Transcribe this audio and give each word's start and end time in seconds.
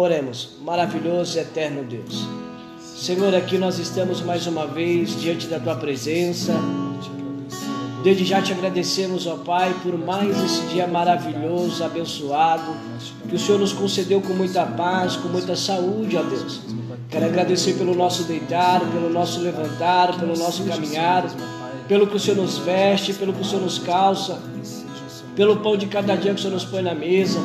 Oremos, 0.00 0.48
maravilhoso 0.62 1.36
e 1.36 1.42
eterno 1.42 1.84
Deus. 1.84 2.26
Senhor, 2.80 3.34
aqui 3.34 3.58
nós 3.58 3.78
estamos 3.78 4.22
mais 4.22 4.46
uma 4.46 4.66
vez 4.66 5.20
diante 5.20 5.46
da 5.46 5.60
tua 5.60 5.74
presença. 5.74 6.54
Desde 8.02 8.24
já 8.24 8.40
te 8.40 8.50
agradecemos, 8.50 9.26
ó 9.26 9.36
Pai, 9.36 9.76
por 9.82 9.98
mais 9.98 10.42
esse 10.42 10.62
dia 10.68 10.86
maravilhoso, 10.86 11.84
abençoado, 11.84 12.74
que 13.28 13.34
o 13.34 13.38
Senhor 13.38 13.58
nos 13.58 13.74
concedeu 13.74 14.22
com 14.22 14.32
muita 14.32 14.64
paz, 14.64 15.16
com 15.16 15.28
muita 15.28 15.54
saúde, 15.54 16.16
ó 16.16 16.22
Deus. 16.22 16.62
Quero 17.10 17.26
agradecer 17.26 17.74
pelo 17.74 17.94
nosso 17.94 18.22
deitar, 18.22 18.80
pelo 18.80 19.10
nosso 19.10 19.38
levantar, 19.40 20.18
pelo 20.18 20.34
nosso 20.34 20.64
caminhar, 20.64 21.30
pelo 21.86 22.06
que 22.06 22.16
o 22.16 22.18
Senhor 22.18 22.38
nos 22.38 22.56
veste, 22.56 23.12
pelo 23.12 23.34
que 23.34 23.42
o 23.42 23.44
Senhor 23.44 23.60
nos 23.60 23.78
calça, 23.78 24.40
pelo 25.36 25.58
pão 25.58 25.76
de 25.76 25.88
cada 25.88 26.16
dia 26.16 26.32
que 26.32 26.40
o 26.40 26.42
Senhor 26.42 26.54
nos 26.54 26.64
põe 26.64 26.80
na 26.80 26.94
mesa, 26.94 27.38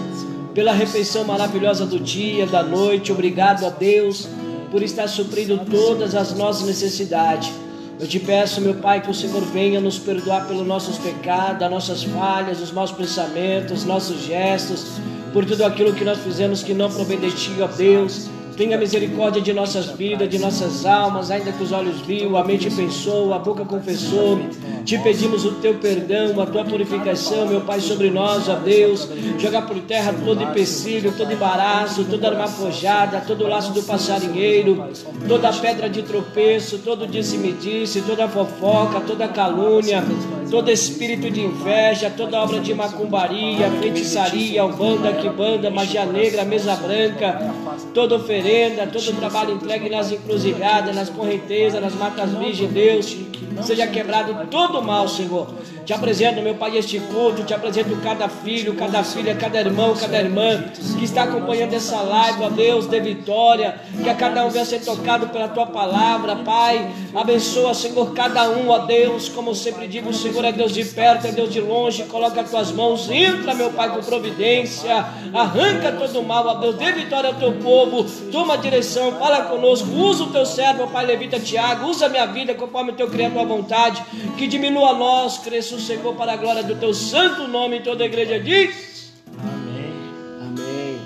pela 0.56 0.72
refeição 0.72 1.26
maravilhosa 1.26 1.86
do 1.86 2.00
dia, 2.00 2.48
da 2.48 2.64
noite. 2.64 3.12
Obrigado 3.12 3.66
a 3.66 3.70
Deus 3.70 4.26
por 4.72 4.82
estar 4.82 5.08
suprindo 5.08 5.60
todas 5.70 6.16
as 6.16 6.34
nossas 6.34 6.66
necessidades. 6.66 7.52
Eu 8.00 8.08
te 8.08 8.20
peço, 8.20 8.62
meu 8.62 8.76
Pai, 8.76 9.02
que 9.02 9.12
o 9.12 9.14
Senhor 9.14 9.42
venha 9.42 9.82
nos 9.82 10.00
perdoar 10.00 10.48
pelos 10.48 10.66
nossos 10.66 10.98
pecados, 10.98 11.62
as 11.62 11.70
nossas 11.70 12.04
falhas, 12.06 12.62
os 12.62 12.72
nossos 12.72 12.96
pensamentos, 12.96 13.80
os 13.80 13.86
nossos 13.86 14.22
gestos, 14.24 14.86
por 15.34 15.46
tudo 15.46 15.64
aquilo 15.66 15.94
que 15.94 16.06
nós 16.06 16.20
fizemos 16.20 16.64
que 16.64 16.74
não 16.74 16.90
provém 16.90 17.20
de 17.20 17.32
Ti, 17.32 17.52
ó 17.62 17.68
Deus. 17.68 18.30
Tenha 18.56 18.78
misericórdia 18.78 19.42
de 19.42 19.52
nossas 19.52 19.88
vidas, 19.88 20.30
de 20.30 20.40
nossas 20.40 20.86
almas, 20.86 21.30
ainda 21.30 21.52
que 21.52 21.62
os 21.62 21.74
olhos 21.74 22.00
viu, 22.00 22.38
a 22.38 22.44
mente 22.44 22.70
pensou, 22.70 23.34
a 23.34 23.40
boca 23.40 23.66
confessou. 23.66 24.40
Te 24.86 24.98
pedimos 25.00 25.44
o 25.44 25.52
teu 25.56 25.74
perdão, 25.74 26.40
a 26.40 26.46
tua 26.46 26.64
purificação, 26.64 27.48
meu 27.48 27.62
Pai, 27.62 27.82
sobre 27.82 28.10
nós, 28.10 28.48
ó 28.48 28.56
Deus. 28.56 29.10
Jogar 29.38 29.64
por 29.64 29.78
terra 29.82 30.16
todo 30.24 30.42
empecilho, 30.42 31.12
todo 31.18 31.34
embaraço, 31.34 32.06
toda 32.06 32.30
arma 32.30 32.48
forjada, 32.48 33.20
todo 33.28 33.46
laço 33.46 33.74
do 33.74 33.84
passarinheiro, 33.84 34.86
toda 35.28 35.52
pedra 35.52 35.90
de 35.90 36.04
tropeço, 36.04 36.78
todo 36.80 37.06
disse-me-disse, 37.06 38.04
toda 38.04 38.30
fofoca, 38.30 39.02
toda 39.02 39.28
calúnia, 39.28 40.02
todo 40.50 40.72
espírito 40.72 41.30
de 41.30 41.42
inveja, 41.42 42.10
toda 42.10 42.40
obra 42.40 42.62
de 42.62 42.74
macumbaria, 42.74 43.70
feitiçaria, 43.82 44.62
albanda, 44.62 45.12
quibanda, 45.12 45.70
magia 45.70 46.06
negra, 46.06 46.46
mesa 46.46 46.76
branca, 46.76 47.54
toda 47.94 48.16
oferenda 48.16 48.45
todo 48.92 49.14
trabalho 49.14 49.54
entregue 49.54 49.90
nas 49.90 50.12
encruzilhadas, 50.12 50.96
nas 50.96 51.10
correntezas, 51.10 51.82
nas 51.82 51.96
matas 51.96 52.32
virgens, 52.32 52.72
Deus, 52.72 53.18
seja 53.64 53.88
quebrado 53.88 54.48
todo 54.50 54.80
o 54.80 54.84
mal, 54.84 55.08
Senhor. 55.08 55.48
Te 55.86 55.94
apresento, 55.94 56.42
meu 56.42 56.56
Pai, 56.56 56.78
este 56.78 57.00
culto, 57.00 57.44
te 57.44 57.54
apresento 57.54 57.96
cada 58.04 58.28
filho, 58.28 58.74
cada 58.74 59.04
filha, 59.04 59.36
cada 59.36 59.60
irmão, 59.60 59.94
cada 59.96 60.20
irmã 60.20 60.64
que 60.98 61.06
está 61.06 61.24
acompanhando 61.24 61.74
essa 61.74 62.02
live, 62.02 62.44
ó 62.44 62.50
Deus, 62.50 62.88
de 62.88 63.00
vitória, 63.00 63.80
que 64.02 64.10
a 64.10 64.16
cada 64.16 64.44
um 64.46 64.50
venha 64.50 64.66
ser 64.66 64.80
tocado 64.80 65.28
pela 65.28 65.48
tua 65.48 65.68
palavra, 65.68 66.38
Pai. 66.38 66.90
Abençoa, 67.14 67.74
Senhor, 67.76 68.14
cada 68.14 68.50
um, 68.50 68.70
ó 68.70 68.80
Deus, 68.80 69.30
como 69.30 69.52
eu 69.52 69.56
sempre 69.56 69.88
digo, 69.88 70.10
o 70.10 70.14
Senhor 70.14 70.44
é 70.44 70.52
Deus 70.52 70.74
de 70.74 70.84
perto, 70.84 71.28
é 71.28 71.32
Deus 71.32 71.52
de 71.54 71.62
longe, 71.62 72.04
coloca 72.06 72.42
as 72.42 72.50
tuas 72.50 72.72
mãos, 72.72 73.10
entra, 73.10 73.54
meu 73.54 73.70
Pai, 73.70 73.94
com 73.94 74.02
providência, 74.02 75.06
arranca 75.34 75.92
todo 75.92 76.20
o 76.20 76.24
mal, 76.24 76.48
ó 76.48 76.56
Deus, 76.56 76.76
dê 76.78 76.92
vitória 76.94 77.30
ao 77.30 77.36
teu 77.36 77.54
povo, 77.54 78.04
toma 78.32 78.58
direção, 78.58 79.12
fala 79.14 79.44
conosco, 79.44 79.88
usa 79.90 80.24
o 80.24 80.32
teu 80.32 80.46
servo, 80.48 80.88
Pai 80.88 81.06
Levita 81.06 81.40
Tiago, 81.40 81.88
usa 81.90 82.08
a 82.08 82.10
minha 82.10 82.26
vida 82.26 82.56
conforme 82.56 82.92
o 82.92 82.96
teu 82.96 83.08
criado, 83.08 83.34
tua 83.34 83.45
vontade, 83.46 84.04
que 84.38 84.48
diminua 84.48 84.90
a 84.90 84.94
nós, 84.94 85.38
cresça 85.38 85.76
o 85.76 85.80
Senhor 85.80 86.16
para 86.16 86.34
a 86.34 86.38
glória 86.38 86.64
do 86.64 86.76
teu 86.76 86.94
santo 86.94 87.48
nome, 87.48 87.82
toda 87.82 88.04
a 88.04 88.08
igreja 88.08 88.40
diz. 88.40 89.14
Amém. 89.40 89.94
Amém. 90.42 91.02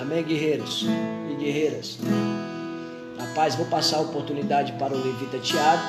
Amém, 0.00 0.24
guerreiros 0.24 0.86
e 1.30 1.34
guerreiras. 1.34 1.98
Rapaz, 3.18 3.54
vou 3.54 3.66
passar 3.66 3.98
a 3.98 4.00
oportunidade 4.00 4.72
para 4.72 4.94
o 4.94 4.96
Levita 4.96 5.38
Tiago. 5.38 5.82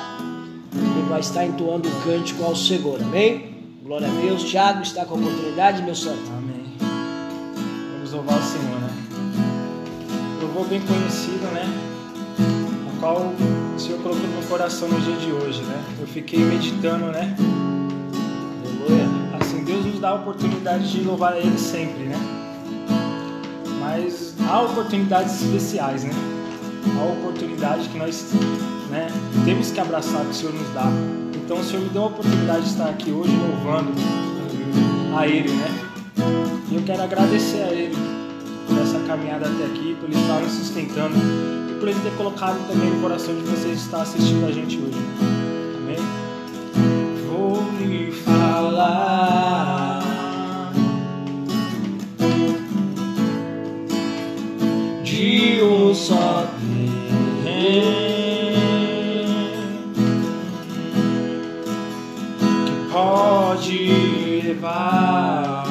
Ele 0.74 1.08
vai 1.08 1.20
estar 1.20 1.44
entoando 1.44 1.88
o 1.88 2.02
cântico 2.02 2.44
ao 2.44 2.54
Senhor. 2.54 3.00
Amém? 3.00 3.78
Glória 3.82 4.06
a 4.06 4.20
Deus. 4.20 4.44
Tiago 4.44 4.82
está 4.82 5.04
com 5.06 5.14
a 5.14 5.18
oportunidade, 5.18 5.82
meu 5.82 5.94
santo. 5.94 6.30
Amém. 6.36 6.76
Vamos 7.92 8.12
louvar 8.12 8.38
o 8.38 8.42
Senhor, 8.42 8.80
né? 8.80 8.90
Louvor 10.42 10.66
bem 10.66 10.80
conhecido, 10.82 11.46
né? 11.54 11.64
O 12.92 13.00
qual 13.00 13.32
o 13.78 13.80
Senhor 13.80 14.02
colocou 14.02 14.26
no 14.26 14.40
meu 14.40 14.48
coração 14.48 14.88
no 14.88 15.00
dia 15.00 15.14
de 15.14 15.30
hoje, 15.30 15.62
né? 15.62 15.84
Eu 16.00 16.06
fiquei 16.08 16.40
meditando, 16.40 17.12
né? 17.12 17.36
Assim, 19.40 19.62
Deus 19.62 19.86
nos 19.86 20.00
dá 20.00 20.08
a 20.08 20.14
oportunidade 20.14 20.90
de 20.90 21.00
louvar 21.02 21.34
a 21.34 21.38
Ele 21.38 21.56
sempre, 21.56 22.02
né? 22.06 22.16
Mas 23.78 24.34
há 24.48 24.62
oportunidades 24.62 25.40
especiais, 25.40 26.02
né? 26.02 26.10
Há 26.98 27.04
oportunidade 27.04 27.88
que 27.88 27.98
nós 27.98 28.32
né, 28.90 29.06
temos 29.44 29.70
que 29.70 29.78
abraçar 29.78 30.24
que 30.24 30.30
o 30.30 30.34
Senhor 30.34 30.54
nos 30.54 30.68
dá. 30.74 30.90
Então 31.36 31.60
o 31.60 31.62
Senhor 31.62 31.84
me 31.84 31.90
deu 31.90 32.02
a 32.02 32.06
oportunidade 32.06 32.62
de 32.62 32.70
estar 32.70 32.88
aqui 32.88 33.12
hoje 33.12 33.30
louvando 33.36 33.92
a 35.16 35.24
Ele, 35.24 35.50
né? 35.50 35.68
E 36.68 36.74
eu 36.74 36.82
quero 36.82 37.04
agradecer 37.04 37.62
a 37.62 37.72
Ele 37.72 37.96
por 38.66 38.76
essa 38.76 38.98
caminhada 39.06 39.46
até 39.46 39.66
aqui, 39.66 39.96
por 40.00 40.10
Ele 40.10 40.20
estar 40.20 40.40
nos 40.40 40.50
sustentando 40.50 41.67
por 41.78 41.88
Ele 41.88 42.00
ter 42.00 42.10
colocado 42.16 42.58
também 42.66 42.90
no 42.90 43.00
coração 43.00 43.34
de 43.34 43.42
vocês 43.42 43.80
estar 43.80 44.02
assistindo 44.02 44.46
a 44.46 44.52
gente 44.52 44.78
hoje. 44.78 44.98
Amém? 45.76 45.96
Vou 47.28 47.62
lhe 47.78 48.10
falar 48.12 50.02
de 55.04 55.60
um 55.62 55.94
só 55.94 56.46
Deus 57.44 58.08
que 62.66 62.92
pode 62.92 64.42
levar 64.44 65.64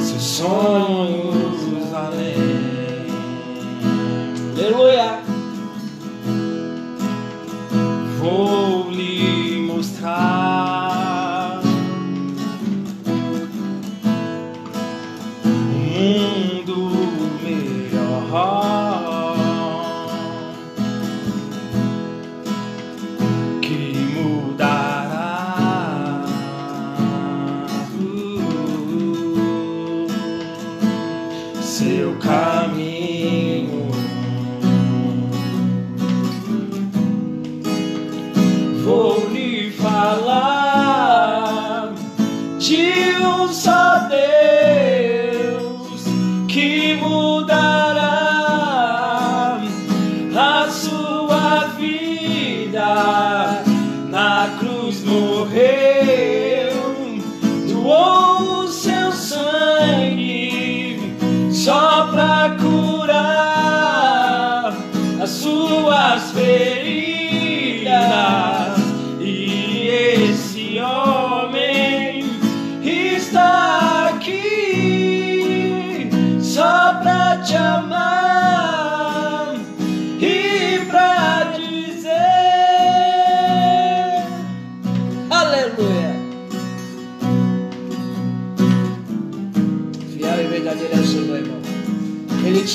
seus 0.00 0.22
sonhos 0.22 0.75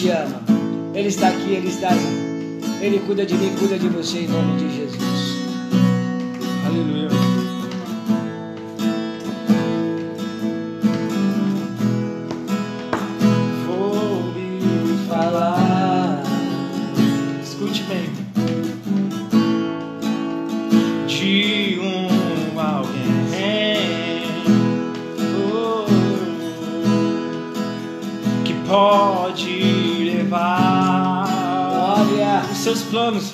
te 0.01 0.09
ama. 0.09 0.42
Ele 0.95 1.09
está 1.09 1.27
aqui, 1.27 1.53
Ele 1.53 1.68
está. 1.68 1.89
Ele 2.81 3.00
cuida 3.06 3.24
de 3.24 3.36
mim, 3.36 3.53
cuida 3.59 3.77
de 3.77 3.88
você 3.88 4.21
em 4.21 4.27
nome 4.27 4.57
de 4.57 4.75
Jesus. 4.75 5.10
Seus 32.53 32.83
planos, 32.83 33.33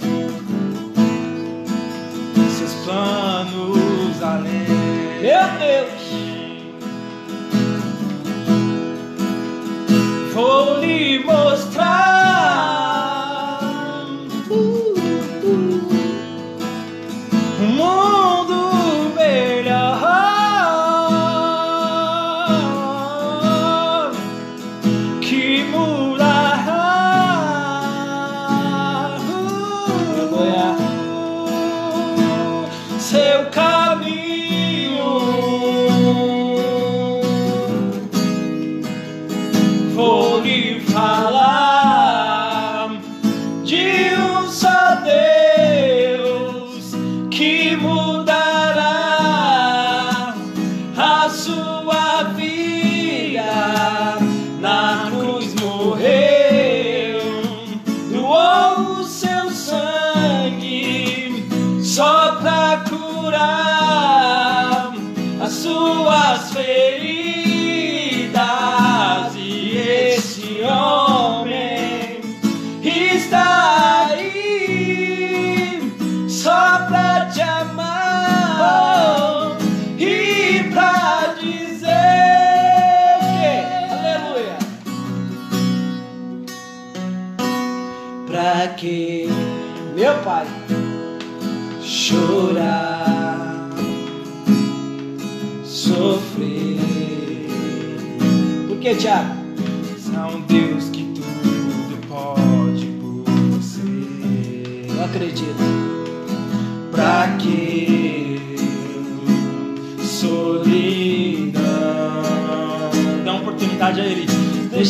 seus 2.57 2.73
planos 2.85 4.23
além. 4.23 4.65
Meu 5.21 5.47
Deus. 5.59 6.07
Vou 10.33 10.79
lhe 10.79 11.19
mostrar 11.19 11.46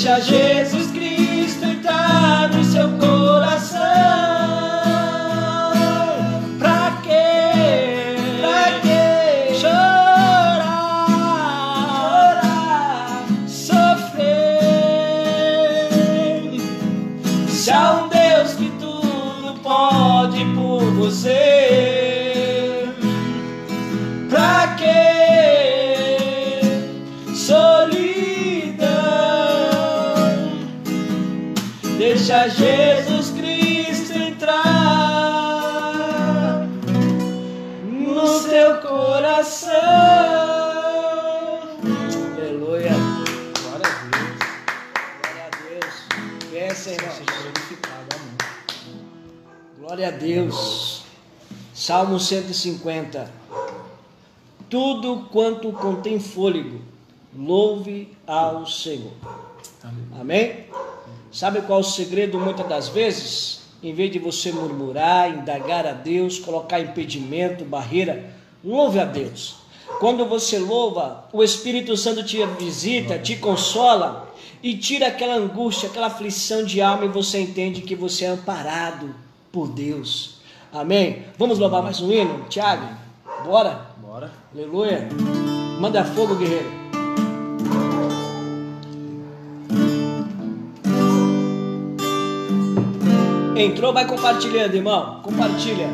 Deixa 0.08 0.22
Jesus 0.22 0.77
Pensa, 46.58 46.90
irmão. 46.90 47.14
Glória 49.80 50.08
a 50.08 50.12
Deus. 50.12 51.04
Salmo 51.72 52.20
150. 52.20 53.32
Tudo 54.68 55.28
quanto 55.32 55.72
contém 55.72 56.20
fôlego, 56.20 56.82
louve 57.38 58.12
ao 58.26 58.66
Senhor. 58.66 59.14
Amém? 60.20 60.66
Sabe 61.32 61.62
qual 61.62 61.78
é 61.78 61.82
o 61.82 61.86
segredo 61.86 62.40
muitas 62.40 62.68
das 62.68 62.90
vezes? 62.90 63.62
Em 63.84 63.94
vez 63.94 64.12
de 64.12 64.18
você 64.18 64.52
murmurar, 64.52 65.30
indagar 65.30 65.86
a 65.86 65.94
Deus, 65.94 66.40
colocar 66.40 66.80
impedimento, 66.80 67.64
barreira, 67.66 68.34
louve 68.64 69.00
a 69.00 69.06
Deus. 69.06 69.58
Quando 70.00 70.26
você 70.26 70.58
louva, 70.58 71.30
o 71.32 71.44
Espírito 71.44 71.96
Santo 71.96 72.24
te 72.24 72.44
visita, 72.58 73.20
te 73.20 73.36
consola 73.36 74.27
e 74.62 74.78
tira 74.78 75.08
aquela 75.08 75.36
angústia, 75.36 75.90
aquela 75.90 76.08
aflição 76.08 76.64
de 76.64 76.82
alma 76.82 77.06
e 77.06 77.10
você 77.10 77.42
entende 77.42 77.82
que 77.82 77.96
você 77.96 78.26
é 78.26 78.30
amparado 78.30 79.14
por 79.52 79.68
Deus. 79.68 80.38
Amém? 80.72 81.24
Vamos 81.38 81.60
louvar 81.60 81.82
mais 81.82 82.02
um 82.02 82.12
hino? 82.12 82.46
Tiago, 82.50 82.88
bora? 83.44 83.88
Bora. 83.98 84.32
Aleluia. 84.54 85.08
Manda 85.80 86.04
fogo, 86.04 86.36
guerreiro. 86.36 86.88
Entrou, 93.56 93.92
vai 93.92 94.06
compartilhando, 94.08 94.76
irmão. 94.76 95.20
Compartilha. 95.24 95.90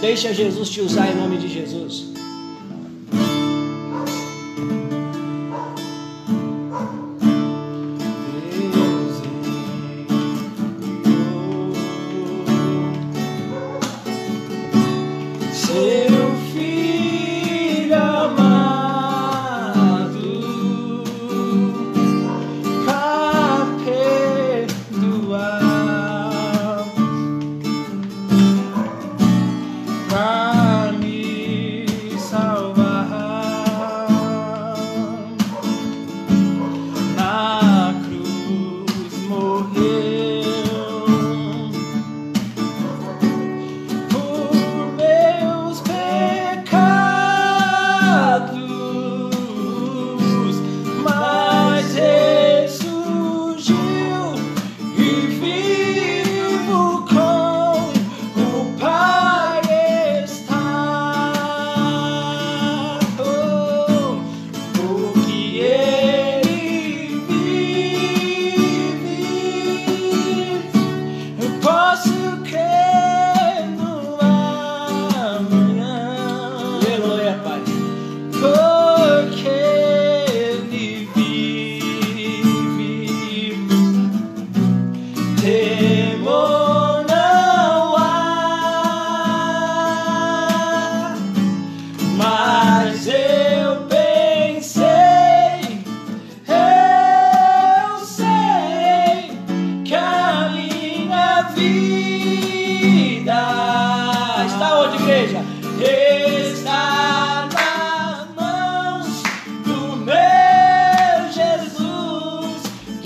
Deixa 0.00 0.34
Jesus 0.34 0.68
te 0.70 0.80
usar 0.80 1.10
em 1.10 1.14
nome 1.14 1.38
de 1.38 1.48
Jesus. 1.48 2.12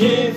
give 0.04 0.33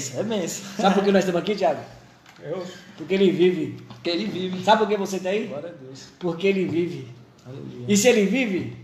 benção, 0.00 0.20
é 0.20 0.24
benção. 0.24 0.64
Sabe 0.76 0.94
por 0.94 1.04
que 1.04 1.12
nós 1.12 1.24
estamos 1.24 1.40
aqui, 1.42 1.54
Tiago? 1.54 1.80
Eu? 2.42 2.66
Porque 2.96 3.14
ele 3.14 3.30
vive. 3.30 3.82
Porque 3.88 4.10
ele 4.10 4.24
vive. 4.26 4.64
Sabe 4.64 4.78
por 4.78 4.88
que 4.88 4.96
você 4.96 5.16
está 5.16 5.28
aí? 5.28 5.46
Glória 5.46 5.70
a 5.70 5.72
Deus. 5.72 6.06
Porque 6.18 6.46
ele 6.46 6.64
vive. 6.64 7.08
Aleluia. 7.46 7.86
E 7.86 7.96
se 7.96 8.08
ele 8.08 8.26
vive, 8.26 8.76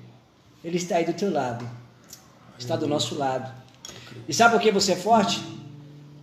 ele 0.62 0.76
está 0.76 0.96
aí 0.96 1.04
do 1.04 1.14
teu 1.14 1.32
lado. 1.32 1.68
Está 2.58 2.76
do 2.76 2.86
nosso 2.86 3.14
lado. 3.16 3.52
E 4.28 4.34
sabe 4.34 4.54
por 4.54 4.60
que 4.60 4.70
você 4.70 4.92
é 4.92 4.96
forte? 4.96 5.42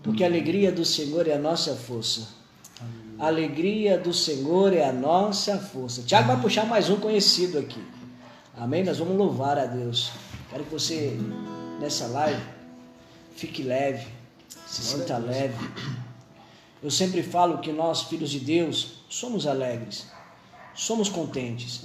Porque 0.01 0.23
a 0.23 0.27
alegria 0.27 0.71
do 0.71 0.83
Senhor 0.83 1.27
é 1.27 1.33
a 1.33 1.39
nossa 1.39 1.75
força. 1.75 2.27
A 3.19 3.27
alegria 3.27 3.97
do 3.97 4.13
Senhor 4.13 4.73
é 4.73 4.87
a 4.87 4.91
nossa 4.91 5.57
força. 5.57 6.01
Tiago 6.01 6.27
vai 6.27 6.41
puxar 6.41 6.65
mais 6.65 6.89
um 6.89 6.99
conhecido 6.99 7.59
aqui. 7.59 7.81
Amém? 8.57 8.83
Nós 8.83 8.97
vamos 8.97 9.15
louvar 9.15 9.57
a 9.57 9.65
Deus. 9.65 10.11
Quero 10.49 10.63
que 10.65 10.71
você, 10.71 11.17
nessa 11.79 12.07
live, 12.07 12.41
fique 13.35 13.63
leve 13.63 14.07
se 14.73 14.81
sinta 14.81 15.19
leve. 15.19 15.69
Eu 16.81 16.89
sempre 16.89 17.21
falo 17.21 17.59
que 17.59 17.71
nós, 17.71 18.01
filhos 18.01 18.31
de 18.31 18.39
Deus, 18.39 18.93
somos 19.07 19.45
alegres, 19.45 20.07
somos 20.73 21.07
contentes. 21.09 21.81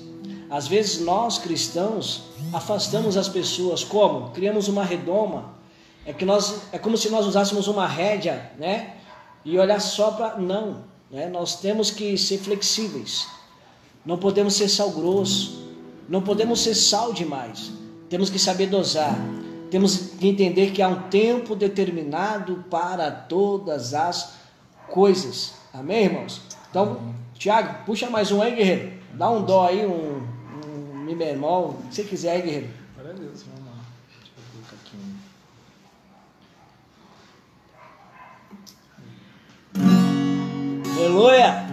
Às 0.49 0.67
vezes 0.67 1.03
nós, 1.03 1.37
cristãos, 1.37 2.23
afastamos 2.51 3.19
as 3.19 3.29
pessoas 3.29 3.85
como? 3.85 4.31
Criamos 4.31 4.69
uma 4.69 4.83
redoma. 4.83 5.55
É 6.07 6.15
que 6.15 6.25
nós 6.25 6.63
é 6.73 6.79
como 6.79 6.97
se 6.97 7.11
nós 7.11 7.27
usássemos 7.27 7.69
uma 7.69 7.87
rédea, 7.87 8.53
né? 8.59 8.95
E 9.45 9.59
olhar 9.59 9.81
só 9.81 10.13
para 10.13 10.39
não, 10.39 10.83
né? 11.11 11.29
Nós 11.29 11.61
temos 11.61 11.91
que 11.91 12.17
ser 12.17 12.39
flexíveis. 12.39 13.27
Não 14.03 14.17
podemos 14.17 14.55
ser 14.55 14.71
sal 14.71 14.91
grosso, 14.93 15.63
não 16.09 16.23
podemos 16.23 16.61
ser 16.61 16.75
sal 16.75 17.13
demais. 17.13 17.71
Temos 18.09 18.31
que 18.31 18.39
saber 18.39 18.69
dosar. 18.69 19.15
Temos 19.71 19.97
que 20.19 20.29
entender 20.29 20.71
que 20.73 20.81
há 20.81 20.89
um 20.89 21.09
tempo 21.09 21.55
determinado 21.55 22.65
para 22.71 23.11
todas 23.11 23.95
as 23.95 24.35
coisas. 24.89 25.55
Amém, 25.73 26.05
irmãos? 26.05 26.43
Então, 26.71 27.15
Tiago, 27.35 27.85
puxa 27.85 28.09
mais 28.11 28.33
um 28.33 28.41
aí, 28.41 28.55
guerreiro. 28.55 28.93
Dá 29.15 29.31
um 29.31 29.45
dó 29.45 29.67
aí, 29.67 29.87
um, 29.87 30.27
um 30.65 30.99
mi 31.05 31.15
bemol, 31.15 31.79
se 31.91 32.03
você 32.03 32.09
quiser 32.09 32.33
aí, 32.33 32.43
guerreiro. 32.43 32.69
Glória 32.95 33.13
a 33.13 33.15
Deus, 33.15 33.43
vamos 33.43 33.67
lá. 33.67 33.73
Deixa 34.19 34.33
eu 34.37 34.43
colocar 34.53 34.77
aqui. 34.83 34.99
Aleluia! 40.97 41.68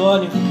Antônio. 0.00 0.49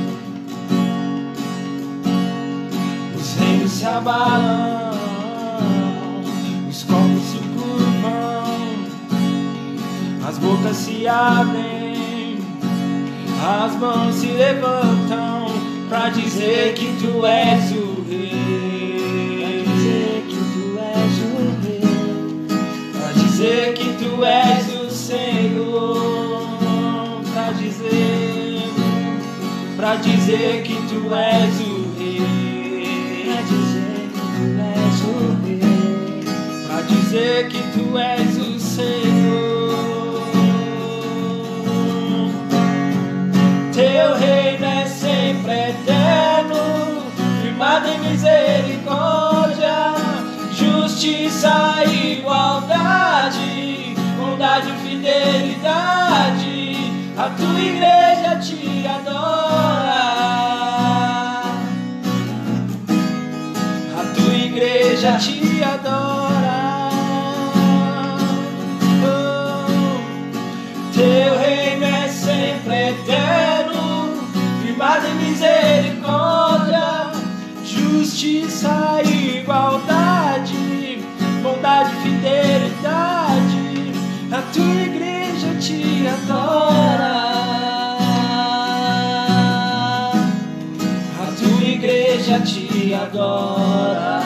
Adora. 93.03 94.21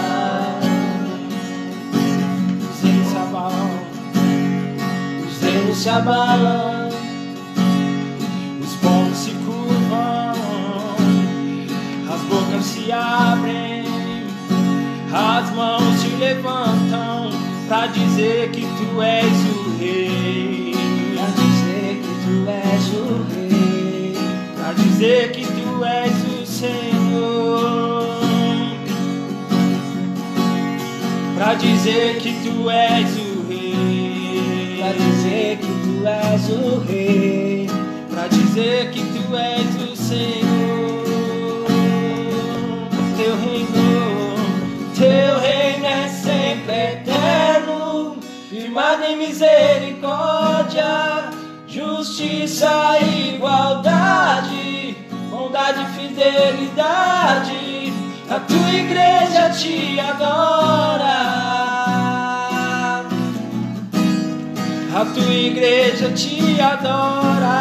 Os 2.72 2.82
reinos 2.82 3.08
se 3.08 3.18
abalam, 3.18 3.70
os 5.28 5.42
reinos 5.42 5.78
se 5.78 5.90
abalam, 5.90 6.90
os 8.62 8.76
povos 8.76 9.18
se 9.18 9.32
curvam, 9.32 10.34
as 12.14 12.22
bocas 12.22 12.66
se 12.66 12.92
abrem, 12.92 13.84
as 15.14 15.50
mãos 15.56 16.00
se 16.00 16.08
levantam 16.18 17.32
para 17.68 17.88
dizer 17.88 18.50
que 18.52 18.62
tu 18.62 19.02
és 19.02 19.32
o 19.32 19.78
rei. 19.80 20.74
Pra 21.14 21.28
dizer 21.28 22.02
que 22.02 22.14
tu 22.26 22.50
és 22.50 22.94
o 22.94 23.26
rei. 23.34 24.18
Pra 24.56 24.74
dizer 24.74 25.32
que 25.32 25.53
Pra 31.44 31.56
dizer 31.56 32.20
que 32.20 32.32
tu 32.42 32.70
és 32.70 33.18
o 33.18 33.46
rei. 33.50 34.78
Pra 34.80 34.94
dizer 34.94 35.58
que 35.58 35.68
tu 35.68 36.08
és 36.08 36.50
o 36.50 36.80
rei. 36.80 37.70
Pra 38.10 38.28
dizer 38.30 38.90
que 38.92 39.02
tu 39.02 39.36
és 39.36 39.76
o 39.76 39.94
Senhor. 39.94 41.66
Teu 43.18 43.36
reino, 43.42 44.36
teu 44.96 45.40
reino 45.42 45.86
é 45.86 46.08
sempre 46.08 46.74
eterno, 46.74 48.20
firmado 48.50 49.04
em 49.04 49.18
misericórdia, 49.18 50.86
justiça 51.68 53.00
e 53.02 53.36
igualdade, 53.36 54.96
bondade 55.30 55.82
e 55.82 55.88
fidelidade. 56.00 57.63
A 58.30 58.40
tua 58.40 58.72
igreja 58.72 59.50
te 59.50 60.00
adora. 60.00 61.64
A 64.96 65.06
tua 65.14 65.34
igreja 65.34 66.12
te 66.12 66.62
adora, 66.62 67.60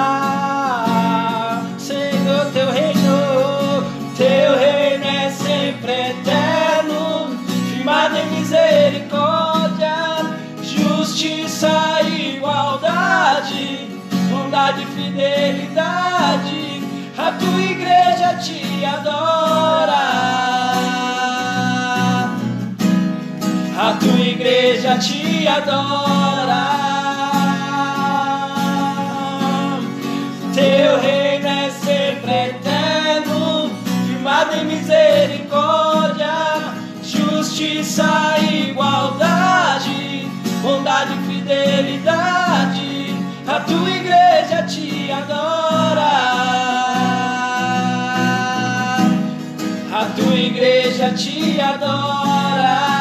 Senhor, 1.79 2.45
teu 2.53 2.71
reino, 2.71 3.83
teu 4.17 4.57
reino 4.59 5.05
é 5.05 5.31
sempre 5.31 6.11
eterno, 6.11 7.37
firmado 7.71 8.17
em 8.19 8.39
misericórdia, 8.39 10.37
justiça 10.63 12.03
e 12.05 12.37
igualdade, 12.37 13.89
bondade 14.31 14.83
e 14.83 14.87
fidelidade. 14.87 16.83
A 17.17 17.33
tua 17.33 17.63
igreja 17.63 18.37
te 18.37 18.85
adora. 18.85 20.52
Tua 24.03 24.21
igreja 24.21 24.99
te 24.99 25.47
adora. 25.47 26.65
Teu 30.53 31.01
reino 31.01 31.47
é 31.47 31.71
sempre 31.71 32.33
eterno, 32.49 33.71
firmado 34.07 34.57
em 34.57 34.65
misericórdia, 34.65 36.35
justiça 37.03 38.37
igualdade, 38.41 40.29
bondade 40.63 41.13
e 41.15 41.33
fidelidade. 41.33 43.17
A 43.47 43.61
tua 43.61 43.91
igreja 43.91 44.63
te 44.65 45.11
adora. 45.13 46.13
A 49.93 50.05
tua 50.17 50.35
igreja 50.35 51.11
te 51.13 51.61
adora. 51.61 52.92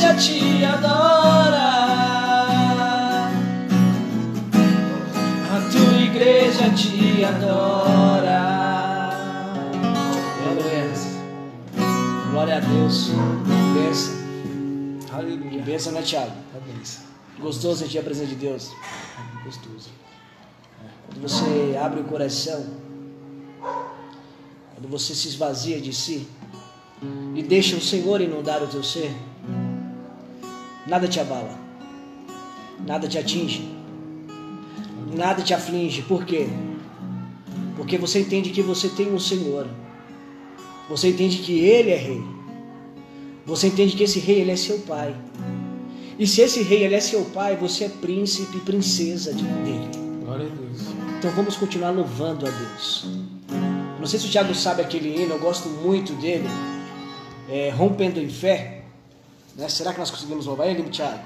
Igreja 0.00 0.14
te 0.14 0.64
adora. 0.64 1.70
A 5.52 5.70
tua 5.70 5.98
igreja 5.98 6.70
te 6.70 7.22
adora. 7.22 9.10
Aleluia. 10.46 10.90
Glória 12.30 12.56
a 12.56 12.60
Deus. 12.60 13.10
Benção. 13.74 14.14
Que 15.06 15.14
Aleluia. 15.14 15.62
benção, 15.62 15.92
né, 15.92 16.00
Tiago? 16.00 16.32
É 16.56 16.60
benção. 16.72 17.04
Gostoso 17.38 17.80
sentir 17.80 17.98
a 17.98 18.02
presença 18.02 18.28
de 18.28 18.36
Deus. 18.36 18.70
É 18.72 19.44
gostoso. 19.44 19.90
Quando 21.08 21.20
você 21.20 21.76
abre 21.76 22.00
o 22.00 22.04
coração, 22.04 22.64
quando 24.74 24.88
você 24.88 25.14
se 25.14 25.28
esvazia 25.28 25.78
de 25.78 25.92
si 25.92 26.26
e 27.34 27.42
deixa 27.42 27.76
o 27.76 27.80
Senhor 27.80 28.20
inundar 28.22 28.62
o 28.62 28.66
teu 28.66 28.82
ser, 28.82 29.14
nada 30.90 31.08
te 31.08 31.18
abala, 31.20 31.56
nada 32.86 33.06
te 33.08 33.16
atinge, 33.18 33.62
nada 35.16 35.42
te 35.42 35.54
aflige. 35.54 36.02
Por 36.02 36.24
quê? 36.24 36.46
Porque 37.76 37.96
você 37.96 38.20
entende 38.20 38.50
que 38.50 38.60
você 38.60 38.88
tem 38.88 39.10
um 39.12 39.18
Senhor, 39.18 39.66
você 40.88 41.08
entende 41.08 41.38
que 41.38 41.58
Ele 41.60 41.90
é 41.90 41.96
Rei, 41.96 42.22
você 43.46 43.68
entende 43.68 43.96
que 43.96 44.02
esse 44.04 44.18
Rei 44.20 44.40
ele 44.40 44.50
é 44.50 44.56
seu 44.56 44.78
Pai. 44.80 45.14
E 46.18 46.26
se 46.26 46.42
esse 46.42 46.62
Rei 46.62 46.84
ele 46.84 46.94
é 46.94 47.00
seu 47.00 47.22
Pai, 47.26 47.56
você 47.56 47.84
é 47.84 47.88
príncipe 47.88 48.58
e 48.58 48.60
princesa 48.60 49.32
de- 49.32 49.42
dele. 49.44 49.88
Glória 50.22 50.46
a 50.46 50.48
Deus. 50.48 50.80
Então 51.18 51.30
vamos 51.32 51.56
continuar 51.56 51.90
louvando 51.90 52.46
a 52.46 52.50
Deus. 52.50 53.06
Não 53.98 54.06
sei 54.06 54.18
se 54.18 54.26
o 54.26 54.30
Thiago 54.30 54.54
sabe 54.54 54.82
aquele 54.82 55.08
hino, 55.22 55.34
eu 55.34 55.38
gosto 55.38 55.68
muito 55.68 56.12
dele. 56.14 56.48
É, 57.48 57.70
Rompendo 57.70 58.20
em 58.20 58.28
Fé. 58.28 58.79
Né? 59.56 59.68
Será 59.68 59.92
que 59.92 59.98
nós 59.98 60.10
conseguimos 60.10 60.46
louvar 60.46 60.68
ele, 60.68 60.82
Thiago? 60.90 61.22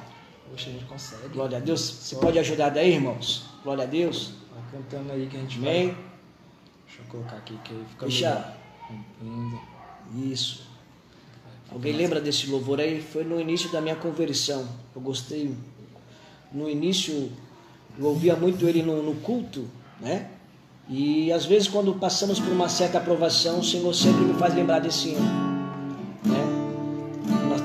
Poxa, 0.51 0.71
a 0.71 0.73
gente 0.73 0.85
consegue. 0.85 1.29
Glória 1.29 1.59
a 1.59 1.61
Deus. 1.61 1.81
Você 1.81 2.17
pode 2.17 2.39
ajudar 2.39 2.71
daí, 2.71 2.95
irmãos? 2.95 3.45
Glória 3.63 3.85
a 3.85 3.87
Deus. 3.87 4.33
Vai 4.53 4.63
cantando 4.73 5.13
aí 5.13 5.27
que 5.27 5.37
a 5.37 5.41
gente 5.41 5.59
Amém. 5.59 5.87
vai. 5.89 5.97
Deixa 6.87 7.01
eu 7.01 7.07
colocar 7.07 7.37
aqui 7.37 7.59
que 7.65 7.73
aí 7.73 7.85
fica 7.91 8.07
Deixa. 8.07 8.55
melhor. 9.21 9.63
Isso. 10.17 10.63
Alguém 11.73 11.93
lembra 11.93 12.21
desse 12.21 12.47
louvor 12.49 12.79
aí? 12.79 13.01
Foi 13.03 13.25
no 13.25 13.41
início 13.41 13.71
da 13.71 13.81
minha 13.81 13.97
conversão. 13.97 14.69
Eu 14.95 15.01
gostei. 15.01 15.55
No 16.53 16.71
início, 16.71 17.33
eu 17.99 18.07
ouvia 18.07 18.37
muito 18.37 18.69
ele 18.69 18.83
no, 18.83 19.03
no 19.03 19.15
culto, 19.21 19.69
né? 20.01 20.31
E 20.89 21.33
às 21.33 21.47
vezes, 21.47 21.67
quando 21.67 21.95
passamos 21.95 22.39
por 22.39 22.53
uma 22.53 22.69
certa 22.69 22.99
aprovação, 22.99 23.61
o 23.61 23.65
Senhor 23.65 23.93
sempre 23.95 24.21
me 24.21 24.35
faz 24.35 24.55
lembrar 24.55 24.81
desse 24.81 25.09
hino, 25.09 25.21
né? 26.25 26.64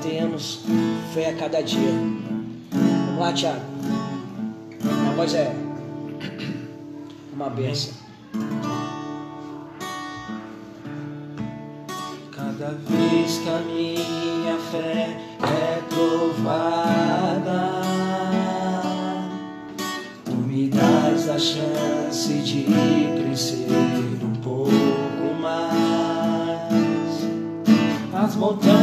Tenhamos 0.02 0.64
fé 1.12 1.28
a 1.28 1.34
cada 1.36 1.62
dia. 1.62 1.92
Vamos 2.72 3.20
lá, 3.20 3.32
Tiago. 3.32 3.60
Minha 4.82 5.12
voz 5.14 5.34
é 5.34 5.54
uma 7.34 7.50
benção. 7.50 7.92
Cada 12.34 12.70
vez 12.88 13.38
que 13.38 13.48
a 13.48 13.58
minha 13.58 14.58
fé 14.70 15.16
é 15.42 15.82
provada, 15.90 17.82
tu 20.24 20.32
me 20.32 20.68
dás 20.70 21.28
a 21.28 21.38
chance 21.38 22.32
de 22.38 22.64
crescer 23.22 23.66
um 24.22 24.34
pouco 24.42 25.34
mais. 25.40 25.80
As 28.14 28.36
montanhas 28.36 28.79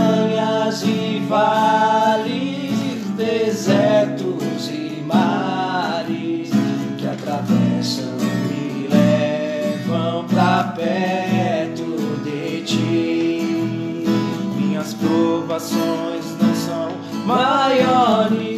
e 0.83 1.23
vales, 1.27 3.05
desertos 3.15 4.69
e 4.69 5.03
mares 5.05 6.49
que 6.97 7.07
atravessam 7.07 8.17
e 8.51 8.87
levam 8.89 10.25
pra 10.25 10.73
perto 10.75 11.97
de 12.23 12.61
ti. 12.61 14.05
Minhas 14.55 14.93
provações 14.93 16.25
não 16.39 16.55
são 16.55 16.91
maiores 17.25 18.56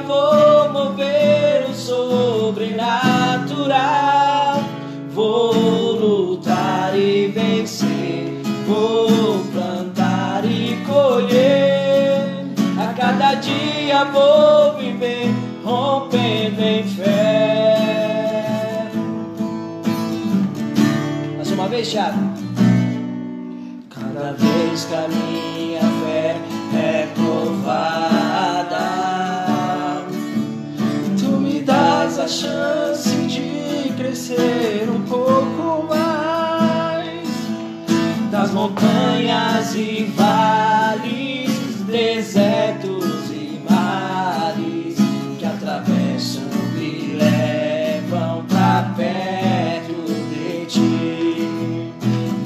vou 0.00 0.72
mover 0.72 1.66
o 1.68 1.74
sobrenatural. 1.74 4.62
Vou 5.10 5.92
lutar 5.92 6.98
e 6.98 7.28
vencer, 7.28 8.40
vou 8.66 9.38
plantar 9.52 10.44
e 10.44 10.76
colher. 10.86 12.46
A 12.78 12.92
cada 12.92 13.34
dia 13.34 14.04
vou 14.04 14.76
viver, 14.76 15.34
rompendo 15.64 16.60
em 16.60 16.84
fé. 16.84 18.86
Mais 21.36 21.50
uma 21.50 21.68
vez, 21.68 21.90
Thiago. 21.90 22.18
Cada 23.88 24.32
vez 24.32 24.84
que 24.84 25.55
a 32.26 32.28
chance 32.28 33.08
de 33.28 33.92
crescer 33.96 34.88
um 34.90 35.00
pouco 35.02 35.86
mais 35.88 37.28
das 38.32 38.50
montanhas 38.50 39.76
e 39.76 40.12
vales, 40.16 41.82
desertos 41.86 43.30
e 43.30 43.60
mares 43.70 44.96
que 45.38 45.46
atravessam 45.46 46.42
e 46.76 47.16
levam 47.16 48.44
pra 48.46 48.92
perto 48.96 49.94
de 50.28 50.66
ti. 50.66 51.92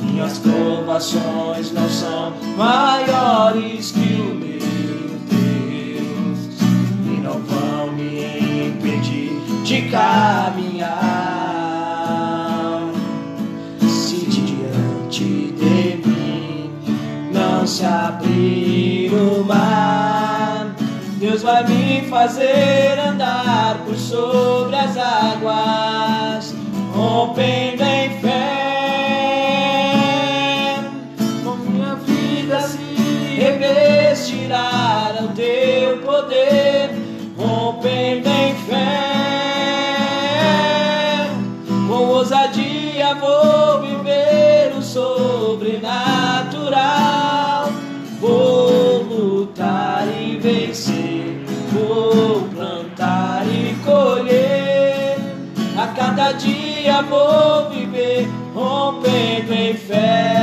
Minhas 0.02 0.36
provações 0.40 1.72
não 1.72 1.88
são 1.88 2.34
maiores 2.54 3.92
que 3.92 4.20
o 4.20 4.34
meu. 4.34 4.49
De 9.70 9.82
caminhar. 9.82 11.30
se 17.66 17.86
abrir 17.86 19.12
o 19.12 19.44
mar, 19.44 20.74
Deus 21.20 21.42
vai 21.42 21.64
me 21.68 22.02
fazer 22.08 22.98
andar 22.98 23.78
por 23.86 23.94
sobre 23.94 24.74
as 24.74 24.96
águas, 24.96 26.52
rompendo 26.92 27.84
em 27.84 28.09
vou 57.02 57.70
viver, 57.70 58.28
rompendo 58.54 59.52
em 59.54 59.74
fé, 59.74 60.39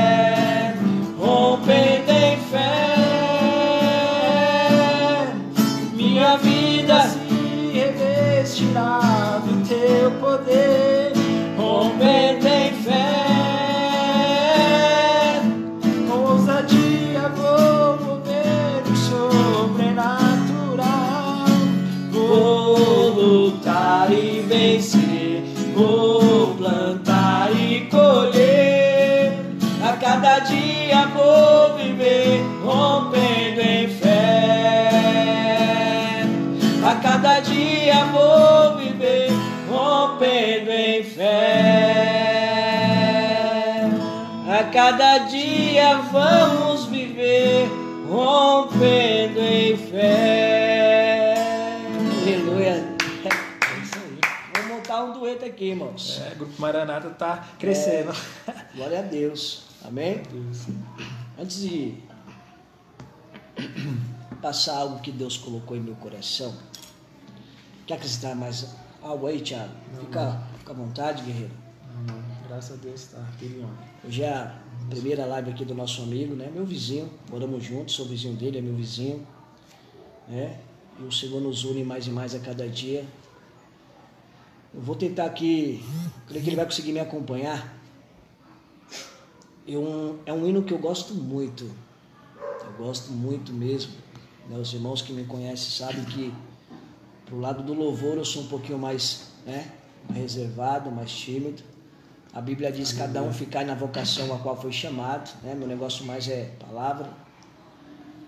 cada 44.78 45.18
dia 45.26 46.02
vamos 46.12 46.86
viver, 46.86 47.68
rompendo 48.08 49.40
em 49.40 49.76
fé. 49.76 51.34
um 55.04 55.14
dueto 55.14 55.46
aqui, 55.46 55.66
irmãos. 55.70 56.22
É, 56.24 56.34
o 56.34 56.36
Grupo 56.38 56.62
Maranata 56.62 57.10
tá 57.10 57.48
crescendo. 57.58 58.12
É, 58.48 58.54
glória 58.76 59.00
a 59.00 59.02
Deus. 59.02 59.64
Amém? 59.84 60.22
Deus. 60.32 60.68
Antes 61.40 61.62
de 61.62 61.98
passar 64.42 64.78
algo 64.78 65.00
que 65.00 65.12
Deus 65.12 65.38
colocou 65.38 65.76
em 65.76 65.80
meu 65.80 65.96
coração, 65.96 66.54
quer 67.88 67.96
acrescentar 67.96 68.36
mais 68.36 68.76
algo 69.02 69.26
aí, 69.26 69.42
Thiago? 69.42 69.74
Não, 69.94 70.02
fica, 70.02 70.24
não. 70.24 70.42
fica 70.60 70.72
à 70.72 70.76
vontade, 70.76 71.24
guerreiro. 71.24 71.54
Não, 71.94 72.16
não. 72.16 72.38
Graças 72.48 72.78
a 72.78 72.82
Deus 72.82 73.02
está 73.02 73.18
aquele 73.34 73.66
Hoje 74.06 74.24
é 74.24 74.34
a 74.34 74.67
primeira 74.90 75.26
live 75.26 75.52
aqui 75.52 75.66
do 75.66 75.76
nosso 75.76 76.02
amigo, 76.02 76.36
né? 76.36 76.50
Meu 76.54 76.66
vizinho, 76.66 77.10
moramos 77.30 77.64
juntos, 77.64 77.96
sou 77.96 78.06
vizinho 78.06 78.36
dele, 78.36 78.58
é 78.58 78.62
meu 78.62 78.74
vizinho. 78.74 79.26
Né? 80.28 80.60
E 81.00 81.04
o 81.04 81.12
Senhor 81.12 81.42
nos 81.42 81.64
une 81.64 81.84
mais 81.84 82.08
e 82.08 82.10
mais 82.10 82.34
a 82.34 82.40
cada 82.40 82.68
dia. 82.68 83.06
Eu 84.74 84.82
vou 84.82 84.96
tentar 84.96 85.26
aqui, 85.26 85.84
creio 86.28 86.44
que 86.44 86.50
ele 86.50 86.56
vai 86.56 86.66
conseguir 86.66 86.94
me 86.94 87.00
acompanhar. 87.00 87.76
Eu, 89.68 90.20
é 90.26 90.32
um 90.32 90.48
hino 90.48 90.64
que 90.64 90.74
eu 90.74 90.78
gosto 90.78 91.14
muito. 91.14 91.70
Eu 92.64 92.72
gosto 92.78 93.12
muito 93.12 93.52
mesmo. 93.52 93.92
Né? 94.50 94.58
Os 94.58 94.74
irmãos 94.74 95.02
que 95.02 95.12
me 95.12 95.26
conhecem 95.26 95.72
sabem 95.72 96.04
que 96.06 96.34
pro 97.26 97.40
lado 97.40 97.62
do 97.64 97.74
louvor 97.74 98.18
eu 98.18 98.26
sou 98.26 98.44
um 98.44 98.48
pouquinho 98.48 98.80
mais, 98.80 99.32
né, 99.46 99.72
reservado, 100.14 100.90
mais 100.90 101.12
tímido. 101.12 101.62
A 102.38 102.42
Bíblia 102.42 102.72
diz 102.72 102.94
cada 102.94 103.24
um 103.24 103.34
ficar 103.34 103.66
na 103.66 103.74
vocação 103.74 104.32
a 104.32 104.38
qual 104.38 104.56
foi 104.56 104.72
chamado, 104.72 105.28
né? 105.42 105.56
Meu 105.56 105.68
negócio 105.68 106.06
mais 106.06 106.30
é 106.30 106.52
palavra. 106.60 107.10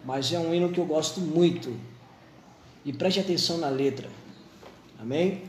Mas 0.03 0.33
é 0.33 0.39
um 0.39 0.51
hino 0.51 0.71
que 0.71 0.79
eu 0.79 0.85
gosto 0.87 1.21
muito. 1.21 1.79
E 2.83 2.91
preste 2.91 3.19
atenção 3.19 3.59
na 3.59 3.69
letra. 3.69 4.09
Amém? 4.99 5.43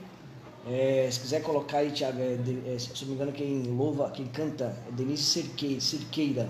É, 0.69 1.09
se 1.11 1.21
quiser 1.21 1.43
colocar 1.43 1.79
aí, 1.79 1.91
Tiago, 1.91 2.21
é, 2.21 2.37
é, 2.75 2.79
se 2.79 3.01
não 3.01 3.09
me 3.09 3.15
engano, 3.15 3.33
quem 3.33 3.63
louva, 3.63 4.11
quem 4.11 4.27
canta 4.27 4.77
é 4.87 4.93
Denise 4.93 5.23
Cerqueira. 5.23 5.81
Cerqueira. 5.81 6.49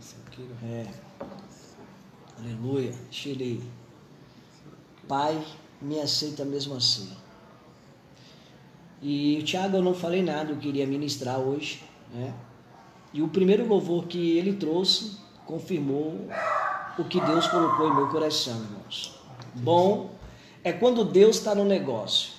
Cerqueira. 0.00 0.52
É. 0.62 0.86
Aleluia. 2.38 2.94
Chile. 3.10 3.68
Pai, 5.08 5.44
me 5.82 5.98
aceita 5.98 6.44
mesmo 6.44 6.76
assim. 6.76 7.23
E 9.06 9.42
Tiago, 9.42 9.76
eu 9.76 9.82
não 9.82 9.92
falei 9.92 10.22
nada, 10.22 10.52
eu 10.52 10.56
queria 10.56 10.86
ministrar 10.86 11.38
hoje. 11.38 11.82
Né? 12.10 12.32
E 13.12 13.20
o 13.20 13.28
primeiro 13.28 13.68
louvor 13.68 14.06
que 14.06 14.38
ele 14.38 14.54
trouxe 14.54 15.18
confirmou 15.44 16.26
o 16.98 17.04
que 17.04 17.20
Deus 17.20 17.46
colocou 17.48 17.86
em 17.86 17.94
meu 17.94 18.08
coração, 18.08 18.54
irmãos. 18.54 19.20
Bom 19.56 20.10
é 20.64 20.72
quando 20.72 21.04
Deus 21.04 21.36
está 21.36 21.54
no 21.54 21.66
negócio. 21.66 22.32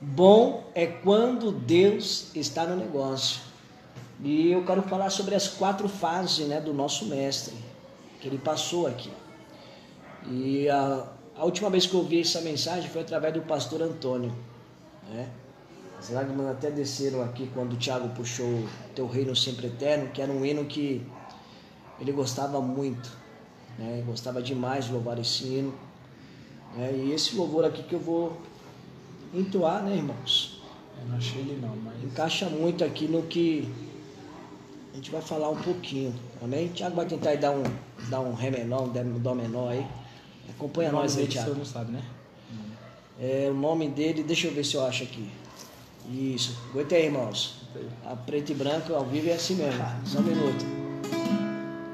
Bom 0.00 0.68
é 0.74 0.88
quando 0.88 1.52
Deus 1.52 2.34
está 2.34 2.66
no 2.66 2.74
negócio. 2.74 3.40
E 4.24 4.50
eu 4.50 4.64
quero 4.64 4.82
falar 4.82 5.08
sobre 5.08 5.36
as 5.36 5.46
quatro 5.46 5.88
fases 5.88 6.48
né, 6.48 6.60
do 6.60 6.74
nosso 6.74 7.06
mestre, 7.06 7.54
que 8.20 8.26
ele 8.26 8.38
passou 8.38 8.88
aqui. 8.88 9.12
E 10.28 10.68
a, 10.68 11.06
a 11.36 11.44
última 11.44 11.70
vez 11.70 11.86
que 11.86 11.94
eu 11.94 12.00
ouvi 12.00 12.20
essa 12.22 12.40
mensagem 12.40 12.90
foi 12.90 13.02
através 13.02 13.32
do 13.34 13.42
pastor 13.42 13.82
Antônio. 13.82 14.34
Né? 15.08 15.28
As 16.02 16.10
lágrimas 16.10 16.48
até 16.48 16.68
desceram 16.68 17.22
aqui 17.22 17.48
quando 17.54 17.74
o 17.74 17.76
Tiago 17.76 18.08
puxou 18.08 18.66
Teu 18.92 19.06
Reino 19.06 19.36
Sempre 19.36 19.68
Eterno, 19.68 20.08
que 20.08 20.20
era 20.20 20.32
um 20.32 20.44
hino 20.44 20.64
que 20.64 21.06
ele 22.00 22.10
gostava 22.10 22.60
muito. 22.60 23.08
Né? 23.78 24.02
Gostava 24.04 24.42
demais 24.42 24.86
de 24.86 24.92
louvar 24.92 25.16
esse 25.20 25.44
hino. 25.44 25.72
Né? 26.76 26.92
E 26.92 27.12
esse 27.12 27.36
louvor 27.36 27.64
aqui 27.64 27.84
que 27.84 27.94
eu 27.94 28.00
vou 28.00 28.36
entoar, 29.32 29.84
né, 29.84 29.94
irmãos? 29.94 30.60
Eu 31.00 31.08
não 31.08 31.18
achei 31.18 31.40
ele 31.40 31.60
não, 31.62 31.76
mas. 31.76 32.02
Encaixa 32.02 32.50
muito 32.50 32.82
aqui 32.82 33.06
no 33.06 33.22
que 33.22 33.72
a 34.92 34.96
gente 34.96 35.08
vai 35.08 35.22
falar 35.22 35.50
um 35.50 35.62
pouquinho, 35.62 36.12
amém? 36.42 36.66
Tiago 36.66 36.96
vai 36.96 37.06
tentar 37.06 37.36
dar 37.36 37.52
um, 37.52 37.62
dar 38.10 38.18
um 38.18 38.34
Ré 38.34 38.50
menor, 38.50 38.88
um 38.88 39.18
Dó 39.20 39.36
menor 39.36 39.70
aí. 39.70 39.86
Acompanha 40.50 40.90
o 40.90 40.94
nós 40.94 41.16
aí, 41.16 41.28
Tiago. 41.28 41.54
não 41.54 41.64
sabe, 41.64 41.92
né? 41.92 42.02
É, 43.20 43.48
o 43.48 43.54
nome 43.54 43.86
dele, 43.88 44.24
deixa 44.24 44.48
eu 44.48 44.52
ver 44.52 44.64
se 44.64 44.74
eu 44.74 44.84
acho 44.84 45.04
aqui. 45.04 45.30
Isso. 46.10 46.56
Aguenta 46.70 46.94
aí, 46.94 47.06
irmãos. 47.06 47.62
A 48.04 48.14
preto 48.16 48.52
e 48.52 48.54
branco 48.54 48.94
ao 48.94 49.04
vivo 49.04 49.30
é 49.30 49.34
assim 49.34 49.54
mesmo. 49.54 49.84
Só 50.04 50.18
um 50.18 50.22
minuto. 50.22 50.64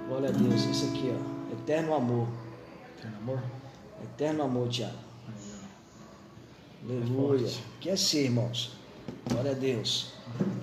Glória 0.08 0.28
a 0.28 0.32
Deus. 0.32 0.66
Esse 0.66 0.86
aqui, 0.86 1.12
ó. 1.12 1.52
Eterno 1.52 1.94
amor. 1.94 2.26
Eterno 2.96 3.16
amor? 3.18 3.42
Eterno 4.02 4.42
amor, 4.42 4.68
Tiago. 4.68 4.94
Aleluia. 6.84 7.48
Que 7.80 7.90
é 7.90 7.96
ser, 7.96 8.24
irmãos. 8.24 8.72
Glória 9.30 9.52
a 9.52 9.54
Deus. 9.54 10.12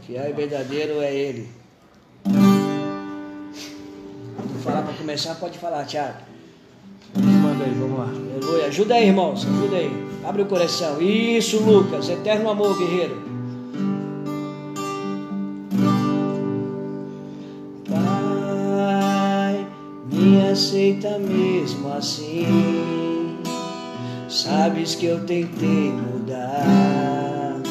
Fiel 0.06 0.30
e 0.30 0.34
verdadeiro 0.34 1.02
é 1.02 1.14
Ele. 1.14 1.50
Quando 4.36 4.64
falar 4.64 4.82
para 4.82 4.94
começar, 4.94 5.36
pode 5.36 5.58
falar, 5.58 5.86
Tiago. 5.86 6.20
Manda 7.16 7.64
aí, 7.64 7.74
vamos 7.74 8.00
lá. 8.00 8.08
Aleluia. 8.08 8.66
Ajuda 8.66 8.96
aí, 8.96 9.08
irmãos. 9.08 9.46
Ajuda 9.46 9.78
aí. 9.78 9.92
Abre 10.26 10.42
o 10.42 10.46
coração. 10.46 11.02
Isso, 11.02 11.60
Lucas. 11.60 12.10
Eterno 12.10 12.50
amor, 12.50 12.78
guerreiro. 12.78 13.35
Aceita 20.56 21.20
mesmo 21.20 21.92
assim. 21.92 22.46
Sabes 24.30 24.96
que 24.96 25.06
eu 25.06 25.20
tentei 25.26 25.92
mudar, 25.92 27.62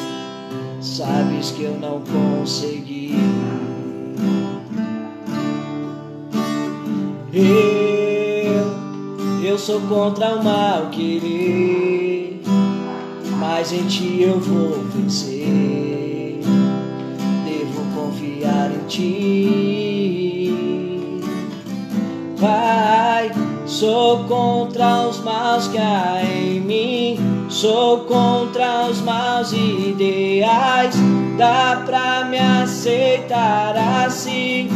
sabes 0.79 1.49
que 1.49 1.63
eu 1.63 1.79
não 1.79 2.01
consegui. 2.01 3.15
Eu, 7.33 8.67
eu 9.43 9.57
sou 9.57 9.81
contra 9.81 10.35
o 10.35 10.43
mal 10.43 10.91
querer, 10.91 12.39
mas 13.39 13.73
em 13.73 13.87
ti 13.87 14.21
eu 14.21 14.39
vou 14.39 14.83
vencer. 14.93 16.39
Devo 17.45 17.81
confiar 17.95 18.71
em 18.71 18.87
ti. 18.87 19.64
Sou 23.85 24.23
contra 24.23 25.07
os 25.07 25.19
maus 25.19 25.67
que 25.67 25.77
há 25.77 26.19
em 26.23 26.59
mim, 26.59 27.19
sou 27.49 27.99
contra 27.99 28.87
os 28.89 28.99
maus 29.01 29.53
ideais. 29.53 30.95
Dá 31.37 31.83
pra 31.85 32.25
me 32.25 32.39
aceitar 32.39 33.75
assim? 33.77 34.69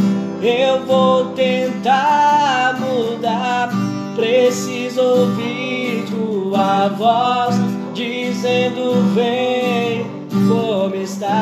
Eu 0.44 0.86
vou 0.86 1.26
tentar 1.32 2.78
mudar. 2.80 3.72
Preciso 4.16 5.02
ouvir 5.02 6.06
tua 6.08 6.90
voz 6.90 7.56
dizendo: 7.96 8.94
Vem, 9.16 10.06
como 10.48 10.94
estás? 10.96 11.40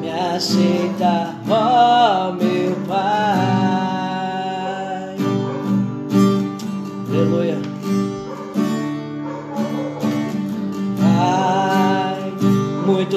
Me 0.00 0.10
aceita, 0.10 1.36
meu 1.46 2.51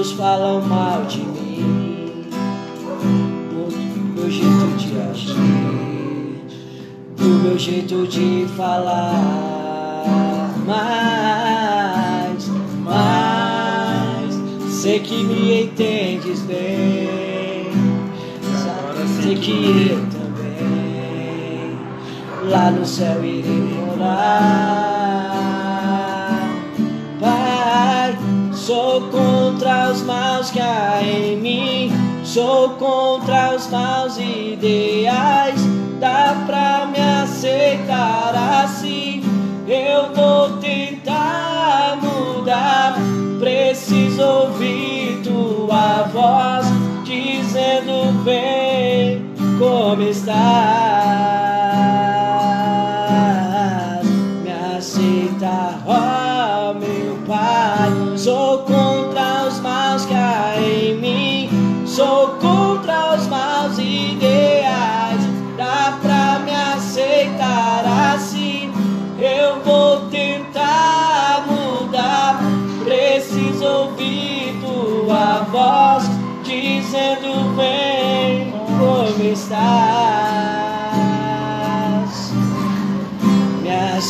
muitos 0.05 0.11
falam 0.11 0.61
mal 0.61 1.03
de 1.05 1.19
mim. 1.19 2.25
Meu 4.15 4.29
jeito 4.29 4.77
de 4.77 4.99
agir, 5.01 5.35
do 7.17 7.25
meu 7.43 7.57
jeito 7.57 8.05
de 8.07 8.45
falar, 8.55 10.03
mas, 10.65 12.49
mas 12.83 14.35
sei 14.69 14.99
que 14.99 15.23
me 15.23 15.63
entendes 15.63 16.41
bem, 16.41 17.71
sei 19.21 19.35
que 19.35 19.89
eu 19.91 20.05
também. 20.09 21.77
Lá 22.49 22.69
no 22.71 22.85
céu 22.85 23.23
irei 23.23 23.43
morar, 23.51 24.94
sou 28.65 29.01
contra 29.11 29.91
os 29.91 30.01
maus 30.01 30.49
que 30.49 30.59
há 30.59 30.99
em 31.03 31.37
mim 31.37 32.05
Sou 32.23 32.71
contra 32.71 33.55
os 33.55 33.69
maus 33.69 34.17
ideais. 34.17 35.61
Dá 35.99 36.35
pra 36.47 36.87
me 36.87 36.99
aceitar 36.99 38.33
assim? 38.63 39.21
Eu 39.67 40.11
vou 40.13 40.57
tentar 40.57 41.97
mudar. 42.01 42.95
Preciso 43.39 44.21
ouvir 44.23 45.21
tua 45.23 46.09
voz 46.11 46.65
dizendo: 47.05 48.23
Vem, 48.23 49.23
como 49.59 50.01
estás? 50.01 50.84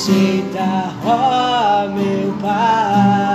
Aceita, 0.05 0.93
ó 1.03 1.87
meu 1.89 2.31
Pai. 2.39 3.25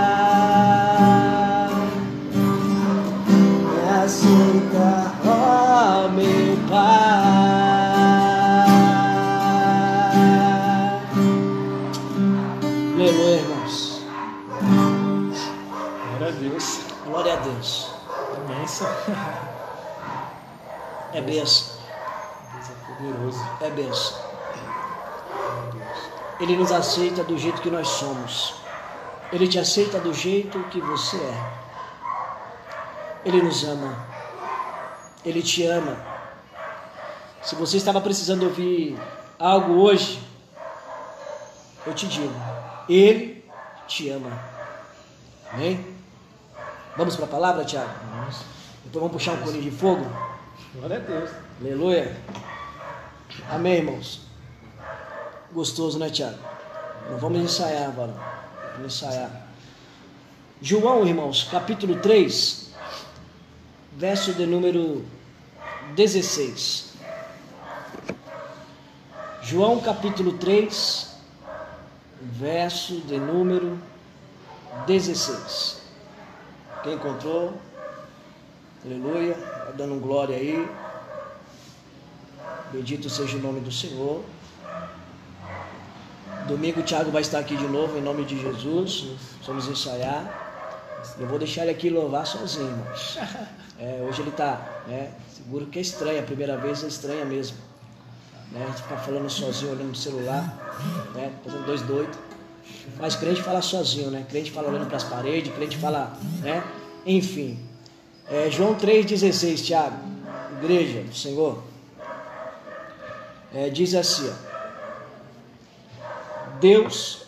aceita, 4.05 5.13
ó 5.27 6.09
meu 6.11 6.57
Pai. 6.69 7.11
Aleluia, 12.95 13.41
irmãos. 13.41 14.03
Glória 16.07 16.29
a 16.29 16.31
Deus. 16.31 16.81
Glória 17.05 17.33
a 17.33 17.37
Deus. 17.37 17.91
É 18.33 18.41
bênção. 18.55 18.89
É 21.15 21.21
benção. 21.21 21.81
Deus 22.53 22.71
é 22.71 22.75
poderoso. 22.87 23.45
É 23.61 23.71
benção. 23.71 24.20
Ele 26.41 26.57
nos 26.57 26.73
aceita 26.73 27.23
do 27.23 27.37
jeito 27.37 27.61
que 27.61 27.71
nós 27.71 27.87
somos. 27.87 28.55
Ele 29.33 29.47
te 29.47 29.59
aceita 29.59 30.01
do 30.01 30.13
jeito 30.13 30.59
que 30.65 30.81
você 30.81 31.17
é. 31.17 31.53
Ele 33.25 33.43
nos 33.43 33.63
ama. 33.65 34.07
Ele 35.25 35.43
te 35.43 35.65
ama. 35.67 35.97
Se 37.43 37.55
você 37.55 37.77
estava 37.77 38.01
precisando 38.01 38.45
ouvir 38.45 38.99
algo 39.39 39.75
hoje, 39.75 40.23
eu 41.87 41.95
te 41.95 42.07
digo, 42.07 42.35
Ele 42.89 43.45
te 43.87 44.11
ama. 44.11 44.31
Amém? 45.53 45.85
Vamos 46.97 47.17
para 47.17 47.25
a 47.25 47.29
palavra, 47.29 47.65
Tiago? 47.65 47.91
Vamos. 48.15 48.37
Então 48.85 49.01
vamos 49.01 49.13
puxar 49.13 49.33
um 49.33 49.43
colinho 49.43 49.63
de 49.63 49.71
fogo? 49.71 50.05
Glória 50.75 50.97
a 50.97 51.01
Deus. 51.01 51.31
Aleluia. 51.61 52.17
Amém, 53.49 53.79
irmãos. 53.79 54.30
Gostoso, 55.53 55.99
né, 55.99 56.11
Tiago? 56.11 56.39
Não 57.11 57.19
vamos 57.19 57.41
ensaiar, 57.41 57.91
varão. 57.91 58.15
Vamos 58.75 58.95
ensaiar. 58.95 59.49
João, 60.63 61.07
irmãos, 61.07 61.49
capítulo 61.51 61.97
3, 62.01 62.71
verso 63.97 64.33
de 64.35 64.47
número 64.47 65.05
16. 65.97 66.91
João, 69.43 69.81
capítulo 69.81 70.35
3, 70.35 71.17
verso 72.21 73.01
de 73.01 73.19
número 73.19 73.79
16. 74.87 75.81
Quem 76.85 76.95
encontrou? 76.95 77.55
Aleluia. 78.85 79.35
Vai 79.35 79.73
dando 79.73 80.01
glória 80.01 80.37
aí. 80.37 80.69
Bendito 82.73 83.11
seja 83.11 83.37
o 83.37 83.41
nome 83.41 83.61
do 83.61 83.73
Senhor. 83.73 84.23
Domingo 86.51 86.81
o 86.81 86.83
Thiago 86.83 87.13
vai 87.13 87.23
estar 87.23 87.39
aqui 87.39 87.57
de 87.57 87.69
novo 87.69 87.97
em 87.97 88.03
nome 88.03 88.25
de 88.25 88.37
Jesus. 88.37 89.07
Vamos 89.47 89.69
ensaiar. 89.69 90.99
Eu 91.17 91.29
vou 91.29 91.39
deixar 91.39 91.63
ele 91.63 91.71
aqui 91.71 91.89
louvar 91.89 92.27
sozinho, 92.27 92.67
irmãos. 92.67 93.19
É, 93.83 94.05
hoje 94.07 94.21
ele 94.21 94.29
está, 94.29 94.83
né? 94.87 95.11
Seguro 95.35 95.65
que 95.65 95.79
é 95.79 95.81
estranho, 95.81 96.21
a 96.21 96.23
primeira 96.23 96.55
vez 96.59 96.85
é 96.85 96.87
estranha 96.87 97.25
mesmo. 97.25 97.57
Né? 98.53 98.63
A 98.63 98.67
gente 98.67 98.83
ficar 98.83 98.99
falando 98.99 99.31
sozinho, 99.31 99.73
olhando 99.73 99.89
no 99.89 99.95
celular, 99.95 100.45
né? 101.15 101.33
Fazendo 101.43 101.65
dois 101.65 101.81
doidos. 101.81 102.19
Mas 102.99 103.17
crente 103.17 103.43
fala 103.43 103.63
sozinho, 103.63 104.11
né? 104.11 104.27
Crente 104.29 104.51
fala 104.51 104.69
olhando 104.69 104.87
para 104.87 104.99
as 104.99 105.05
paredes, 105.05 105.51
crente 105.55 105.79
fala, 105.79 106.13
né? 106.43 106.63
Enfim. 107.07 107.59
É, 108.29 108.51
João 108.51 108.75
3,16, 108.75 109.65
Tiago, 109.65 109.97
igreja 110.63 111.01
do 111.01 111.17
Senhor, 111.17 111.63
é, 113.55 113.71
diz 113.71 113.95
assim: 113.95 114.29
ó, 114.29 114.50
Deus, 116.61 117.27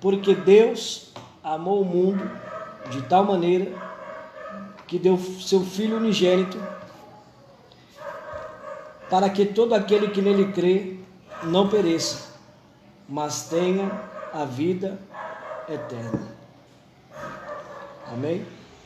porque 0.00 0.34
Deus 0.34 1.12
amou 1.42 1.82
o 1.82 1.84
mundo 1.84 2.30
de 2.90 3.02
tal 3.02 3.24
maneira 3.24 3.72
que 4.86 4.98
deu 4.98 5.18
seu 5.18 5.60
Filho 5.62 5.96
unigênito 5.96 6.58
para 9.10 9.28
que 9.30 9.46
todo 9.46 9.74
aquele 9.74 10.08
que 10.08 10.20
nele 10.20 10.52
crê 10.52 10.96
não 11.42 11.68
pereça, 11.68 12.34
mas 13.08 13.48
tenha 13.48 13.90
a 14.32 14.44
vida 14.44 14.98
eterna. 15.68 16.28
Amém? 18.12 18.44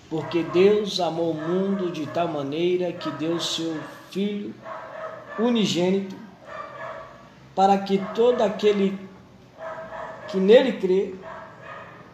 Porque 0.08 0.42
Deus 0.42 1.00
amou 1.00 1.32
o 1.32 1.34
mundo 1.34 1.90
de 1.90 2.06
tal 2.06 2.28
maneira 2.28 2.92
que 2.92 3.10
deu 3.12 3.40
seu 3.40 3.76
Filho 4.10 4.54
unigênito, 5.38 6.14
para 7.54 7.78
que 7.78 7.98
todo 8.14 8.42
aquele 8.42 8.98
que 10.32 10.40
nele 10.40 10.72
crê 10.78 11.14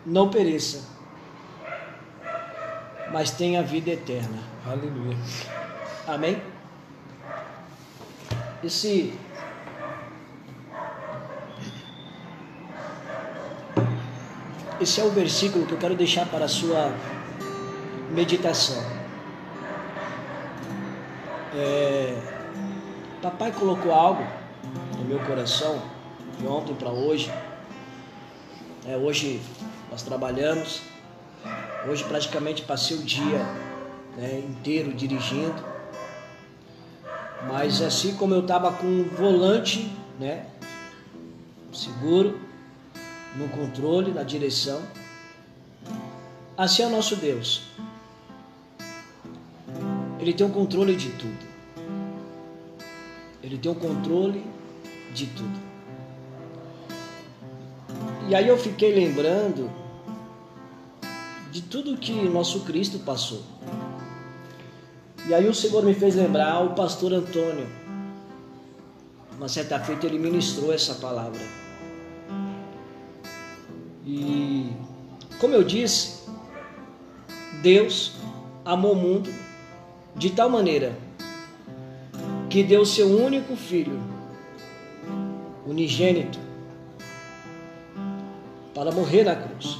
não 0.05 0.29
pereça, 0.29 0.85
mas 3.13 3.31
tenha 3.31 3.63
vida 3.63 3.91
eterna. 3.91 4.43
Aleluia. 4.67 5.17
Amém? 6.07 6.43
Esse 8.63 9.17
Esse 14.81 15.01
é 15.01 15.05
o 15.05 15.11
versículo 15.11 15.67
que 15.67 15.73
eu 15.73 15.79
quero 15.79 15.95
deixar 15.97 16.27
para 16.27 16.45
a 16.45 16.49
sua 16.49 16.93
meditação. 18.11 18.81
É, 21.55 22.17
papai 23.21 23.51
colocou 23.51 23.93
algo 23.93 24.25
no 24.97 25.05
meu 25.05 25.19
coração 25.21 25.83
de 26.39 26.47
ontem 26.47 26.75
para 26.75 26.91
hoje. 26.91 27.29
É, 28.89 28.97
hoje 28.97 29.39
nós 29.91 30.03
trabalhamos. 30.03 30.81
Hoje 31.87 32.03
praticamente 32.05 32.63
passei 32.63 32.97
o 32.97 33.03
dia 33.03 33.39
né, 34.17 34.43
inteiro 34.49 34.95
dirigindo. 34.95 35.63
Mas 37.47 37.83
assim 37.83 38.17
como 38.17 38.33
eu 38.33 38.41
estava 38.41 38.73
com 38.73 38.87
o 38.87 39.05
volante, 39.05 39.93
né, 40.19 40.47
seguro, 41.71 42.41
no 43.37 43.47
controle, 43.51 44.11
na 44.11 44.23
direção. 44.23 44.81
Assim 46.57 46.83
é 46.83 46.87
o 46.87 46.91
nosso 46.91 47.15
Deus. 47.15 47.65
Ele 50.19 50.33
tem 50.33 50.47
o 50.47 50.51
controle 50.51 50.97
de 50.97 51.11
tudo. 51.11 51.47
Ele 53.43 53.59
tem 53.59 53.71
o 53.71 53.75
controle 53.75 54.43
de 55.13 55.27
tudo. 55.27 55.68
E 58.29 58.35
aí 58.35 58.47
eu 58.47 58.59
fiquei 58.59 58.95
lembrando 58.95 59.71
de 61.51 61.63
tudo 61.63 61.97
que 61.97 62.13
nosso 62.13 62.61
Cristo 62.61 62.99
passou. 62.99 63.43
E 65.27 65.33
aí 65.33 65.49
o 65.49 65.55
Senhor 65.55 65.83
me 65.83 65.95
fez 65.95 66.15
lembrar 66.15 66.63
o 66.63 66.75
pastor 66.75 67.15
Antônio. 67.15 67.67
Uma 69.35 69.49
certa 69.49 69.81
feita 69.81 70.05
ele 70.05 70.19
ministrou 70.19 70.75
essa 70.75 70.97
palavra. 70.97 71.41
E 74.07 74.73
como 75.41 75.55
eu 75.55 75.65
disse, 75.65 76.29
Deus 77.63 78.13
amou 78.63 78.93
o 78.93 78.97
mundo 78.97 79.33
de 80.15 80.29
tal 80.31 80.51
maneira 80.51 80.99
que 82.51 82.63
deu 82.63 82.85
seu 82.85 83.07
único 83.07 83.57
filho, 83.57 83.99
unigênito, 85.67 86.48
para 88.79 88.93
morrer 88.93 89.25
na 89.25 89.35
cruz, 89.35 89.77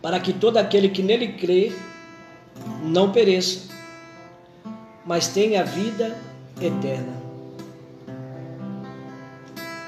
para 0.00 0.18
que 0.18 0.32
todo 0.32 0.56
aquele 0.56 0.88
que 0.88 1.02
nele 1.02 1.34
crê 1.34 1.70
não 2.82 3.12
pereça, 3.12 3.68
mas 5.04 5.28
tenha 5.28 5.62
vida 5.62 6.16
eterna. 6.58 7.12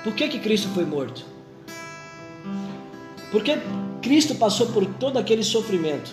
Por 0.05 0.15
que 0.15 0.29
que 0.29 0.39
Cristo 0.41 0.69
foi 0.75 0.85
morto? 0.85 1.25
Porque 3.33 3.59
Cristo 4.03 4.35
passou 4.35 4.67
por 4.67 4.85
todo 4.85 5.19
aquele 5.19 5.43
sofrimento, 5.43 6.13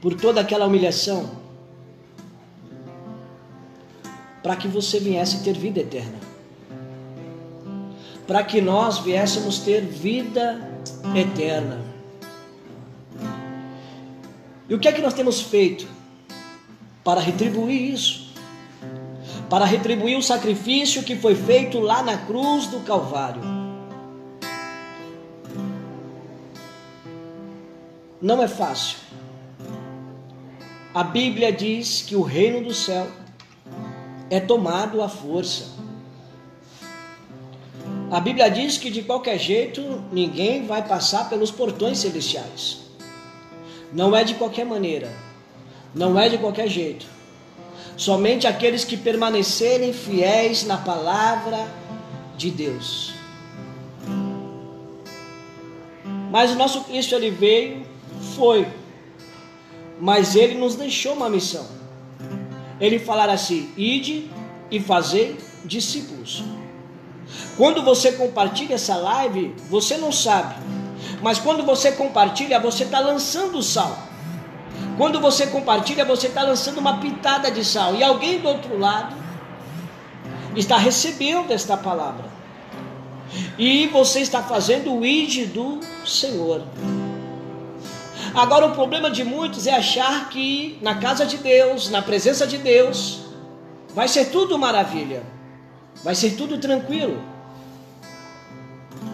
por 0.00 0.14
toda 0.14 0.40
aquela 0.40 0.66
humilhação, 0.66 1.28
para 4.40 4.54
que 4.54 4.68
você 4.68 5.00
viesse 5.00 5.42
ter 5.42 5.54
vida 5.58 5.80
eterna. 5.80 6.35
Para 8.26 8.42
que 8.42 8.60
nós 8.60 8.98
viéssemos 8.98 9.58
ter 9.58 9.82
vida 9.82 10.60
eterna. 11.14 11.80
E 14.68 14.74
o 14.74 14.78
que 14.78 14.88
é 14.88 14.92
que 14.92 15.00
nós 15.00 15.14
temos 15.14 15.40
feito 15.40 15.86
para 17.04 17.20
retribuir 17.20 17.92
isso? 17.92 18.26
Para 19.48 19.64
retribuir 19.64 20.18
o 20.18 20.22
sacrifício 20.22 21.04
que 21.04 21.14
foi 21.14 21.36
feito 21.36 21.78
lá 21.78 22.02
na 22.02 22.16
cruz 22.16 22.66
do 22.66 22.80
Calvário. 22.80 23.56
não 28.20 28.42
é 28.42 28.48
fácil. 28.48 28.98
A 30.92 31.04
Bíblia 31.04 31.52
diz 31.52 32.02
que 32.02 32.16
o 32.16 32.22
reino 32.22 32.66
do 32.66 32.74
céu 32.74 33.06
é 34.30 34.40
tomado 34.40 35.02
à 35.02 35.08
força. 35.08 35.75
A 38.10 38.20
Bíblia 38.20 38.48
diz 38.48 38.78
que 38.78 38.88
de 38.88 39.02
qualquer 39.02 39.36
jeito 39.36 39.82
ninguém 40.12 40.64
vai 40.64 40.86
passar 40.86 41.28
pelos 41.28 41.50
portões 41.50 41.98
celestiais. 41.98 42.78
Não 43.92 44.14
é 44.14 44.22
de 44.22 44.34
qualquer 44.34 44.64
maneira, 44.64 45.12
não 45.92 46.18
é 46.18 46.28
de 46.28 46.38
qualquer 46.38 46.68
jeito. 46.68 47.06
Somente 47.96 48.46
aqueles 48.46 48.84
que 48.84 48.96
permanecerem 48.96 49.92
fiéis 49.92 50.64
na 50.64 50.76
palavra 50.76 51.66
de 52.36 52.50
Deus. 52.50 53.12
Mas 56.30 56.52
o 56.52 56.56
nosso 56.56 56.84
Cristo 56.84 57.14
ele 57.14 57.30
veio 57.30 57.84
foi, 58.36 58.68
mas 59.98 60.36
ele 60.36 60.54
nos 60.54 60.76
deixou 60.76 61.14
uma 61.14 61.28
missão. 61.28 61.66
Ele 62.80 62.98
falar 62.98 63.30
assim: 63.30 63.72
ide 63.76 64.30
e 64.70 64.78
fazei 64.78 65.36
discípulos. 65.64 66.44
Quando 67.56 67.82
você 67.82 68.12
compartilha 68.12 68.74
essa 68.74 68.96
live, 68.96 69.54
você 69.68 69.96
não 69.96 70.12
sabe, 70.12 70.54
mas 71.22 71.38
quando 71.38 71.64
você 71.64 71.92
compartilha, 71.92 72.60
você 72.60 72.84
está 72.84 73.00
lançando 73.00 73.62
sal. 73.62 73.96
Quando 74.96 75.20
você 75.20 75.46
compartilha, 75.46 76.04
você 76.04 76.26
está 76.26 76.42
lançando 76.42 76.78
uma 76.78 76.98
pitada 76.98 77.50
de 77.50 77.64
sal. 77.64 77.94
E 77.94 78.02
alguém 78.02 78.38
do 78.38 78.48
outro 78.48 78.78
lado 78.78 79.14
está 80.54 80.76
recebendo 80.76 81.50
esta 81.52 81.76
palavra. 81.76 82.24
E 83.58 83.86
você 83.88 84.20
está 84.20 84.42
fazendo 84.42 84.94
o 84.94 85.04
id 85.04 85.46
do 85.52 85.80
Senhor. 86.04 86.62
Agora, 88.34 88.66
o 88.66 88.72
problema 88.72 89.10
de 89.10 89.24
muitos 89.24 89.66
é 89.66 89.74
achar 89.74 90.28
que 90.28 90.78
na 90.82 90.96
casa 90.96 91.24
de 91.24 91.38
Deus, 91.38 91.90
na 91.90 92.02
presença 92.02 92.46
de 92.46 92.58
Deus, 92.58 93.20
vai 93.94 94.08
ser 94.08 94.26
tudo 94.26 94.58
maravilha, 94.58 95.22
vai 96.02 96.14
ser 96.14 96.36
tudo 96.36 96.58
tranquilo. 96.58 97.22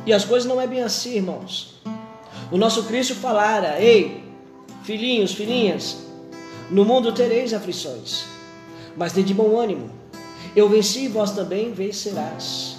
E 0.06 0.12
as 0.12 0.24
coisas 0.24 0.48
não 0.48 0.60
é 0.60 0.66
bem 0.66 0.82
assim, 0.82 1.16
irmãos. 1.16 1.80
O 2.50 2.56
nosso 2.56 2.84
Cristo 2.84 3.14
falara: 3.14 3.80
Ei, 3.80 4.24
filhinhos, 4.82 5.32
filhinhas, 5.32 5.98
no 6.70 6.84
mundo 6.84 7.12
tereis 7.12 7.52
aflições, 7.52 8.24
mas 8.96 9.12
de 9.12 9.34
bom 9.34 9.58
ânimo. 9.58 9.90
Eu 10.54 10.68
venci 10.68 11.04
e 11.04 11.08
vós 11.08 11.30
também 11.30 11.72
vencerás. 11.72 12.76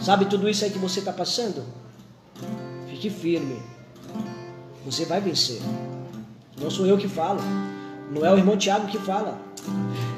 Sabe 0.00 0.24
tudo 0.24 0.48
isso 0.48 0.64
aí 0.64 0.70
que 0.70 0.78
você 0.78 1.00
está 1.00 1.12
passando? 1.12 1.64
Fique 2.88 3.10
firme 3.10 3.72
você 4.84 5.04
vai 5.04 5.20
vencer. 5.20 5.60
Não 6.60 6.70
sou 6.70 6.86
eu 6.86 6.98
que 6.98 7.08
falo. 7.08 7.40
Não 8.10 8.24
é 8.26 8.32
o 8.32 8.36
irmão 8.36 8.56
Tiago 8.56 8.86
que 8.88 8.98
fala. 8.98 9.38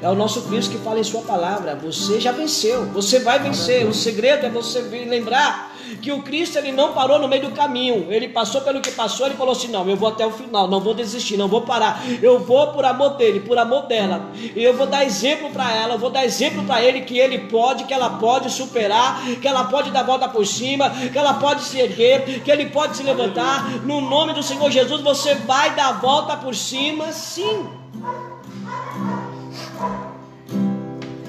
É 0.05 0.09
o 0.09 0.13
nosso 0.13 0.43
Cristo 0.43 0.77
que 0.77 0.83
fala 0.83 0.99
em 0.99 1.03
Sua 1.03 1.23
palavra. 1.23 1.73
Você 1.77 2.21
já 2.21 2.31
venceu. 2.31 2.85
Você 2.91 3.17
vai 3.17 3.39
vencer. 3.39 3.87
O 3.87 3.91
segredo 3.91 4.45
é 4.45 4.49
você 4.51 4.79
lembrar 4.81 5.75
que 5.99 6.11
o 6.11 6.21
Cristo 6.21 6.59
ele 6.59 6.71
não 6.71 6.93
parou 6.93 7.17
no 7.17 7.27
meio 7.27 7.41
do 7.41 7.55
caminho. 7.55 8.05
Ele 8.11 8.27
passou 8.27 8.61
pelo 8.61 8.81
que 8.81 8.91
passou. 8.91 9.25
Ele 9.25 9.35
falou 9.35 9.53
assim: 9.53 9.67
Não, 9.67 9.89
eu 9.89 9.95
vou 9.95 10.07
até 10.07 10.23
o 10.23 10.29
final. 10.29 10.67
Não 10.67 10.79
vou 10.79 10.93
desistir. 10.93 11.37
Não 11.37 11.47
vou 11.47 11.61
parar. 11.61 12.03
Eu 12.21 12.37
vou 12.37 12.67
por 12.67 12.85
amor 12.85 13.15
dele, 13.15 13.39
por 13.39 13.57
amor 13.57 13.87
dela. 13.87 14.29
E 14.55 14.63
eu 14.63 14.77
vou 14.77 14.85
dar 14.85 15.03
exemplo 15.03 15.49
para 15.49 15.75
ela. 15.75 15.95
Eu 15.95 15.99
vou 15.99 16.11
dar 16.11 16.23
exemplo 16.23 16.63
para 16.65 16.83
ele 16.83 17.01
que 17.01 17.17
ele 17.17 17.39
pode, 17.39 17.85
que 17.85 17.93
ela 17.93 18.11
pode 18.11 18.51
superar, 18.51 19.25
que 19.41 19.47
ela 19.47 19.63
pode 19.63 19.89
dar 19.89 20.03
volta 20.03 20.29
por 20.29 20.45
cima, 20.45 20.87
que 21.11 21.17
ela 21.17 21.33
pode 21.33 21.63
se 21.63 21.79
erguer, 21.79 22.43
que 22.43 22.51
ele 22.51 22.67
pode 22.67 22.95
se 22.95 23.01
levantar. 23.01 23.83
No 23.83 24.01
nome 24.01 24.33
do 24.33 24.43
Senhor 24.43 24.69
Jesus, 24.69 25.01
você 25.01 25.33
vai 25.33 25.73
dar 25.73 25.93
volta 25.93 26.37
por 26.37 26.53
cima, 26.53 27.11
sim. 27.11 27.65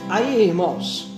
Aí, 0.09 0.47
irmãos, 0.47 1.09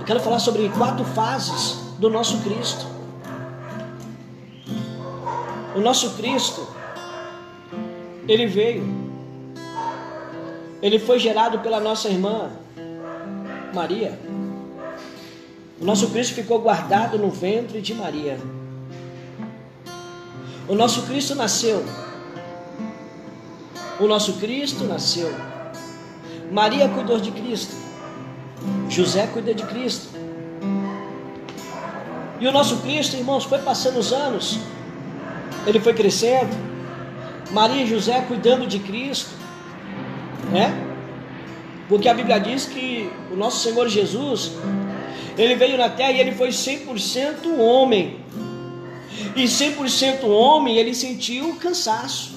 eu 0.00 0.06
quero 0.06 0.20
falar 0.20 0.38
sobre 0.38 0.70
quatro 0.70 1.04
fases 1.04 1.80
do 1.98 2.08
nosso 2.08 2.38
Cristo. 2.42 2.86
O 5.76 5.80
nosso 5.80 6.14
Cristo, 6.16 6.66
ele 8.26 8.46
veio, 8.46 8.84
ele 10.80 10.98
foi 10.98 11.18
gerado 11.18 11.58
pela 11.58 11.78
nossa 11.78 12.08
irmã 12.08 12.50
Maria. 13.74 14.18
O 15.78 15.84
nosso 15.84 16.08
Cristo 16.08 16.34
ficou 16.34 16.58
guardado 16.60 17.18
no 17.18 17.30
ventre 17.30 17.82
de 17.82 17.92
Maria. 17.92 18.40
O 20.66 20.74
nosso 20.74 21.02
Cristo 21.02 21.34
nasceu 21.34 21.84
O 24.02 24.08
nosso 24.08 24.32
Cristo 24.32 24.82
nasceu. 24.82 25.32
Maria 26.50 26.88
cuidou 26.88 27.20
de 27.20 27.30
Cristo. 27.30 27.72
José 28.88 29.28
cuida 29.28 29.54
de 29.54 29.62
Cristo. 29.62 30.08
E 32.40 32.48
o 32.48 32.50
nosso 32.50 32.78
Cristo, 32.78 33.14
irmãos, 33.14 33.44
foi 33.44 33.60
passando 33.60 34.00
os 34.00 34.12
anos. 34.12 34.58
Ele 35.68 35.78
foi 35.78 35.94
crescendo. 35.94 36.50
Maria 37.52 37.84
e 37.84 37.86
José 37.86 38.20
cuidando 38.26 38.66
de 38.66 38.80
Cristo. 38.80 39.30
Né? 40.50 40.74
Porque 41.88 42.08
a 42.08 42.14
Bíblia 42.14 42.40
diz 42.40 42.66
que 42.66 43.08
o 43.30 43.36
nosso 43.36 43.60
Senhor 43.60 43.88
Jesus, 43.88 44.50
ele 45.38 45.54
veio 45.54 45.78
na 45.78 45.88
terra 45.88 46.10
e 46.10 46.18
ele 46.18 46.32
foi 46.32 46.48
100% 46.48 47.56
homem. 47.56 48.18
E 49.36 49.44
100% 49.44 50.24
homem, 50.24 50.76
ele 50.76 50.92
sentiu 50.92 51.54
cansaço. 51.54 52.32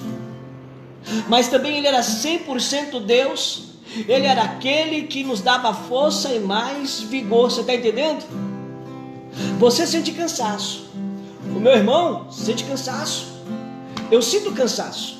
Mas 1.28 1.48
também 1.48 1.78
ele 1.78 1.86
era 1.86 2.00
100% 2.00 3.00
Deus. 3.04 3.64
Ele 4.08 4.26
era 4.26 4.42
aquele 4.42 5.02
que 5.02 5.24
nos 5.24 5.40
dava 5.40 5.72
força 5.72 6.32
e 6.32 6.40
mais 6.40 7.00
vigor. 7.00 7.50
Você 7.50 7.60
está 7.60 7.74
entendendo? 7.74 8.24
Você 9.58 9.86
sente 9.86 10.12
cansaço. 10.12 10.86
O 11.44 11.60
meu 11.60 11.72
irmão 11.72 12.30
sente 12.30 12.64
cansaço. 12.64 13.26
Eu 14.10 14.20
sinto 14.20 14.52
cansaço. 14.52 15.16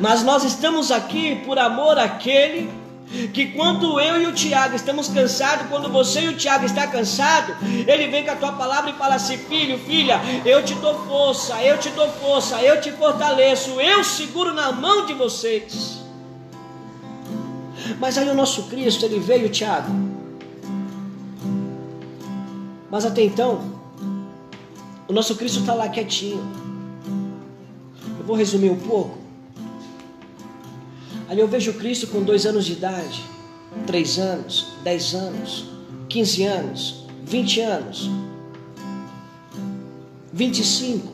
Mas 0.00 0.22
nós 0.22 0.44
estamos 0.44 0.90
aqui 0.90 1.36
por 1.44 1.58
amor 1.58 1.98
àquele 1.98 2.70
que 3.32 3.46
quando 3.46 3.98
eu 4.00 4.22
e 4.22 4.26
o 4.26 4.32
Tiago 4.32 4.76
estamos 4.76 5.08
cansados, 5.08 5.66
quando 5.68 5.90
você 5.90 6.22
e 6.22 6.28
o 6.28 6.36
Tiago 6.36 6.64
está 6.64 6.86
cansado, 6.86 7.56
ele 7.86 8.06
vem 8.06 8.24
com 8.24 8.30
a 8.30 8.36
tua 8.36 8.52
palavra 8.52 8.90
e 8.90 8.94
fala 8.94 9.16
assim: 9.16 9.36
filho, 9.36 9.78
filha, 9.78 10.20
eu 10.44 10.64
te 10.64 10.74
dou 10.74 10.94
força, 11.06 11.60
eu 11.62 11.78
te 11.78 11.88
dou 11.90 12.08
força, 12.08 12.62
eu 12.62 12.80
te 12.80 12.92
fortaleço, 12.92 13.80
eu 13.80 14.04
seguro 14.04 14.54
na 14.54 14.70
mão 14.70 15.06
de 15.06 15.14
vocês. 15.14 15.98
Mas 17.98 18.16
aí 18.16 18.28
o 18.28 18.34
nosso 18.34 18.64
Cristo, 18.64 19.04
ele 19.04 19.18
veio, 19.18 19.48
Tiago. 19.48 19.90
Mas 22.90 23.04
até 23.04 23.22
então, 23.22 23.62
o 25.08 25.12
nosso 25.12 25.34
Cristo 25.36 25.60
está 25.60 25.74
lá 25.74 25.88
quietinho. 25.88 26.44
Eu 28.18 28.24
vou 28.24 28.36
resumir 28.36 28.70
um 28.70 28.78
pouco. 28.78 29.19
Ali 31.30 31.38
eu 31.38 31.46
vejo 31.46 31.74
Cristo 31.74 32.08
com 32.08 32.24
dois 32.24 32.44
anos 32.44 32.66
de 32.66 32.72
idade, 32.72 33.22
três 33.86 34.18
anos, 34.18 34.66
dez 34.82 35.14
anos, 35.14 35.64
quinze 36.08 36.42
anos, 36.42 37.06
vinte 37.22 37.60
anos, 37.60 38.10
vinte 40.32 40.58
e 40.58 40.64
cinco. 40.64 41.12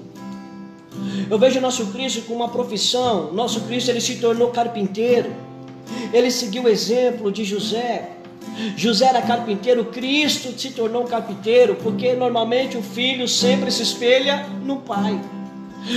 Eu 1.28 1.38
vejo 1.38 1.60
nosso 1.60 1.88
Cristo 1.88 2.22
com 2.22 2.32
uma 2.32 2.48
profissão. 2.48 3.30
Nosso 3.34 3.60
Cristo 3.66 3.90
ele 3.90 4.00
se 4.00 4.16
tornou 4.16 4.48
carpinteiro. 4.48 5.30
Ele 6.14 6.30
seguiu 6.30 6.62
o 6.62 6.68
exemplo 6.68 7.30
de 7.30 7.44
José. 7.44 8.12
José 8.74 9.08
era 9.08 9.20
carpinteiro, 9.20 9.84
Cristo 9.84 10.58
se 10.58 10.70
tornou 10.70 11.04
carpinteiro, 11.04 11.74
porque 11.74 12.14
normalmente 12.14 12.78
o 12.78 12.82
filho 12.82 13.28
sempre 13.28 13.70
se 13.70 13.82
espelha 13.82 14.46
no 14.64 14.78
pai. 14.78 15.20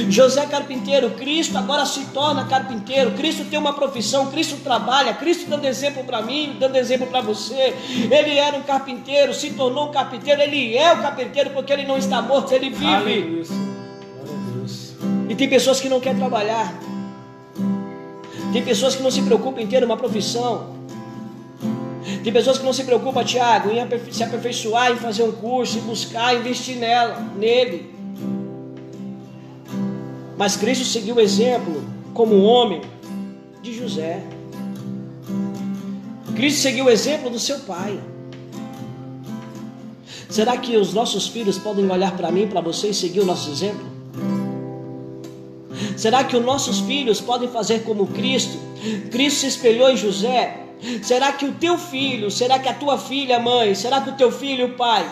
José 0.09 0.45
carpinteiro, 0.45 1.11
Cristo 1.11 1.57
agora 1.57 1.85
se 1.85 2.05
torna 2.07 2.45
carpinteiro. 2.45 3.11
Cristo 3.11 3.45
tem 3.45 3.57
uma 3.57 3.73
profissão, 3.73 4.27
Cristo 4.27 4.57
trabalha, 4.63 5.13
Cristo 5.13 5.49
dando 5.49 5.65
exemplo 5.65 6.03
para 6.03 6.21
mim, 6.21 6.55
dando 6.59 6.75
exemplo 6.75 7.07
para 7.07 7.21
você. 7.21 7.73
Ele 8.11 8.37
era 8.37 8.55
um 8.55 8.61
carpinteiro, 8.61 9.33
se 9.33 9.51
tornou 9.51 9.89
um 9.89 9.91
carpinteiro. 9.91 10.41
Ele 10.41 10.77
é 10.77 10.93
o 10.93 11.01
carpinteiro 11.01 11.49
porque 11.51 11.73
ele 11.73 11.85
não 11.85 11.97
está 11.97 12.21
morto, 12.21 12.53
ele 12.53 12.69
vive. 12.69 13.43
E 15.27 15.35
tem 15.35 15.49
pessoas 15.49 15.79
que 15.79 15.89
não 15.89 15.99
querem 15.99 16.19
trabalhar. 16.19 16.73
Tem 18.53 18.63
pessoas 18.63 18.95
que 18.95 19.03
não 19.03 19.11
se 19.11 19.21
preocupam 19.21 19.61
em 19.61 19.67
ter 19.67 19.83
uma 19.83 19.97
profissão. 19.97 20.77
Tem 22.23 22.33
pessoas 22.33 22.57
que 22.57 22.65
não 22.65 22.73
se 22.73 22.83
preocupam, 22.83 23.23
Tiago, 23.23 23.69
em 23.69 24.11
se 24.11 24.23
aperfeiçoar, 24.23 24.91
em 24.91 24.97
fazer 24.97 25.23
um 25.23 25.31
curso, 25.31 25.77
em 25.77 25.81
buscar, 25.81 26.35
investir 26.35 26.77
nela, 26.77 27.19
nele. 27.35 27.98
Mas 30.39 30.55
Cristo 30.55 30.85
seguiu 30.85 31.15
o 31.15 31.19
exemplo 31.19 31.83
como 32.13 32.41
homem 32.43 32.79
de 33.61 33.73
José. 33.73 34.23
Cristo 36.33 36.61
seguiu 36.61 36.85
o 36.85 36.89
exemplo 36.89 37.29
do 37.29 37.37
seu 37.37 37.59
pai. 37.59 37.99
Será 40.29 40.55
que 40.55 40.77
os 40.77 40.93
nossos 40.93 41.27
filhos 41.27 41.57
podem 41.57 41.91
olhar 41.91 42.15
para 42.15 42.31
mim, 42.31 42.47
para 42.47 42.61
você 42.61 42.91
e 42.91 42.93
seguir 42.93 43.19
o 43.19 43.25
nosso 43.25 43.51
exemplo? 43.51 43.85
Será 45.97 46.23
que 46.23 46.37
os 46.37 46.45
nossos 46.45 46.79
filhos 46.79 47.19
podem 47.19 47.49
fazer 47.49 47.83
como 47.83 48.07
Cristo? 48.07 48.57
Cristo 49.11 49.41
se 49.41 49.47
espelhou 49.47 49.89
em 49.89 49.97
José. 49.97 50.67
Será 51.03 51.33
que 51.33 51.47
o 51.47 51.51
teu 51.55 51.77
filho, 51.77 52.31
será 52.31 52.57
que 52.59 52.69
a 52.69 52.73
tua 52.73 52.97
filha, 52.97 53.41
mãe, 53.41 53.75
será 53.75 53.99
que 53.99 54.11
o 54.11 54.15
teu 54.15 54.31
filho, 54.31 54.77
pai, 54.77 55.05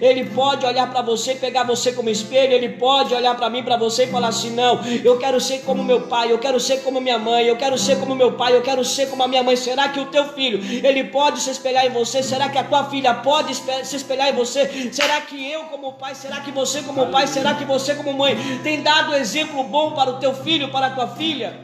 ele 0.00 0.26
pode 0.26 0.64
olhar 0.64 0.88
para 0.90 1.02
você, 1.02 1.34
pegar 1.34 1.64
você 1.64 1.92
como 1.92 2.08
espelho. 2.08 2.52
Ele 2.52 2.68
pode 2.68 3.14
olhar 3.14 3.34
para 3.34 3.50
mim, 3.50 3.62
para 3.62 3.76
você 3.76 4.04
e 4.04 4.06
falar 4.06 4.28
assim: 4.28 4.50
Não, 4.50 4.80
eu 5.04 5.18
quero 5.18 5.40
ser 5.40 5.62
como 5.62 5.82
meu 5.82 6.02
pai, 6.02 6.30
eu 6.30 6.38
quero 6.38 6.60
ser 6.60 6.82
como 6.82 7.00
minha 7.00 7.18
mãe, 7.18 7.46
eu 7.46 7.56
quero 7.56 7.76
ser 7.76 7.98
como 7.98 8.14
meu 8.14 8.32
pai, 8.32 8.54
eu 8.56 8.62
quero 8.62 8.84
ser 8.84 9.08
como 9.08 9.22
a 9.22 9.28
minha 9.28 9.42
mãe. 9.42 9.56
Será 9.56 9.88
que 9.88 9.98
o 9.98 10.06
teu 10.06 10.28
filho, 10.28 10.60
ele 10.86 11.04
pode 11.04 11.40
se 11.40 11.50
espelhar 11.50 11.84
em 11.84 11.90
você? 11.90 12.22
Será 12.22 12.48
que 12.48 12.58
a 12.58 12.64
tua 12.64 12.84
filha 12.84 13.14
pode 13.14 13.54
se 13.54 13.96
espelhar 13.96 14.28
em 14.28 14.32
você? 14.32 14.90
Será 14.92 15.20
que 15.20 15.50
eu, 15.50 15.64
como 15.64 15.92
pai, 15.94 16.14
será 16.14 16.40
que 16.40 16.52
você, 16.52 16.82
como 16.82 17.06
pai, 17.06 17.26
será 17.26 17.54
que 17.54 17.64
você, 17.64 17.94
como 17.94 18.12
mãe, 18.12 18.36
tem 18.62 18.82
dado 18.82 19.14
exemplo 19.14 19.62
bom 19.64 19.92
para 19.92 20.10
o 20.10 20.18
teu 20.18 20.34
filho, 20.34 20.68
para 20.68 20.86
a 20.86 20.90
tua 20.90 21.08
filha? 21.08 21.58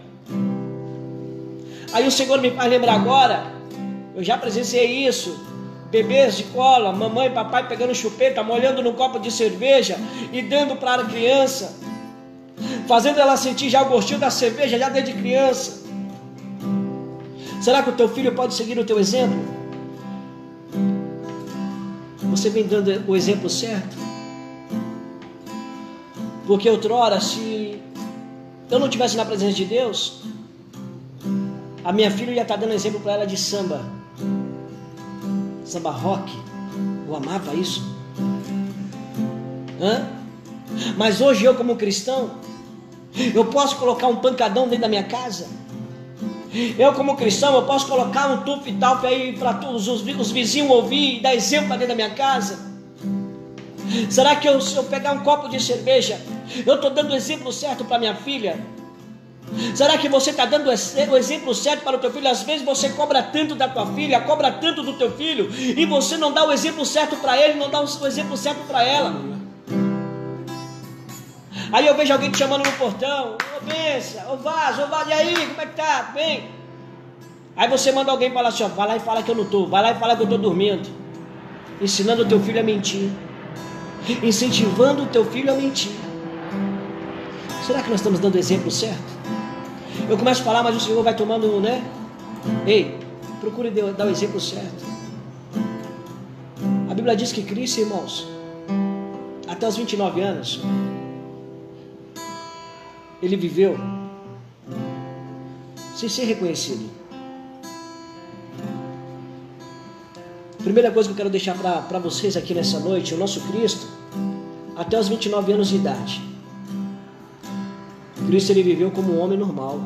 Aí 1.93 2.07
o 2.07 2.11
Senhor 2.11 2.41
me 2.41 2.51
faz 2.51 2.71
lembrar 2.71 2.95
agora, 2.95 3.53
eu 4.15 4.23
já 4.23 4.37
presenciei 4.39 5.07
isso 5.07 5.51
bebês 5.91 6.37
de 6.37 6.45
cola, 6.45 6.93
mamãe 6.93 7.27
e 7.27 7.31
papai 7.31 7.67
pegando 7.67 7.95
chupeta, 7.95 8.43
molhando 8.43 8.83
no 8.83 8.95
copo 8.95 9.19
de 9.19 9.31
cerveja 9.31 9.99
e 10.33 10.41
dando 10.41 10.77
para 10.77 11.03
a 11.03 11.05
criança, 11.05 11.77
fazendo 12.87 13.21
ela 13.21 13.37
sentir 13.37 13.69
já 13.69 13.83
o 13.83 13.89
gostinho 13.89 14.21
da 14.21 14.31
cerveja 14.31 14.79
já 14.79 14.89
desde 14.89 15.13
criança. 15.13 15.81
Será 17.61 17.83
que 17.83 17.91
o 17.91 17.93
teu 17.93 18.09
filho 18.09 18.33
pode 18.35 18.55
seguir 18.55 18.79
o 18.79 18.85
teu 18.85 18.99
exemplo? 18.99 19.39
Você 22.31 22.49
vem 22.49 22.65
dando 22.65 23.05
o 23.09 23.17
exemplo 23.17 23.51
certo? 23.51 23.97
Porque 26.47 26.71
outrora, 26.71 27.21
se 27.21 27.81
eu 28.71 28.79
não 28.79 28.87
estivesse 28.87 29.17
na 29.17 29.25
presença 29.25 29.53
de 29.53 29.65
Deus, 29.65 30.23
a 31.85 31.93
minha 31.93 32.11
filha 32.11 32.31
ia 32.31 32.43
estar 32.43 32.57
dando 32.57 32.73
exemplo 32.73 33.01
para 33.01 33.15
ela 33.15 33.27
de 33.27 33.37
samba 33.37 34.00
samba 35.71 35.91
rock. 35.91 36.33
Eu 37.07 37.17
amava 37.17 37.55
isso. 37.55 37.83
Hã? 39.81 40.09
Mas 40.97 41.21
hoje 41.21 41.45
eu, 41.45 41.55
como 41.55 41.77
cristão, 41.77 42.33
eu 43.35 43.45
posso 43.47 43.77
colocar 43.77 44.09
um 44.09 44.17
pancadão 44.17 44.65
dentro 44.65 44.83
da 44.83 44.89
minha 44.89 45.05
casa. 45.05 45.49
Eu, 46.77 46.93
como 46.95 47.17
cristão, 47.17 47.55
eu 47.55 47.63
posso 47.63 47.87
colocar 47.87 48.27
um 48.29 48.43
tuf 48.43 48.69
e 48.69 48.73
tal 48.75 49.05
aí 49.07 49.37
para 49.37 49.55
todos 49.55 49.87
os, 49.87 50.03
os 50.03 50.31
vizinhos 50.33 50.71
ouvir 50.71 51.19
e 51.19 51.21
dar 51.21 51.35
exemplo 51.35 51.69
para 51.69 51.77
dentro 51.77 51.97
da 51.97 52.05
minha 52.05 52.15
casa. 52.17 52.59
Será 54.09 54.37
que 54.37 54.49
eu, 54.49 54.61
se 54.61 54.75
eu 54.77 54.85
pegar 54.85 55.13
um 55.13 55.21
copo 55.21 55.49
de 55.49 55.61
cerveja, 55.63 56.21
eu 56.67 56.75
estou 56.75 56.91
dando 56.91 57.13
o 57.13 57.17
exemplo 57.17 57.53
certo 57.53 57.85
para 57.85 57.99
minha 57.99 58.15
filha? 58.15 58.59
Será 59.75 59.99
que 59.99 60.09
você 60.09 60.31
está 60.31 60.45
dando 60.45 60.69
o 60.69 61.17
exemplo 61.17 61.55
certo 61.55 61.83
para 61.83 61.97
o 61.97 62.01
teu 62.01 62.11
filho? 62.11 62.29
Às 62.29 62.43
vezes 62.43 62.65
você 62.65 62.91
cobra 62.91 63.23
tanto 63.23 63.55
da 63.55 63.69
tua 63.69 63.87
filha, 63.95 64.21
cobra 64.21 64.53
tanto 64.53 64.83
do 64.83 64.93
teu 64.95 65.11
filho, 65.13 65.51
e 65.53 65.85
você 65.87 66.17
não 66.17 66.33
dá 66.33 66.45
o 66.45 66.53
exemplo 66.53 66.85
certo 66.85 67.17
para 67.17 67.37
ele, 67.37 67.59
não 67.59 67.69
dá 67.69 67.81
o 67.81 68.07
exemplo 68.07 68.37
certo 68.37 68.67
para 68.67 68.83
ela. 68.85 69.15
Aí 71.73 71.87
eu 71.87 71.97
vejo 71.97 72.13
alguém 72.13 72.31
te 72.31 72.39
chamando 72.39 72.65
no 72.65 72.73
portão, 72.73 73.37
ô 73.57 73.65
benção, 73.65 74.35
ô 74.35 74.37
vaso, 74.39 74.83
ô 74.83 74.87
vaso, 74.87 75.11
e 75.11 75.13
aí, 75.13 75.35
como 75.35 75.61
é 75.61 75.67
que 75.67 75.77
tá? 75.77 76.11
Bem? 76.15 76.51
Aí 77.57 77.69
você 77.69 77.93
manda 77.93 78.11
alguém 78.11 78.33
falar 78.33 78.49
assim, 78.49 78.65
ó, 78.65 78.69
vai 78.69 78.89
lá 78.89 78.97
e 78.97 79.01
fala 79.01 79.23
que 79.23 79.31
eu 79.31 79.35
não 79.35 79.45
estou, 79.45 79.69
vai 79.69 79.83
lá 79.83 79.93
e 79.93 79.95
fala 79.95 80.17
que 80.17 80.23
eu 80.23 80.25
estou 80.25 80.39
dormindo. 80.39 80.89
Ensinando 81.81 82.23
o 82.23 82.27
teu 82.27 82.41
filho 82.41 82.61
a 82.61 82.63
mentir. 82.63 83.11
Incentivando 84.23 85.03
o 85.03 85.07
teu 85.07 85.25
filho 85.25 85.53
a 85.53 85.57
mentir. 85.57 85.93
Será 87.67 87.83
que 87.83 87.91
nós 87.91 88.01
estamos 88.01 88.19
dando 88.19 88.35
o 88.35 88.39
exemplo 88.39 88.71
certo? 88.71 89.20
Eu 90.09 90.19
começo 90.19 90.43
a 90.43 90.45
falar, 90.45 90.63
mas 90.63 90.77
o 90.77 90.81
Senhor 90.81 91.03
vai 91.03 91.15
tomando, 91.15 91.61
né? 91.61 91.85
Ei, 92.67 92.99
procure 93.41 93.71
dar 93.71 94.07
o 94.07 94.11
exemplo 94.11 94.41
certo. 94.41 94.85
A 96.91 96.95
Bíblia 96.95 97.15
diz 97.15 97.33
que 97.33 97.43
Cristo, 97.43 97.81
irmãos, 97.81 98.27
até 99.47 99.69
os 99.69 99.77
29 99.77 100.21
anos, 100.21 100.61
ele 103.23 103.37
viveu 103.37 103.79
sem 105.95 106.09
ser 106.09 106.25
reconhecido. 106.25 106.91
Primeira 110.63 110.91
coisa 110.91 111.09
que 111.09 111.13
eu 111.13 111.17
quero 111.17 111.31
deixar 111.31 111.57
para 111.57 111.99
vocês 111.99 112.37
aqui 112.37 112.53
nessa 112.53 112.81
noite: 112.81 113.15
o 113.15 113.19
nosso 113.19 113.41
Cristo, 113.49 113.87
até 114.77 114.99
os 114.99 115.09
29 115.09 115.53
anos 115.53 115.69
de 115.69 115.77
idade, 115.77 116.23
Cristo 118.27 118.51
ele 118.51 118.63
viveu 118.63 118.91
como 118.91 119.13
um 119.13 119.21
homem 119.21 119.39
normal. 119.39 119.81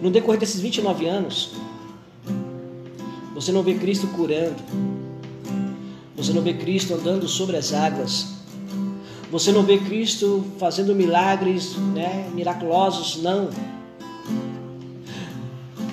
No 0.00 0.10
decorrer 0.10 0.38
desses 0.38 0.60
29 0.60 1.06
anos, 1.06 1.52
você 3.34 3.50
não 3.50 3.62
vê 3.62 3.74
Cristo 3.74 4.06
curando, 4.08 4.62
você 6.16 6.32
não 6.32 6.42
vê 6.42 6.54
Cristo 6.54 6.94
andando 6.94 7.26
sobre 7.26 7.56
as 7.56 7.72
águas, 7.72 8.34
você 9.30 9.50
não 9.50 9.62
vê 9.62 9.78
Cristo 9.78 10.44
fazendo 10.58 10.94
milagres 10.94 11.76
né, 11.94 12.30
miraculosos, 12.34 13.22
não. 13.22 13.50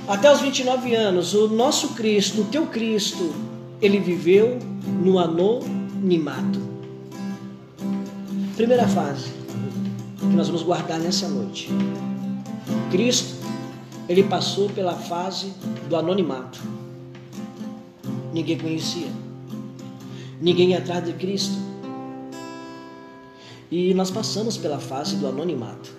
Até 0.08 0.32
os 0.32 0.42
29 0.42 0.94
anos, 0.94 1.34
o 1.34 1.48
nosso 1.48 1.90
Cristo, 1.90 2.42
o 2.42 2.46
teu 2.46 2.68
Cristo, 2.68 3.34
ele 3.82 4.00
viveu 4.00 4.60
no 5.04 5.18
anonimato. 5.18 6.71
Primeira 8.62 8.88
fase 8.88 9.32
que 10.20 10.36
nós 10.36 10.46
vamos 10.46 10.62
guardar 10.62 11.00
nessa 11.00 11.28
noite. 11.28 11.68
Cristo, 12.92 13.34
ele 14.08 14.22
passou 14.22 14.70
pela 14.70 14.94
fase 14.94 15.52
do 15.90 15.96
anonimato. 15.96 16.62
Ninguém 18.32 18.60
conhecia. 18.60 19.08
Ninguém 20.40 20.70
ia 20.70 20.78
atrás 20.78 21.04
de 21.04 21.14
Cristo. 21.14 21.58
E 23.72 23.96
nós 23.96 24.12
passamos 24.12 24.58
pela 24.58 24.80
fase 24.80 25.16
do 25.16 25.28
anonimato. 25.28 25.92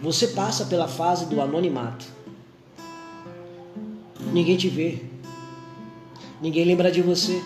Você 0.00 0.28
passa 0.28 0.64
pela 0.64 0.88
fase 0.88 1.26
do 1.26 1.38
anonimato. 1.38 2.06
Ninguém 4.32 4.56
te 4.56 4.70
vê. 4.70 5.02
Ninguém 6.40 6.64
lembra 6.64 6.90
de 6.90 7.02
você. 7.02 7.42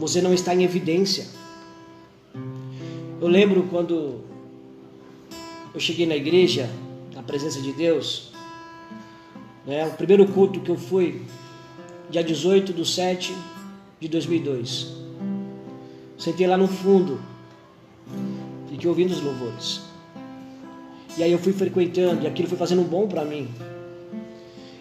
Você 0.00 0.22
não 0.22 0.32
está 0.32 0.54
em 0.54 0.64
evidência. 0.64 1.26
Eu 3.20 3.28
lembro 3.28 3.64
quando 3.64 4.24
eu 5.74 5.78
cheguei 5.78 6.06
na 6.06 6.16
igreja, 6.16 6.70
na 7.14 7.22
presença 7.22 7.60
de 7.60 7.70
Deus, 7.70 8.32
né, 9.66 9.86
o 9.86 9.90
primeiro 9.90 10.26
culto 10.26 10.58
que 10.60 10.70
eu 10.70 10.78
fui, 10.78 11.20
dia 12.08 12.24
18 12.24 12.72
de 12.72 12.88
7 12.88 13.36
de 14.00 14.08
2002. 14.08 14.96
Sentei 16.16 16.46
lá 16.46 16.56
no 16.56 16.66
fundo, 16.66 17.20
fiquei 18.70 18.88
ouvindo 18.88 19.10
os 19.10 19.20
louvores. 19.20 19.82
E 21.18 21.22
aí 21.22 21.30
eu 21.30 21.38
fui 21.38 21.52
frequentando, 21.52 22.24
e 22.24 22.26
aquilo 22.26 22.48
foi 22.48 22.56
fazendo 22.56 22.88
bom 22.88 23.06
para 23.06 23.22
mim. 23.22 23.50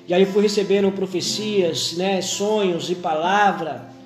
E 0.08 0.14
aí 0.14 0.22
eu 0.22 0.28
fui 0.28 0.44
recebendo 0.44 0.90
profecias, 0.94 1.98
né, 1.98 2.22
sonhos 2.22 2.90
e 2.90 2.96
palavra. 2.96 3.99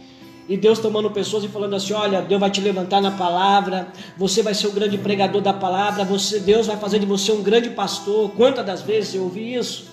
E 0.48 0.58
Deus 0.58 0.80
tomando 0.80 1.10
pessoas 1.12 1.44
e 1.44 1.48
falando 1.48 1.76
assim: 1.76 1.94
olha, 1.94 2.22
Deus 2.22 2.40
vai 2.40 2.50
te 2.50 2.62
levantar 2.62 3.02
na 3.02 3.12
palavra, 3.12 3.88
você 4.18 4.42
vai 4.42 4.54
ser 4.54 4.68
o 4.68 4.72
grande 4.72 4.98
pregador 4.98 5.42
da 5.42 5.54
palavra, 5.54 6.04
você, 6.04 6.40
Deus 6.40 6.68
vai 6.68 6.78
fazer 6.78 7.00
de 7.00 7.06
você 7.06 7.32
um 7.32 7.42
grande 7.42 7.70
pastor. 7.70 8.32
Quantas 8.32 8.66
das 8.66 8.82
vezes 8.82 9.16
eu 9.16 9.24
ouvi 9.24 9.56
isso? 9.56 9.92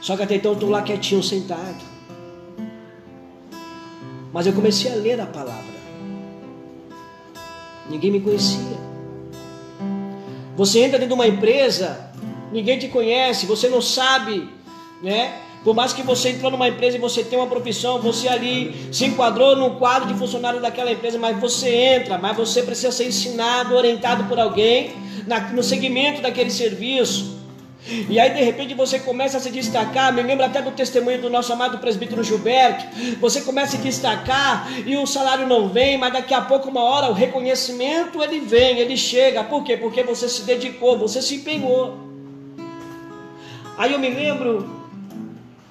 Só 0.00 0.16
que 0.16 0.22
até 0.22 0.36
então 0.36 0.52
eu 0.52 0.54
estou 0.54 0.70
lá 0.70 0.82
quietinho, 0.82 1.22
sentado. 1.22 1.90
Mas 4.32 4.46
eu 4.46 4.52
comecei 4.52 4.92
a 4.92 4.94
ler 4.94 5.20
a 5.20 5.26
palavra. 5.26 5.80
Ninguém 7.88 8.12
me 8.12 8.20
conhecia. 8.20 8.78
Você 10.56 10.78
entra 10.78 10.98
dentro 10.98 11.08
de 11.08 11.14
uma 11.14 11.26
empresa 11.26 12.10
ninguém 12.52 12.78
te 12.78 12.88
conhece, 12.88 13.46
você 13.46 13.68
não 13.68 13.80
sabe, 13.80 14.48
né? 15.02 15.40
Por 15.62 15.74
mais 15.74 15.92
que 15.92 16.02
você 16.02 16.30
entrou 16.30 16.50
numa 16.50 16.68
empresa 16.68 16.96
e 16.96 17.00
você 17.00 17.22
tem 17.22 17.38
uma 17.38 17.46
profissão, 17.46 18.00
você 18.00 18.28
ali 18.28 18.88
se 18.90 19.04
enquadrou 19.04 19.54
no 19.54 19.72
quadro 19.72 20.08
de 20.08 20.14
funcionário 20.14 20.60
daquela 20.60 20.90
empresa, 20.90 21.18
mas 21.18 21.38
você 21.38 21.68
entra, 21.68 22.16
mas 22.16 22.34
você 22.34 22.62
precisa 22.62 22.90
ser 22.90 23.06
ensinado, 23.06 23.74
orientado 23.74 24.24
por 24.24 24.40
alguém 24.40 24.92
na, 25.26 25.40
no 25.52 25.62
segmento 25.62 26.22
daquele 26.22 26.50
serviço. 26.50 27.38
E 28.08 28.18
aí 28.18 28.30
de 28.30 28.42
repente 28.42 28.74
você 28.74 28.98
começa 28.98 29.36
a 29.36 29.40
se 29.40 29.50
destacar, 29.50 30.12
me 30.12 30.22
lembra 30.22 30.46
até 30.46 30.62
do 30.62 30.70
testemunho 30.70 31.20
do 31.20 31.30
nosso 31.30 31.52
amado 31.52 31.78
presbítero 31.78 32.24
Gilberto. 32.24 32.86
Você 33.20 33.42
começa 33.42 33.76
a 33.76 33.78
se 33.78 33.84
destacar 33.84 34.66
e 34.86 34.96
o 34.96 35.06
salário 35.06 35.46
não 35.46 35.68
vem, 35.68 35.98
mas 35.98 36.12
daqui 36.12 36.32
a 36.32 36.40
pouco, 36.40 36.68
uma 36.70 36.82
hora, 36.82 37.10
o 37.10 37.14
reconhecimento 37.14 38.22
ele 38.22 38.40
vem, 38.40 38.78
ele 38.78 38.96
chega. 38.96 39.44
Por 39.44 39.62
quê? 39.62 39.76
Porque 39.76 40.02
você 40.02 40.26
se 40.26 40.42
dedicou, 40.42 40.98
você 40.98 41.20
se 41.20 41.36
empenhou. 41.36 41.98
Aí 43.76 43.92
eu 43.92 43.98
me 43.98 44.10
lembro, 44.10 44.79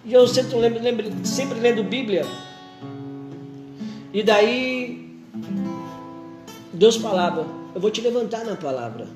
e 0.10 0.14
eu 0.14 0.28
sempre 0.28 0.58
lembro, 0.58 0.82
lembro, 0.82 1.06
sempre 1.24 1.60
lendo 1.60 1.84
Bíblia, 1.84 2.26
e 4.12 4.24
daí 4.24 5.08
Deus 6.74 6.96
falava, 6.96 7.46
eu 7.76 7.80
vou 7.80 7.92
te 7.92 8.02
levantar 8.02 8.44
na 8.44 8.56
palavra. 8.56 9.08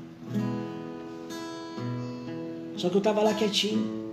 Só 2.78 2.90
que 2.90 2.96
eu 2.96 3.00
estava 3.00 3.24
lá 3.24 3.34
quietinho. 3.34 4.04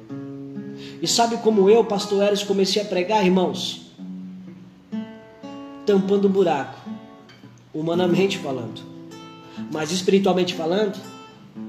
E 1.02 1.06
sabe 1.06 1.36
como 1.38 1.68
eu, 1.68 1.84
pastor 1.84 2.22
Eres, 2.22 2.42
comecei 2.42 2.80
a 2.80 2.84
pregar, 2.86 3.26
irmãos? 3.26 3.92
Tampando 5.84 6.28
um 6.28 6.30
buraco, 6.30 6.78
humanamente 7.74 8.38
falando. 8.38 8.80
Mas 9.70 9.90
espiritualmente 9.90 10.54
falando, 10.54 10.98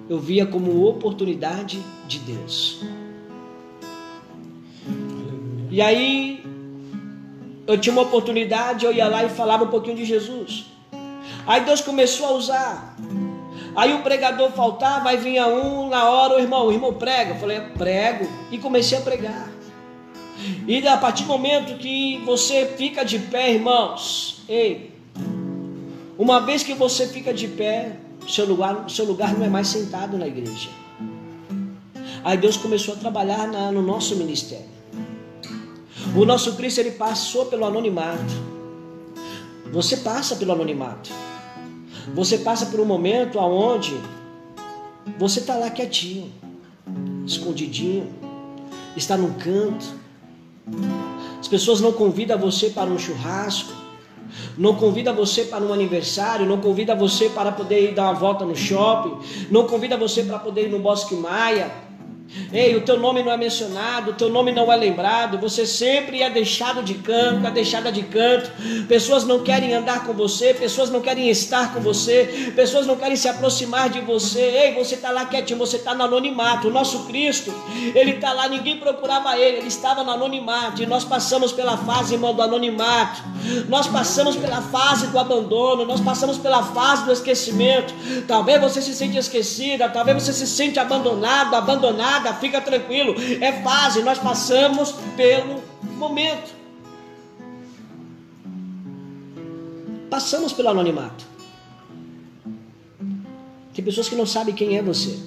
eu 0.08 0.20
via 0.20 0.46
como 0.46 0.86
oportunidade 0.86 1.82
de 2.08 2.20
Deus. 2.20 2.80
E 5.72 5.82
aí 5.82 6.44
eu 7.66 7.78
tinha 7.78 7.94
uma 7.94 8.02
oportunidade, 8.02 8.86
eu 8.86 8.94
ia 8.94 9.08
lá 9.08 9.24
e 9.24 9.30
falava 9.30 9.64
um 9.64 9.70
pouquinho 9.70 9.96
de 9.96 10.04
Jesus. 10.04 10.66
Aí 11.48 11.62
Deus 11.62 11.80
começou 11.80 12.28
a 12.28 12.32
usar. 12.32 12.98
Aí 13.74 13.94
o 13.94 14.04
pregador 14.04 14.52
faltava, 14.52 15.10
aí 15.10 15.18
vinha 15.18 15.48
um 15.48 15.88
na 15.88 16.10
hora, 16.10 16.36
o 16.36 16.40
irmão, 16.40 16.68
o 16.68 16.74
irmão 16.74 16.94
prega. 16.94 17.36
Eu 17.36 17.40
falei, 17.40 17.62
prego. 17.78 18.28
E 18.52 18.58
comecei 18.58 18.98
a 18.98 19.02
pregar. 19.02 19.50
E 20.68 20.86
a 20.86 20.98
partir 20.98 21.24
do 21.24 21.30
momento 21.30 21.78
que 21.78 22.18
você 22.26 22.74
fica 22.78 23.06
de 23.06 23.20
pé, 23.20 23.54
irmãos, 23.54 24.42
ei, 24.50 24.92
uma 26.18 26.42
vez 26.42 26.64
que 26.64 26.74
você 26.74 27.08
fica 27.08 27.34
de 27.34 27.48
pé, 27.48 27.96
seu 28.28 28.46
lugar, 28.46 28.90
seu 28.90 29.06
lugar 29.06 29.34
não 29.34 29.46
é 29.46 29.50
mais 29.50 29.68
sentado 29.68 30.18
na 30.18 30.28
igreja. 30.28 30.70
Aí 32.24 32.38
Deus 32.38 32.58
começou 32.58 32.96
a 32.96 32.98
trabalhar 32.98 33.48
na, 33.48 33.72
no 33.72 33.82
nosso 33.82 34.16
ministério. 34.16 34.71
O 36.16 36.26
nosso 36.26 36.56
Cristo 36.56 36.80
ele 36.80 36.92
passou 36.92 37.46
pelo 37.46 37.66
anonimato. 37.66 38.34
Você 39.72 39.98
passa 39.98 40.36
pelo 40.36 40.52
anonimato. 40.52 41.10
Você 42.14 42.40
passa 42.40 42.66
por 42.66 42.80
um 42.80 42.86
momento 42.86 43.40
aonde 43.40 43.96
você 45.18 45.40
está 45.40 45.56
lá 45.56 45.70
quietinho, 45.70 46.32
escondidinho, 47.26 48.08
está 48.96 49.16
num 49.18 49.34
canto. 49.34 49.86
As 51.40 51.48
pessoas 51.48 51.80
não 51.80 51.92
convidam 51.94 52.38
você 52.38 52.70
para 52.70 52.90
um 52.90 53.00
churrasco, 53.00 53.74
não 54.58 54.76
convida 54.76 55.14
você 55.14 55.46
para 55.46 55.64
um 55.64 55.74
aniversário, 55.74 56.46
não 56.46 56.60
convida 56.60 56.96
você 56.96 57.30
para 57.30 57.52
poder 57.52 57.92
ir 57.92 57.96
dar 57.96 58.04
uma 58.04 58.14
volta 58.14 58.46
no 58.46 58.56
shopping, 58.56 59.18
não 59.50 59.66
convida 59.68 59.98
você 59.98 60.24
para 60.24 60.40
poder 60.40 60.68
ir 60.68 60.70
no 60.70 60.80
Bosque 60.80 61.16
Maia. 61.16 61.72
Ei, 62.54 62.76
o 62.76 62.82
teu 62.82 62.98
nome 62.98 63.22
não 63.24 63.32
é 63.32 63.38
mencionado, 63.38 64.12
o 64.12 64.14
teu 64.14 64.30
nome 64.30 64.52
não 64.52 64.72
é 64.72 64.76
lembrado, 64.76 65.38
você 65.38 65.66
sempre 65.66 66.22
é 66.22 66.30
deixado 66.30 66.82
de 66.82 66.94
canto, 66.96 67.46
é 67.46 67.52
deixada 67.52 67.92
de 67.92 68.04
canto. 68.04 68.52
Pessoas 68.88 69.26
não 69.26 69.40
querem 69.44 69.74
andar 69.74 70.06
com 70.06 70.14
você, 70.14 70.54
pessoas 70.54 70.90
não 70.90 71.02
querem 71.02 71.30
estar 71.30 71.74
com 71.74 71.82
você, 71.82 72.54
pessoas 72.56 72.88
não 72.88 72.96
querem 72.96 73.18
se 73.18 73.28
aproximar 73.28 73.90
de 73.90 74.00
você. 74.00 74.40
Ei, 74.40 74.74
você 74.74 74.96
está 74.96 75.12
lá 75.12 75.26
quietinho, 75.26 75.60
você 75.60 75.76
está 75.76 75.94
no 75.94 76.04
anonimato. 76.04 76.70
O 76.70 76.72
nosso 76.72 77.06
Cristo, 77.06 77.54
ele 77.94 78.12
está 78.12 78.32
lá, 78.32 78.48
ninguém 78.48 78.78
procurava 78.78 79.38
ele, 79.38 79.58
ele 79.58 79.68
estava 79.68 80.04
no 80.04 80.12
anonimato. 80.12 80.82
E 80.82 80.86
nós 80.86 81.04
passamos 81.04 81.52
pela 81.52 81.78
fase, 81.78 82.14
irmão, 82.14 82.34
do 82.34 82.42
anonimato. 82.42 83.22
Nós 83.68 83.88
passamos 83.88 84.38
pela 84.38 84.62
fase 84.62 85.08
do 85.08 85.20
abandono, 85.20 85.86
nós 85.86 86.00
passamos 86.00 86.38
pela 86.38 86.64
fase 86.64 87.06
do 87.06 87.12
esquecimento. 87.12 87.94
Talvez 88.26 88.62
você 88.62 88.82
se 88.82 88.94
sente 88.94 89.18
esquecida, 89.18 89.90
talvez 89.90 90.24
você 90.24 90.34
se 90.34 90.48
sente 90.48 90.80
abandonado, 90.80 91.56
abandonado 91.56 92.21
nada, 92.22 92.34
fica 92.36 92.62
tranquilo, 92.62 93.16
é 93.42 93.52
fase, 93.64 94.02
nós 94.04 94.20
passamos 94.20 94.94
pelo 95.16 95.62
momento. 95.98 96.54
Passamos 100.10 100.54
pelo 100.54 100.70
anonimato. 100.70 101.26
Tem 103.74 103.84
pessoas 103.84 104.10
que 104.10 104.16
não 104.16 104.26
sabem 104.26 104.54
quem 104.54 104.78
é 104.78 104.82
você. 104.82 105.18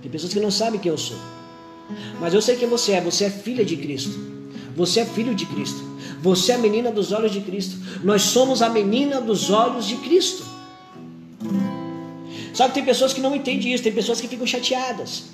Tem 0.00 0.10
pessoas 0.10 0.32
que 0.32 0.40
não 0.40 0.50
sabem 0.50 0.80
quem 0.80 0.90
eu 0.90 0.98
sou. 0.98 1.18
Mas 2.18 2.32
eu 2.32 2.40
sei 2.40 2.56
quem 2.56 2.68
você 2.68 2.92
é. 2.92 3.00
Você 3.02 3.24
é 3.26 3.30
filha 3.30 3.64
de 3.64 3.76
Cristo. 3.76 4.18
Você 4.74 5.00
é 5.00 5.04
filho 5.04 5.34
de 5.34 5.44
Cristo. 5.44 5.86
Você 6.22 6.52
é 6.52 6.54
a 6.54 6.58
menina 6.58 6.90
dos 6.90 7.12
olhos 7.12 7.30
de 7.30 7.42
Cristo. 7.42 7.76
Nós 8.02 8.22
somos 8.22 8.62
a 8.62 8.70
menina 8.70 9.20
dos 9.20 9.50
olhos 9.50 9.86
de 9.86 9.96
Cristo. 9.96 10.44
Só 12.58 12.66
que 12.66 12.74
tem 12.74 12.84
pessoas 12.84 13.12
que 13.12 13.20
não 13.20 13.36
entendem 13.36 13.72
isso, 13.72 13.84
tem 13.84 13.92
pessoas 13.92 14.20
que 14.20 14.26
ficam 14.26 14.44
chateadas. 14.44 15.26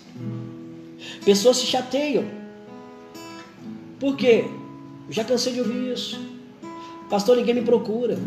Pessoas 1.25 1.57
se 1.57 1.65
chateiam. 1.65 2.23
Por 3.99 4.15
quê? 4.15 4.45
Eu 5.09 5.13
já 5.19 5.25
cansei 5.25 5.55
de 5.55 5.61
ouvir 5.61 5.95
isso. 5.95 6.21
Pastor, 7.09 7.39
ninguém 7.39 7.55
me 7.55 7.63
procura. 7.63 8.19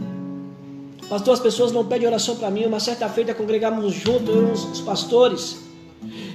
Pastor, 1.08 1.36
as 1.36 1.40
pessoas 1.40 1.72
não 1.72 1.86
pedem 1.86 2.08
oração 2.08 2.38
para 2.38 2.50
mim. 2.50 2.66
Uma 2.66 2.80
certa 2.80 3.08
feita 3.08 3.36
congregamos 3.36 3.94
junto, 3.94 4.32
eu 4.32 4.48
e 4.48 4.52
os 4.54 4.82
pastores. 4.82 5.58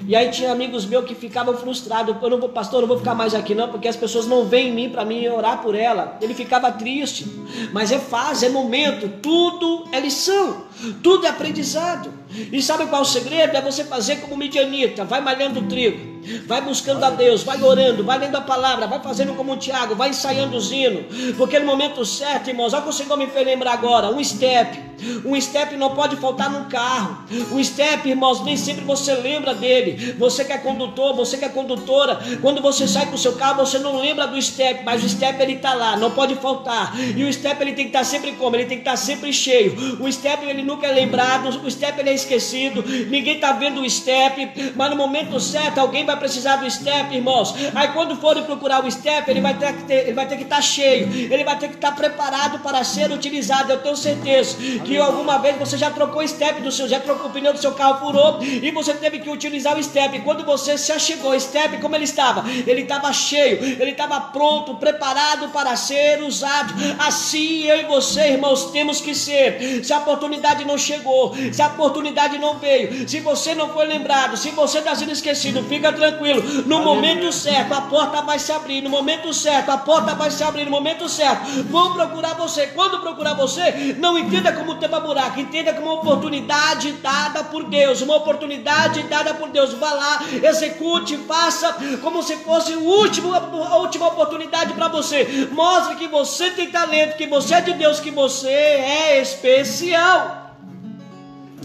E 0.06 0.16
aí 0.16 0.30
tinha 0.30 0.52
amigos 0.52 0.84
meus 0.84 1.04
que 1.04 1.14
ficavam 1.14 1.56
frustrados. 1.56 2.14
Eu 2.20 2.30
não 2.30 2.38
vou, 2.38 2.48
pastor, 2.48 2.78
eu 2.78 2.80
não 2.82 2.88
vou 2.88 2.98
ficar 2.98 3.14
mais 3.14 3.34
aqui 3.34 3.54
não, 3.54 3.68
porque 3.68 3.88
as 3.88 3.96
pessoas 3.96 4.26
não 4.26 4.44
vêm 4.44 4.68
em 4.68 4.72
mim 4.72 4.88
para 4.90 5.04
mim 5.04 5.26
orar 5.28 5.62
por 5.62 5.74
ela. 5.74 6.16
Ele 6.20 6.34
ficava 6.34 6.70
triste. 6.72 7.26
Mas 7.72 7.92
é 7.92 7.98
fase, 7.98 8.46
é 8.46 8.48
momento, 8.48 9.08
tudo 9.20 9.86
é 9.92 10.00
lição, 10.00 10.62
tudo 11.02 11.26
é 11.26 11.28
aprendizado. 11.28 12.12
E 12.50 12.62
sabe 12.62 12.86
qual 12.86 13.02
é 13.02 13.04
o 13.04 13.08
segredo? 13.08 13.56
É 13.56 13.60
você 13.60 13.84
fazer 13.84 14.16
como 14.16 14.36
Midianita, 14.36 15.04
vai 15.04 15.20
malhando 15.20 15.60
o 15.60 15.68
trigo. 15.68 16.12
Vai 16.46 16.60
buscando 16.60 17.02
a 17.02 17.10
Deus, 17.10 17.42
vai 17.42 17.60
orando, 17.60 18.04
vai 18.04 18.16
lendo 18.16 18.36
a 18.36 18.40
palavra, 18.40 18.86
vai 18.86 19.00
fazendo 19.00 19.34
como 19.34 19.52
o 19.52 19.56
Tiago, 19.56 19.96
vai 19.96 20.10
ensaiando 20.10 20.56
o 20.56 20.60
zino. 20.60 21.04
Porque 21.36 21.58
no 21.58 21.66
momento 21.66 22.04
certo, 22.04 22.48
irmãos, 22.48 22.72
olha 22.72 22.82
o 22.82 22.84
que 22.84 22.90
o 22.90 22.92
Senhor 22.92 23.16
me 23.16 23.26
fez 23.26 23.44
lembrar 23.44 23.72
agora: 23.72 24.08
um 24.08 24.22
step. 24.22 24.80
Um 25.24 25.38
step 25.40 25.76
não 25.76 25.94
pode 25.96 26.14
faltar 26.16 26.48
no 26.48 26.66
carro. 26.66 27.24
Um 27.50 27.62
step, 27.62 28.08
irmãos, 28.08 28.42
nem 28.44 28.56
sempre 28.56 28.84
você 28.84 29.14
lembra 29.14 29.52
dele. 29.52 29.91
Você 30.18 30.44
que 30.44 30.52
é 30.52 30.58
condutor, 30.58 31.14
você 31.14 31.36
que 31.36 31.44
é 31.44 31.48
condutora, 31.48 32.20
quando 32.40 32.60
você 32.60 32.86
sai 32.86 33.06
com 33.06 33.14
o 33.14 33.18
seu 33.18 33.34
carro, 33.34 33.64
você 33.64 33.78
não 33.78 33.98
lembra 34.00 34.26
do 34.26 34.40
step, 34.40 34.82
mas 34.84 35.02
o 35.02 35.08
step 35.08 35.40
ele 35.42 35.54
está 35.54 35.74
lá, 35.74 35.96
não 35.96 36.10
pode 36.10 36.34
faltar. 36.36 36.94
E 37.16 37.24
o 37.24 37.32
step 37.32 37.60
ele 37.60 37.72
tem 37.72 37.84
que 37.84 37.90
estar 37.90 38.00
tá 38.00 38.04
sempre 38.04 38.32
como? 38.32 38.56
Ele 38.56 38.66
tem 38.66 38.78
que 38.78 38.82
estar 38.82 38.92
tá 38.92 38.96
sempre 38.96 39.32
cheio. 39.32 39.98
O 40.00 40.10
step 40.10 40.44
ele 40.44 40.62
nunca 40.62 40.86
é 40.86 40.92
lembrado, 40.92 41.48
o 41.48 41.70
step 41.70 41.98
ele 41.98 42.10
é 42.10 42.14
esquecido. 42.14 42.82
Ninguém 43.08 43.36
está 43.36 43.52
vendo 43.52 43.80
o 43.80 43.90
step, 43.90 44.72
mas 44.76 44.90
no 44.90 44.96
momento 44.96 45.38
certo 45.40 45.78
alguém 45.78 46.04
vai 46.04 46.16
precisar 46.16 46.56
do 46.56 46.70
step, 46.70 47.14
irmãos. 47.14 47.54
Aí 47.74 47.88
quando 47.88 48.16
forem 48.16 48.42
procurar 48.44 48.84
o 48.84 48.90
step, 48.90 49.30
ele 49.30 49.40
vai 49.40 49.54
ter 49.54 49.72
que 49.74 49.84
ter, 49.84 50.02
ele 50.04 50.12
vai 50.14 50.26
ter 50.26 50.36
que 50.36 50.44
estar 50.44 50.56
tá 50.56 50.62
cheio, 50.62 51.08
ele 51.32 51.44
vai 51.44 51.58
ter 51.58 51.68
que 51.68 51.74
estar 51.74 51.90
tá 51.90 51.96
preparado 51.96 52.58
para 52.60 52.82
ser 52.84 53.10
utilizado. 53.10 53.72
Eu 53.72 53.78
tenho 53.78 53.96
certeza 53.96 54.56
que 54.84 54.96
alguma 54.96 55.38
vez 55.38 55.56
você 55.58 55.76
já 55.76 55.90
trocou 55.90 56.22
o 56.22 56.28
step 56.28 56.60
do 56.60 56.70
seu, 56.70 56.88
já 56.88 57.00
trocou 57.00 57.30
o 57.30 57.32
pneu 57.32 57.52
do 57.52 57.58
seu 57.58 57.72
carro 57.72 57.98
furou 57.98 58.42
e 58.42 58.70
você 58.70 58.94
teve 58.94 59.18
que 59.18 59.30
utilizar 59.30 59.76
o 59.76 59.81
step. 59.82 60.20
Quando 60.20 60.44
você 60.44 60.78
se 60.78 60.92
achegou, 60.92 61.32
o 61.32 61.40
step 61.40 61.78
como 61.78 61.94
ele 61.94 62.04
estava? 62.04 62.44
Ele 62.48 62.82
estava 62.82 63.12
cheio, 63.12 63.62
ele 63.62 63.92
estava 63.92 64.20
pronto, 64.20 64.74
preparado 64.76 65.48
para 65.48 65.74
ser 65.76 66.22
usado. 66.22 66.74
Assim 66.98 67.64
eu 67.64 67.80
e 67.80 67.84
você, 67.84 68.32
irmãos, 68.32 68.66
temos 68.66 69.00
que 69.00 69.14
ser. 69.14 69.84
Se 69.84 69.92
a 69.92 69.98
oportunidade 69.98 70.64
não 70.64 70.78
chegou, 70.78 71.34
se 71.52 71.60
a 71.60 71.68
oportunidade 71.68 72.38
não 72.38 72.58
veio, 72.58 73.08
se 73.08 73.20
você 73.20 73.54
não 73.54 73.72
foi 73.72 73.86
lembrado, 73.86 74.36
se 74.36 74.50
você 74.50 74.78
está 74.78 74.94
sendo 74.94 75.12
esquecido, 75.12 75.62
fica 75.64 75.92
tranquilo 75.92 76.12
tranquilo. 76.12 76.42
No 76.66 76.80
momento 76.80 77.32
certo, 77.32 77.72
a 77.72 77.80
porta 77.82 78.22
vai 78.22 78.38
se 78.38 78.52
abrir. 78.52 78.82
No 78.82 78.90
momento 78.90 79.32
certo, 79.32 79.70
a 79.70 79.78
porta 79.78 80.14
vai 80.14 80.30
se 80.30 80.42
abrir. 80.42 80.64
No 80.64 80.70
momento 80.70 81.08
certo, 81.08 81.64
vão 81.64 81.94
procurar 81.94 82.34
você. 82.34 82.68
Quando 82.68 83.00
procurar 83.00 83.34
você, 83.34 83.96
não 83.98 84.18
entenda 84.18 84.52
como 84.52 84.76
tema 84.76 85.00
buraco, 85.00 85.40
entenda 85.40 85.72
como 85.72 85.86
uma 85.86 86.00
oportunidade 86.00 86.92
dada 86.92 87.44
por 87.44 87.64
Deus. 87.64 88.00
Uma 88.00 88.16
oportunidade 88.16 89.02
dada 89.04 89.34
por 89.34 89.48
Deus. 89.48 89.71
Vá 89.76 89.92
lá, 89.92 90.24
execute, 90.42 91.16
faça 91.18 91.76
como 92.00 92.22
se 92.22 92.36
fosse 92.36 92.74
o 92.74 92.82
último, 92.82 93.34
a 93.34 93.76
última 93.76 94.08
oportunidade 94.08 94.72
para 94.74 94.88
você. 94.88 95.48
Mostre 95.52 95.96
que 95.96 96.08
você 96.08 96.50
tem 96.50 96.70
talento, 96.70 97.16
que 97.16 97.26
você 97.26 97.54
é 97.54 97.60
de 97.60 97.72
Deus, 97.74 98.00
que 98.00 98.10
você 98.10 98.48
é 98.48 99.20
especial. 99.20 100.56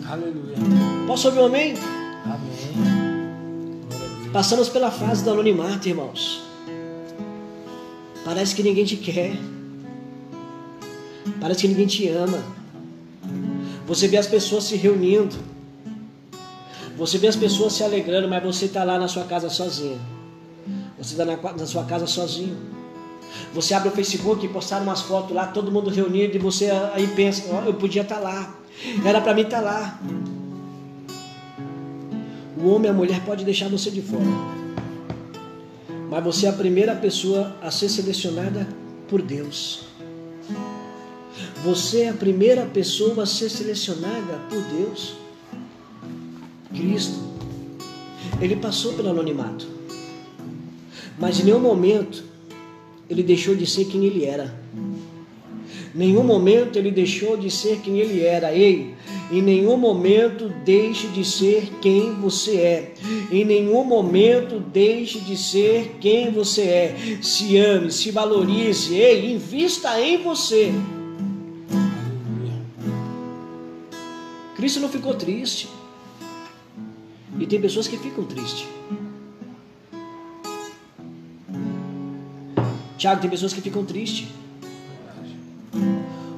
Aleluia. 0.09 0.55
Posso 1.05 1.27
ouvir 1.27 1.39
um 1.39 1.45
amém? 1.45 1.73
Passamos 4.31 4.69
pela 4.69 4.91
fase 4.91 5.23
do 5.23 5.31
anonimato, 5.31 5.87
irmãos. 5.87 6.43
Parece 8.23 8.53
que 8.53 8.61
ninguém 8.61 8.85
te 8.85 8.97
quer. 8.97 9.35
Parece 11.39 11.61
que 11.61 11.67
ninguém 11.69 11.87
te 11.87 12.07
ama. 12.09 12.43
Você 13.85 14.07
vê 14.07 14.17
as 14.17 14.27
pessoas 14.27 14.65
se 14.65 14.75
reunindo. 14.75 15.35
Você 16.97 17.19
vê 17.19 17.27
as 17.27 17.35
pessoas 17.35 17.73
se 17.73 17.83
alegrando, 17.83 18.27
mas 18.27 18.43
você 18.43 18.65
está 18.65 18.83
lá 18.83 18.97
na 18.97 19.07
sua 19.07 19.23
casa 19.23 19.49
sozinho. 19.49 20.01
Você 20.97 21.11
está 21.11 21.23
na, 21.23 21.37
na, 21.37 21.65
sua 21.65 21.83
casa 21.83 22.07
sozinho. 22.07 22.57
Você 23.53 23.75
abre 23.75 23.89
o 23.89 23.91
Facebook 23.91 24.43
e 24.43 24.49
postar 24.49 24.81
umas 24.81 25.01
fotos 25.01 25.35
lá, 25.35 25.45
todo 25.45 25.71
mundo 25.71 25.91
reunido, 25.91 26.35
e 26.35 26.39
você 26.39 26.71
aí 26.93 27.07
pensa, 27.15 27.43
oh, 27.51 27.67
eu 27.67 27.75
podia 27.75 28.01
estar 28.01 28.15
tá 28.15 28.21
lá. 28.21 28.55
Era 29.05 29.21
para 29.21 29.35
mim 29.35 29.43
estar 29.43 29.61
tá 29.61 29.63
lá. 29.63 29.99
O 32.59 32.69
homem 32.69 32.87
e 32.87 32.89
a 32.89 32.93
mulher 32.93 33.23
pode 33.23 33.45
deixar 33.45 33.69
você 33.69 33.91
de 33.91 34.01
fora. 34.01 34.23
Mas 36.09 36.23
você 36.23 36.47
é 36.47 36.49
a 36.49 36.53
primeira 36.53 36.95
pessoa 36.95 37.55
a 37.61 37.69
ser 37.69 37.89
selecionada 37.89 38.67
por 39.07 39.21
Deus. 39.21 39.81
Você 41.63 42.01
é 42.01 42.09
a 42.09 42.13
primeira 42.13 42.65
pessoa 42.65 43.21
a 43.21 43.25
ser 43.27 43.49
selecionada 43.49 44.39
por 44.49 44.61
Deus. 44.63 45.26
Cristo. 46.73 47.19
Ele 48.41 48.55
passou 48.55 48.93
pelo 48.93 49.09
anonimato. 49.09 49.67
Mas 51.19 51.39
em 51.39 51.43
nenhum 51.45 51.59
momento 51.59 52.23
ele 53.09 53.23
deixou 53.23 53.55
de 53.55 53.65
ser 53.65 53.85
quem 53.85 54.05
ele 54.05 54.25
era. 54.25 54.55
Nenhum 55.95 56.23
momento 56.23 56.77
ele 56.77 56.91
deixou 56.91 57.35
de 57.37 57.49
ser 57.49 57.79
quem 57.79 57.99
ele 57.99 58.21
era. 58.21 58.53
Ei, 58.53 58.93
em 59.31 59.41
nenhum 59.41 59.77
momento 59.77 60.53
deixe 60.63 61.07
de 61.07 61.25
ser 61.25 61.71
quem 61.81 62.13
você 62.13 62.57
é. 62.57 62.93
Em 63.31 63.43
nenhum 63.43 63.83
momento 63.83 64.59
deixe 64.59 65.19
de 65.19 65.35
ser 65.35 65.97
quem 65.99 66.31
você 66.31 66.61
é. 66.61 66.95
Se 67.21 67.57
ame, 67.57 67.91
se 67.91 68.11
valorize, 68.11 68.93
ei, 68.95 69.33
invista 69.33 69.99
em 69.99 70.21
você. 70.21 70.71
Cristo 74.55 74.79
não 74.79 74.89
ficou 74.89 75.13
triste. 75.13 75.67
E 77.39 77.45
tem 77.45 77.61
pessoas 77.61 77.87
que 77.87 77.97
ficam 77.97 78.25
tristes. 78.25 78.67
Tiago, 82.97 83.21
tem 83.21 83.29
pessoas 83.29 83.53
que 83.53 83.61
ficam 83.61 83.85
tristes. 83.85 84.27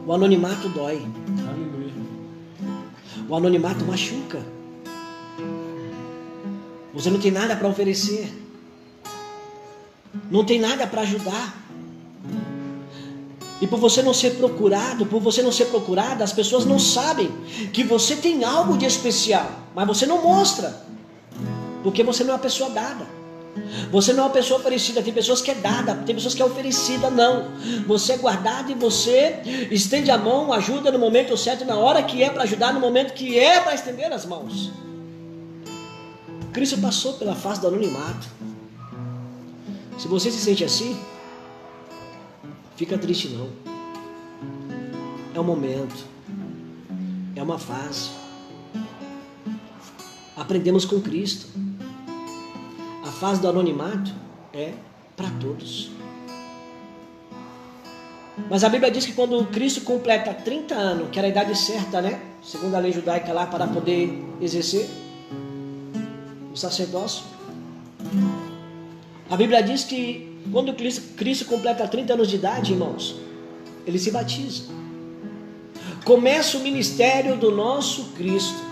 O 0.06 0.14
anonimato 0.14 0.68
dói. 0.70 1.02
O 3.30 3.36
anonimato 3.36 3.86
machuca. 3.86 4.44
Você 6.94 7.10
não 7.10 7.20
tem 7.20 7.32
nada 7.32 7.56
para 7.56 7.68
oferecer. 7.68 8.30
Não 10.30 10.44
tem 10.44 10.60
nada 10.60 10.86
para 10.86 11.02
ajudar. 11.02 11.69
E 13.62 13.68
por 13.68 13.78
você 13.78 14.02
não 14.02 14.14
ser 14.14 14.36
procurado, 14.36 15.06
por 15.06 15.20
você 15.20 15.42
não 15.42 15.52
ser 15.52 15.66
procurada, 15.66 16.24
as 16.24 16.32
pessoas 16.32 16.66
não 16.66 16.80
sabem 16.80 17.30
que 17.74 17.84
você 17.84 18.16
tem 18.16 18.44
algo 18.44 18.78
de 18.78 18.86
especial, 18.86 19.50
mas 19.76 19.86
você 19.86 20.06
não 20.06 20.22
mostra. 20.22 20.82
Porque 21.84 22.04
você 22.04 22.24
não 22.24 22.32
é 22.32 22.34
uma 22.36 22.40
pessoa 22.40 22.70
dada. 22.70 23.20
Você 23.92 24.14
não 24.14 24.24
é 24.24 24.28
uma 24.28 24.34
pessoa 24.34 24.60
oferecida, 24.60 25.02
tem 25.02 25.14
pessoas 25.14 25.42
que 25.42 25.52
é 25.52 25.56
dada, 25.56 25.96
tem 26.06 26.16
pessoas 26.16 26.34
que 26.34 26.42
é 26.42 26.46
oferecida, 26.46 27.10
não. 27.10 27.48
Você 27.88 28.14
é 28.14 28.18
guardado 28.18 28.72
e 28.72 28.76
você 28.76 29.40
estende 29.72 30.10
a 30.12 30.18
mão, 30.18 30.54
ajuda 30.54 30.92
no 30.92 31.00
momento 31.00 31.36
certo, 31.36 31.66
na 31.66 31.76
hora 31.76 32.02
que 32.04 32.24
é 32.24 32.30
para 32.30 32.44
ajudar, 32.44 32.74
no 32.74 32.80
momento 32.80 33.14
que 33.14 33.38
é 33.38 33.60
para 33.60 33.74
estender 33.74 34.12
as 34.14 34.26
mãos. 34.26 34.72
Cristo 36.54 36.78
passou 36.78 37.14
pela 37.14 37.36
face 37.36 37.60
do 37.62 37.68
anonimato. 37.68 38.28
Se 39.98 40.08
você 40.08 40.32
se 40.32 40.40
sente 40.40 40.64
assim, 40.64 40.98
fica 42.80 42.98
triste 42.98 43.28
não. 43.28 43.50
É 45.36 45.40
um 45.40 45.44
momento, 45.44 46.06
é 47.36 47.44
uma 47.44 47.60
fase. 47.60 48.10
Aprendemos 50.36 50.86
com 50.86 51.00
Cristo 51.02 51.60
fase 53.20 53.42
do 53.42 53.50
anonimato 53.50 54.12
é 54.54 54.72
para 55.18 55.30
todos. 55.42 55.92
Mas 58.50 58.64
a 58.64 58.70
Bíblia 58.70 58.90
diz 58.90 59.06
que 59.06 59.12
quando 59.12 59.46
Cristo 59.48 59.82
completa 59.82 60.34
30 60.34 60.74
anos, 60.74 61.10
que 61.12 61.20
era 61.20 61.28
a 61.28 61.32
idade 61.32 61.54
certa, 61.58 62.02
né? 62.02 62.22
Segundo 62.42 62.76
a 62.76 62.80
lei 62.80 62.94
judaica 62.94 63.34
lá, 63.34 63.46
para 63.46 63.68
poder 63.68 64.24
exercer 64.40 64.90
o 66.54 66.56
sacerdócio. 66.56 67.26
A 69.30 69.36
Bíblia 69.36 69.62
diz 69.62 69.84
que 69.84 70.29
quando 70.52 70.74
Cristo, 70.74 71.46
completa 71.46 71.88
30 71.88 72.14
anos 72.14 72.28
de 72.28 72.36
idade, 72.36 72.72
irmãos, 72.74 73.16
ele 73.86 74.00
se 74.00 74.12
batiza. 74.12 74.64
Começa 76.06 76.58
o 76.58 76.62
ministério 76.62 77.38
do 77.38 77.52
nosso 77.52 78.06
Cristo. 78.16 78.69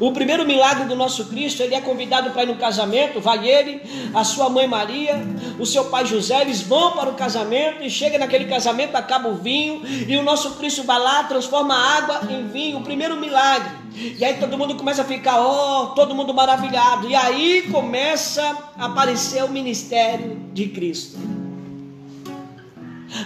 O 0.00 0.12
primeiro 0.12 0.46
milagre 0.46 0.84
do 0.84 0.94
nosso 0.94 1.26
Cristo, 1.26 1.62
ele 1.62 1.74
é 1.74 1.80
convidado 1.80 2.30
para 2.30 2.44
ir 2.44 2.46
no 2.46 2.56
casamento, 2.56 3.20
vai 3.20 3.48
ele, 3.48 3.82
a 4.14 4.22
sua 4.22 4.48
mãe 4.48 4.66
Maria, 4.66 5.20
o 5.58 5.66
seu 5.66 5.86
pai 5.86 6.06
José, 6.06 6.40
eles 6.40 6.62
vão 6.62 6.92
para 6.92 7.10
o 7.10 7.14
casamento 7.14 7.82
e 7.82 7.90
chega 7.90 8.18
naquele 8.18 8.44
casamento, 8.44 8.94
acaba 8.94 9.28
o 9.28 9.34
vinho, 9.34 9.82
e 9.86 10.16
o 10.16 10.22
nosso 10.22 10.52
Cristo 10.52 10.84
vai 10.84 10.98
lá, 10.98 11.24
transforma 11.24 11.74
a 11.74 11.96
água 11.96 12.20
em 12.30 12.46
vinho, 12.46 12.78
o 12.78 12.82
primeiro 12.82 13.16
milagre. 13.16 13.82
E 13.94 14.24
aí 14.24 14.34
todo 14.34 14.56
mundo 14.56 14.74
começa 14.76 15.02
a 15.02 15.04
ficar, 15.04 15.40
ó, 15.40 15.82
oh, 15.82 15.86
todo 15.88 16.14
mundo 16.14 16.32
maravilhado. 16.32 17.08
E 17.08 17.14
aí 17.14 17.68
começa 17.70 18.56
a 18.78 18.86
aparecer 18.86 19.44
o 19.44 19.48
ministério 19.48 20.40
de 20.52 20.68
Cristo. 20.68 21.41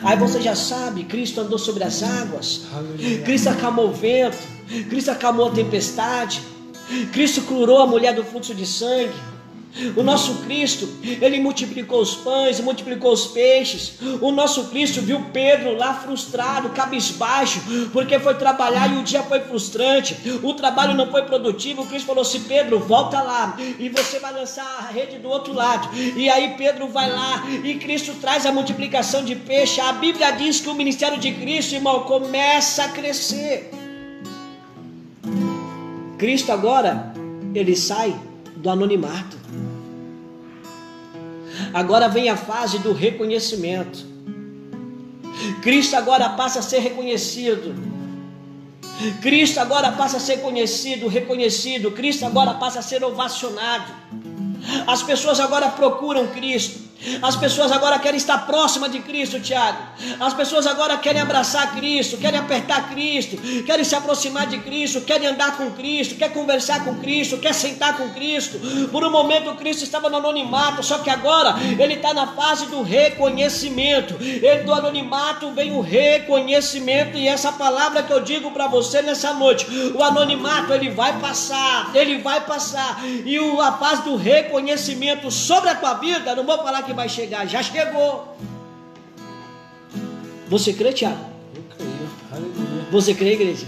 Aí 0.03 0.17
você 0.17 0.41
já 0.41 0.55
sabe, 0.55 1.05
Cristo 1.05 1.41
andou 1.41 1.59
sobre 1.59 1.85
as 1.85 2.03
águas, 2.03 2.63
Cristo 3.25 3.49
acalmou 3.49 3.89
o 3.89 3.93
vento, 3.93 4.37
Cristo 4.89 5.11
acalmou 5.11 5.49
a 5.49 5.51
tempestade, 5.53 6.43
Cristo 7.13 7.43
curou 7.43 7.79
a 7.79 7.87
mulher 7.87 8.15
do 8.15 8.25
fluxo 8.25 8.55
de 8.55 8.67
sangue. 8.67 9.15
O 9.97 10.03
nosso 10.03 10.37
Cristo, 10.43 10.89
ele 11.03 11.41
multiplicou 11.41 12.01
os 12.01 12.15
pães, 12.17 12.61
multiplicou 12.61 13.13
os 13.13 13.27
peixes. 13.27 13.95
O 14.21 14.31
nosso 14.33 14.69
Cristo 14.69 15.01
viu 15.01 15.21
Pedro 15.33 15.77
lá 15.77 15.95
frustrado, 15.95 16.71
cabisbaixo, 16.71 17.61
porque 17.93 18.19
foi 18.19 18.35
trabalhar 18.35 18.93
e 18.93 18.99
o 18.99 19.03
dia 19.03 19.23
foi 19.23 19.41
frustrante. 19.41 20.17
O 20.43 20.55
trabalho 20.55 20.95
não 20.95 21.11
foi 21.11 21.23
produtivo. 21.23 21.83
O 21.83 21.87
Cristo 21.87 22.07
falou 22.07 22.23
assim: 22.23 22.41
Pedro, 22.41 22.79
volta 22.79 23.21
lá 23.21 23.57
e 23.79 23.89
você 23.89 24.19
vai 24.19 24.33
lançar 24.33 24.67
a 24.79 24.91
rede 24.91 25.19
do 25.19 25.29
outro 25.29 25.53
lado. 25.53 25.89
E 25.95 26.29
aí 26.29 26.55
Pedro 26.57 26.89
vai 26.89 27.11
lá 27.11 27.45
e 27.63 27.75
Cristo 27.75 28.15
traz 28.21 28.47
a 28.47 28.53
multiplicação 28.53 29.25
de 29.25 29.35
peixe. 29.35 29.81
A 29.81 29.93
Bíblia 29.93 30.31
diz 30.33 30.61
que 30.61 30.69
o 30.69 30.75
ministério 30.75 31.19
de 31.19 31.33
Cristo, 31.33 31.75
irmão, 31.75 32.01
começa 32.05 32.85
a 32.85 32.89
crescer. 32.89 33.71
Cristo 36.19 36.51
agora, 36.51 37.13
ele 37.55 37.77
sai 37.77 38.19
do 38.57 38.71
anonimato. 38.71 39.46
Agora 41.73 42.09
vem 42.09 42.29
a 42.29 42.37
fase 42.37 42.79
do 42.79 42.93
reconhecimento. 42.93 44.05
Cristo 45.63 45.97
agora 45.97 46.31
passa 46.31 46.61
a 46.61 46.63
ser 46.63 46.81
reconhecido. 46.81 47.75
Cristo 49.21 49.59
agora 49.59 49.93
passa 49.93 50.17
a 50.17 50.21
ser 50.21 50.39
conhecido, 50.39 51.09
reconhecido. 51.09 51.91
Cristo 51.91 52.25
agora 52.25 52.55
passa 52.55 52.79
a 52.79 52.83
ser 52.83 53.05
ovacionado. 53.05 53.93
As 54.87 55.03
pessoas 55.03 55.39
agora 55.39 55.69
procuram 55.69 56.29
Cristo. 56.29 56.86
As 57.23 57.37
pessoas 57.37 57.71
agora 57.71 57.99
querem 57.99 58.17
estar 58.17 58.47
próximas 58.47 58.91
de 58.91 59.01
Cristo, 59.01 59.41
Tiago. 59.41 59.79
As 60.19 60.35
pessoas 60.35 60.67
agora 60.67 60.97
querem 60.97 61.21
abraçar 61.21 61.75
Cristo, 61.75 62.17
querem 62.17 62.39
apertar 62.39 62.89
Cristo, 62.91 63.37
querem 63.65 63.85
se 63.85 63.95
aproximar 63.95 64.47
de 64.47 64.59
Cristo, 64.59 65.01
querem 65.03 65.29
andar 65.29 65.57
com 65.57 65.71
Cristo, 65.73 66.15
querem 66.15 66.35
conversar 66.35 66.85
com 66.85 66.97
Cristo, 66.97 67.39
querem 67.39 67.57
sentar 67.57 67.97
com 67.97 68.11
Cristo. 68.11 68.59
Por 68.91 69.05
um 69.05 69.11
momento 69.11 69.55
Cristo 69.57 69.85
estava 69.85 70.09
no 70.09 70.17
anonimato, 70.17 70.83
só 70.83 70.99
que 70.99 71.11
agora 71.11 71.55
ele 71.79 71.95
está 71.95 72.15
na 72.15 72.29
fase 72.29 72.67
do 72.67 72.83
reconhecimento. 72.83 74.17
Ele 74.21 74.63
do 74.65 74.73
anonimato 74.73 75.51
vem 75.53 75.73
o 75.73 75.81
reconhecimento 75.81 77.17
e 77.17 77.29
essa 77.29 77.53
palavra 77.53 78.03
que 78.03 78.13
eu 78.13 78.21
digo 78.21 78.51
para 78.51 78.67
você 78.67 79.03
nessa 79.03 79.33
noite, 79.35 79.67
o 79.95 80.03
anonimato 80.03 80.73
ele 80.73 80.91
vai 80.91 81.19
passar, 81.21 81.91
ele 81.95 82.19
vai 82.19 82.41
passar 82.41 83.03
e 83.05 83.37
a 83.61 83.73
fase 83.73 84.03
do 84.03 84.17
reconhecimento 84.17 85.31
sobre 85.31 85.71
a 85.71 85.75
tua 85.75 85.95
vida, 85.95 86.35
não 86.35 86.45
vou 86.45 86.59
falar 86.59 86.83
que 86.87 86.93
vai 86.95 87.09
chegar, 87.09 87.47
já 87.47 87.63
chegou. 87.63 88.37
Você 90.49 90.73
crê, 90.73 90.93
Tiago? 90.93 91.25
Eu 91.55 91.63
creio. 91.77 92.09
Aleluia. 92.31 92.87
Você 92.91 93.15
crê, 93.15 93.33
igreja? 93.33 93.67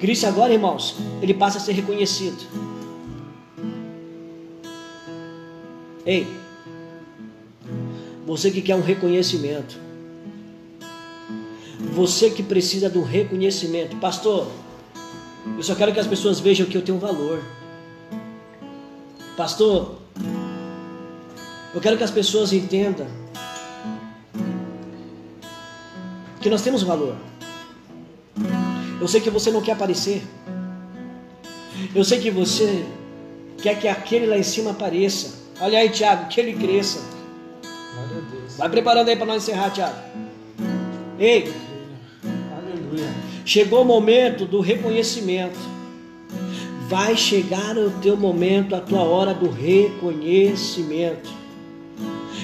Cristo 0.00 0.26
agora, 0.26 0.52
irmãos, 0.52 0.96
ele 1.20 1.34
passa 1.34 1.58
a 1.58 1.60
ser 1.60 1.72
reconhecido. 1.72 2.42
Ei, 6.06 6.26
você 8.26 8.50
que 8.50 8.62
quer 8.62 8.74
um 8.74 8.80
reconhecimento, 8.80 9.78
você 11.92 12.30
que 12.30 12.42
precisa 12.42 12.90
um 12.96 13.02
reconhecimento, 13.02 13.96
pastor, 13.96 14.46
eu 15.56 15.62
só 15.62 15.74
quero 15.74 15.92
que 15.92 16.00
as 16.00 16.06
pessoas 16.06 16.40
vejam 16.40 16.66
que 16.66 16.76
eu 16.76 16.82
tenho 16.82 16.98
valor. 16.98 17.42
Pastor, 19.36 19.96
eu 21.74 21.80
quero 21.80 21.96
que 21.96 22.04
as 22.04 22.10
pessoas 22.10 22.52
entendam 22.52 23.06
que 26.40 26.50
nós 26.50 26.62
temos 26.62 26.82
valor. 26.82 27.16
Eu 29.00 29.06
sei 29.06 29.20
que 29.20 29.30
você 29.30 29.50
não 29.50 29.60
quer 29.60 29.72
aparecer. 29.72 30.22
Eu 31.94 32.04
sei 32.04 32.18
que 32.20 32.30
você 32.30 32.84
quer 33.62 33.78
que 33.78 33.86
aquele 33.86 34.26
lá 34.26 34.36
em 34.36 34.42
cima 34.42 34.72
apareça. 34.72 35.38
Olha 35.60 35.78
aí, 35.78 35.90
Tiago, 35.90 36.28
que 36.28 36.40
ele 36.40 36.54
cresça. 36.54 37.00
Vai 38.56 38.68
preparando 38.68 39.08
aí 39.08 39.16
para 39.16 39.26
nós 39.26 39.42
encerrar, 39.42 39.70
Tiago. 39.70 39.96
Ei, 41.18 41.52
Aleluia. 42.56 43.10
chegou 43.44 43.82
o 43.82 43.84
momento 43.84 44.44
do 44.44 44.60
reconhecimento. 44.60 45.58
Vai 46.88 47.16
chegar 47.16 47.78
o 47.78 47.90
teu 48.02 48.16
momento, 48.16 48.74
a 48.74 48.80
tua 48.80 49.02
hora 49.02 49.32
do 49.32 49.48
reconhecimento. 49.48 51.39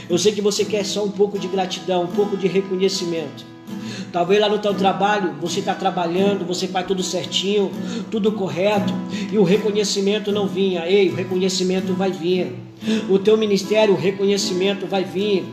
Eu 0.09 0.19
sei 0.19 0.33
que 0.33 0.41
você 0.41 0.65
quer 0.65 0.85
só 0.85 1.05
um 1.05 1.11
pouco 1.11 1.39
de 1.39 1.49
gratidão, 1.49 2.05
um 2.05 2.09
pouco 2.09 2.37
de 2.37 2.47
reconhecimento. 2.47 3.45
Talvez 4.13 4.41
lá 4.41 4.49
no 4.49 4.59
teu 4.59 4.73
trabalho 4.73 5.35
você 5.41 5.61
está 5.61 5.75
trabalhando, 5.75 6.47
você 6.47 6.67
faz 6.69 6.87
tudo 6.87 7.03
certinho, 7.03 7.71
tudo 8.11 8.33
correto, 8.33 8.93
e 9.33 9.37
o 9.37 9.43
reconhecimento 9.43 10.31
não 10.33 10.47
vinha. 10.47 10.87
Ei, 10.87 11.11
o 11.11 11.15
reconhecimento 11.15 11.93
vai 11.93 12.13
vir. 12.13 12.66
O 13.09 13.19
teu 13.19 13.37
ministério, 13.37 13.95
o 13.95 13.97
reconhecimento 13.97 14.87
vai 14.87 15.03
vir. 15.03 15.45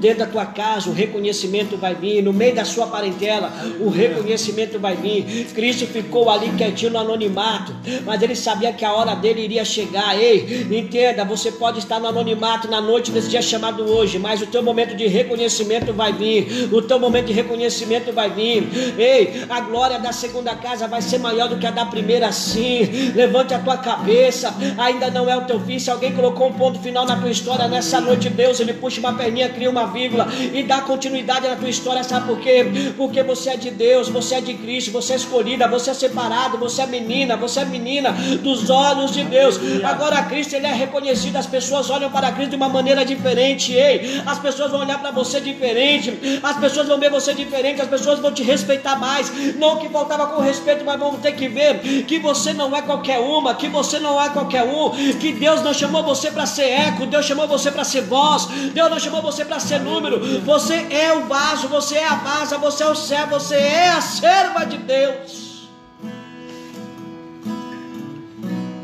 Dentro 0.00 0.20
da 0.20 0.26
tua 0.26 0.46
casa, 0.46 0.90
o 0.90 0.92
reconhecimento 0.92 1.76
vai 1.76 1.94
vir. 1.94 2.22
No 2.22 2.32
meio 2.32 2.54
da 2.54 2.64
sua 2.64 2.86
parentela, 2.86 3.52
o 3.80 3.88
reconhecimento 3.88 4.78
vai 4.78 4.96
vir. 4.96 5.46
Cristo 5.54 5.86
ficou 5.86 6.28
ali 6.28 6.50
quietinho 6.56 6.92
no 6.92 6.98
anonimato, 6.98 7.72
mas 8.04 8.20
ele 8.22 8.34
sabia 8.34 8.72
que 8.72 8.84
a 8.84 8.92
hora 8.92 9.14
dele 9.14 9.42
iria 9.42 9.64
chegar. 9.64 10.18
Ei, 10.20 10.66
entenda, 10.70 11.24
você 11.24 11.52
pode 11.52 11.78
estar 11.78 12.00
no 12.00 12.08
anonimato 12.08 12.66
na 12.68 12.80
noite 12.80 13.10
desse 13.12 13.28
dia 13.28 13.42
chamado 13.42 13.84
hoje, 13.84 14.18
mas 14.18 14.42
o 14.42 14.46
teu 14.46 14.62
momento 14.62 14.96
de 14.96 15.06
reconhecimento 15.06 15.92
vai 15.92 16.12
vir. 16.12 16.68
O 16.72 16.82
teu 16.82 16.98
momento 16.98 17.26
de 17.26 17.32
reconhecimento 17.32 18.12
vai 18.12 18.30
vir. 18.30 18.66
Ei, 18.98 19.44
a 19.48 19.60
glória 19.60 19.98
da 19.98 20.12
segunda 20.12 20.54
casa 20.56 20.88
vai 20.88 21.02
ser 21.02 21.18
maior 21.18 21.48
do 21.48 21.58
que 21.58 21.66
a 21.66 21.70
da 21.70 21.84
primeira, 21.84 22.32
sim. 22.32 23.12
Levante 23.14 23.54
a 23.54 23.58
tua 23.58 23.76
cabeça. 23.76 24.54
Ainda 24.78 25.10
não 25.10 25.28
é 25.28 25.36
o 25.36 25.44
teu 25.44 25.60
fim. 25.60 25.78
Se 25.78 25.90
alguém 25.90 26.12
colocou 26.12 26.48
um 26.48 26.54
ponto 26.64 26.78
final 26.78 27.04
na 27.04 27.16
tua 27.16 27.30
história 27.30 27.68
nessa 27.68 28.00
noite, 28.00 28.30
Deus, 28.30 28.58
ele 28.58 28.72
puxa 28.72 28.98
uma 28.98 29.12
perninha, 29.12 29.50
cria 29.50 29.68
uma 29.68 29.86
vírgula 29.88 30.26
e 30.32 30.62
dá 30.62 30.80
continuidade 30.80 31.46
na 31.46 31.56
tua 31.56 31.68
história. 31.68 32.02
Sabe 32.02 32.26
por 32.26 32.40
quê? 32.40 32.64
Porque 32.96 33.22
você 33.22 33.50
é 33.50 33.56
de 33.58 33.70
Deus, 33.70 34.08
você 34.08 34.36
é 34.36 34.40
de 34.40 34.54
Cristo, 34.54 34.90
você 34.90 35.12
é 35.12 35.16
escolhida, 35.16 35.68
você 35.68 35.90
é 35.90 35.94
separado, 35.94 36.56
você 36.56 36.80
é 36.80 36.86
menina, 36.86 37.36
você 37.36 37.60
é 37.60 37.64
menina 37.66 38.12
dos 38.42 38.70
olhos 38.70 39.12
de 39.12 39.24
Deus. 39.24 39.60
Agora 39.84 40.22
Cristo 40.22 40.54
ele 40.54 40.66
é 40.66 40.72
reconhecido, 40.72 41.36
as 41.36 41.46
pessoas 41.46 41.90
olham 41.90 42.10
para 42.10 42.32
Cristo 42.32 42.50
de 42.52 42.56
uma 42.56 42.70
maneira 42.70 43.04
diferente. 43.04 43.74
Ei, 43.74 44.22
as 44.24 44.38
pessoas 44.38 44.70
vão 44.70 44.80
olhar 44.80 44.98
para 44.98 45.10
você 45.10 45.42
diferente, 45.42 46.40
as 46.42 46.56
pessoas 46.56 46.88
vão 46.88 46.98
ver 46.98 47.10
você 47.10 47.34
diferente, 47.34 47.82
as 47.82 47.88
pessoas 47.88 48.20
vão 48.20 48.32
te 48.32 48.42
respeitar 48.42 48.96
mais. 48.96 49.30
Não 49.56 49.76
que 49.76 49.90
faltava 49.90 50.28
com 50.28 50.40
respeito, 50.40 50.82
mas 50.82 50.98
vão 50.98 51.16
ter 51.16 51.32
que 51.32 51.46
ver 51.46 52.04
que 52.06 52.18
você 52.18 52.54
não 52.54 52.74
é 52.74 52.80
qualquer 52.80 53.18
uma, 53.18 53.54
que 53.54 53.68
você 53.68 53.98
não 53.98 54.18
é 54.18 54.30
qualquer 54.30 54.62
um, 54.62 54.88
que 55.20 55.30
Deus 55.30 55.60
não 55.60 55.74
chamou 55.74 56.02
você 56.02 56.30
para 56.30 56.43
ser 56.46 56.64
eco, 56.64 57.06
Deus 57.06 57.24
chamou 57.24 57.46
você 57.46 57.70
para 57.70 57.84
ser 57.84 58.02
voz, 58.02 58.46
Deus 58.72 58.90
não 58.90 58.98
chamou 58.98 59.22
você 59.22 59.44
para 59.44 59.58
ser 59.58 59.80
número. 59.80 60.40
Você 60.40 60.74
é 60.90 61.12
o 61.12 61.26
vaso, 61.26 61.68
você 61.68 61.96
é 61.96 62.06
a 62.06 62.14
vaza, 62.16 62.58
você 62.58 62.82
é 62.82 62.86
o 62.86 62.94
céu, 62.94 63.26
você 63.26 63.54
é 63.56 63.90
a 63.90 64.00
serva 64.00 64.64
de 64.64 64.78
Deus. 64.78 65.68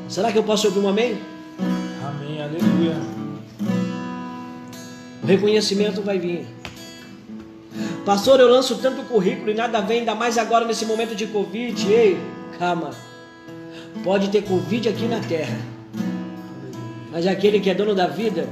Será 0.08 0.32
que 0.32 0.38
eu 0.38 0.42
posso 0.42 0.66
ouvir 0.66 0.80
um 0.80 0.88
amém? 0.88 1.20
Amém. 2.04 2.42
Aleluia. 2.42 2.96
O 5.22 5.26
reconhecimento 5.26 6.02
vai 6.02 6.18
vir. 6.18 6.46
Pastor, 8.04 8.40
eu 8.40 8.48
lanço 8.48 8.78
tanto 8.78 9.02
currículo 9.02 9.50
e 9.50 9.54
nada 9.54 9.80
vem, 9.80 10.00
ainda 10.00 10.14
mais 10.14 10.36
agora 10.36 10.64
nesse 10.64 10.84
momento 10.84 11.14
de 11.14 11.26
Covid. 11.26 11.92
Ei, 11.92 12.18
calma. 12.58 12.90
Pode 14.02 14.30
ter 14.30 14.42
Covid 14.42 14.88
aqui 14.88 15.04
na 15.06 15.20
terra. 15.20 15.79
Mas 17.11 17.26
aquele 17.26 17.61
que 17.61 17.70
é 17.70 17.74
dono 17.74 17.94
da 17.94 18.06
vida, 18.06 18.48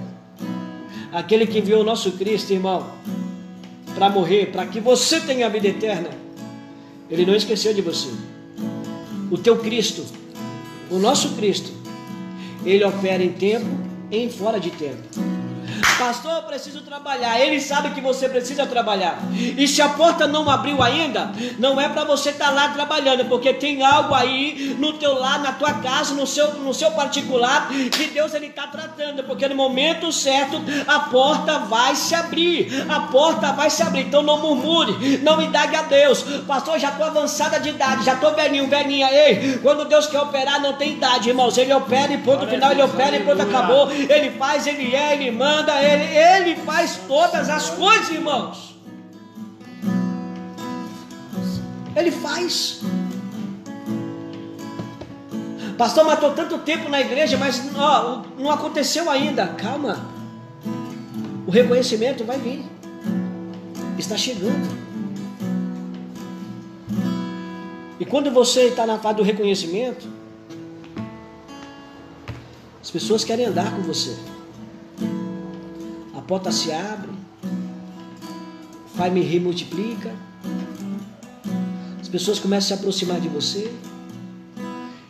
aquele 1.13 1.47
que 1.47 1.59
enviou 1.59 1.83
o 1.83 1.85
nosso 1.85 2.13
Cristo, 2.13 2.53
irmão, 2.53 2.87
para 3.95 4.11
morrer, 4.11 4.47
para 4.47 4.67
que 4.67 4.81
você 4.81 5.21
tenha 5.21 5.47
a 5.47 5.49
vida 5.49 5.69
eterna, 5.69 6.11
ele 7.11 7.25
não 7.25 7.35
esqueceu 7.35 7.73
de 7.73 7.81
você. 7.81 8.09
O 9.31 9.39
teu 9.39 9.59
Cristo, 9.59 10.05
o 10.91 10.99
nosso 10.99 11.35
Cristo, 11.37 11.73
ele 12.65 12.85
opera 12.85 13.23
em 13.23 13.33
tempo 13.33 13.67
e 14.11 14.19
em 14.19 14.29
fora 14.29 14.59
de 14.59 14.71
tempo. 14.71 15.38
Pastor, 15.99 16.33
eu 16.33 16.43
preciso 16.43 16.81
trabalhar. 16.83 17.41
Ele 17.41 17.61
sabe 17.61 17.91
que 17.91 18.01
você 18.01 18.29
precisa 18.29 18.65
trabalhar. 18.67 19.19
E 19.33 19.67
se 19.67 19.83
a 19.83 19.89
porta 19.89 20.27
não 20.27 20.49
abriu 20.49 20.81
ainda, 20.83 21.33
não 21.59 21.81
é 21.81 21.89
para 21.89 22.05
você 22.05 22.31
estar 22.31 22.47
tá 22.47 22.51
lá 22.53 22.69
trabalhando, 22.69 23.25
porque 23.25 23.53
tem 23.53 23.85
algo 23.85 24.15
aí 24.15 24.77
no 24.79 24.93
teu 24.95 25.19
lar, 25.19 25.41
na 25.41 25.53
tua 25.53 25.75
casa, 25.75 26.15
no 26.15 26.27
seu, 26.27 26.55
no 26.55 26.73
seu 26.73 26.93
particular, 26.93 27.69
que 27.69 28.07
Deus 28.07 28.33
ele 28.35 28.47
está 28.47 28.67
tratando, 28.69 29.25
porque 29.25 29.49
no 29.49 29.57
momento 29.57 30.13
certo 30.13 30.63
a 30.87 31.01
porta 31.01 31.59
vai 31.61 31.97
se 31.97 32.15
abrir. 32.15 32.87
A 32.89 33.01
porta 33.01 33.53
vai 33.53 33.69
se 33.69 33.83
abrir. 33.83 34.03
Então 34.03 34.23
não 34.23 34.39
murmure, 34.39 35.19
não 35.19 35.43
indague 35.43 35.75
a 35.75 35.83
Deus. 35.83 36.23
Pastor, 36.47 36.79
já 36.79 36.91
estou 36.91 37.07
avançada 37.07 37.59
de 37.59 37.71
idade, 37.71 38.05
já 38.05 38.15
estou 38.15 38.35
velhinho, 38.35 38.69
velhinha. 38.69 39.11
Ei, 39.13 39.59
quando 39.63 39.85
Deus 39.85 40.07
quer 40.07 40.21
operar, 40.21 40.61
não 40.61 40.75
tem 40.75 40.93
idade, 40.93 41.31
irmãos. 41.31 41.59
Ele 41.59 41.73
opera 41.73 42.13
e 42.13 42.19
ponto 42.19 42.47
final, 42.47 42.71
ele 42.71 42.83
opera 42.83 43.17
e 43.17 43.25
ponto 43.25 43.43
acabou. 43.43 43.91
Ele 43.91 44.31
faz, 44.39 44.67
ele 44.67 44.95
é, 44.95 45.15
ele 45.15 45.31
manda, 45.31 45.73
Ele, 45.83 45.88
Ele 45.89 46.57
faz 46.57 46.99
todas 47.09 47.49
as 47.49 47.71
coisas, 47.71 48.11
irmãos. 48.11 48.77
Ele 51.97 52.11
faz. 52.11 52.81
Pastor 55.77 56.05
matou 56.05 56.33
tanto 56.33 56.59
tempo 56.59 56.89
na 56.89 57.01
igreja, 57.01 57.37
mas 57.37 57.63
ó, 57.77 58.25
não 58.39 58.51
aconteceu 58.51 59.09
ainda. 59.09 59.47
Calma. 59.49 60.07
O 61.47 61.51
reconhecimento 61.51 62.25
vai 62.25 62.39
vir. 62.39 62.65
Está 63.99 64.17
chegando. 64.17 64.77
E 67.99 68.05
quando 68.05 68.31
você 68.31 68.69
está 68.69 68.87
na 68.87 68.99
fase 68.99 69.17
do 69.17 69.23
reconhecimento, 69.23 70.07
as 72.81 72.91
pessoas 72.91 73.25
querem 73.25 73.47
andar 73.47 73.75
com 73.75 73.83
você. 73.83 74.17
Porta 76.29 76.53
se 76.53 76.71
abre, 76.71 77.11
o 77.11 78.99
Pai 78.99 79.09
me 79.09 79.23
remultiplica, 79.23 80.15
as 81.99 82.07
pessoas 82.07 82.39
começam 82.39 82.67
a 82.67 82.69
se 82.69 82.75
aproximar 82.75 83.19
de 83.19 83.29
você. 83.29 83.73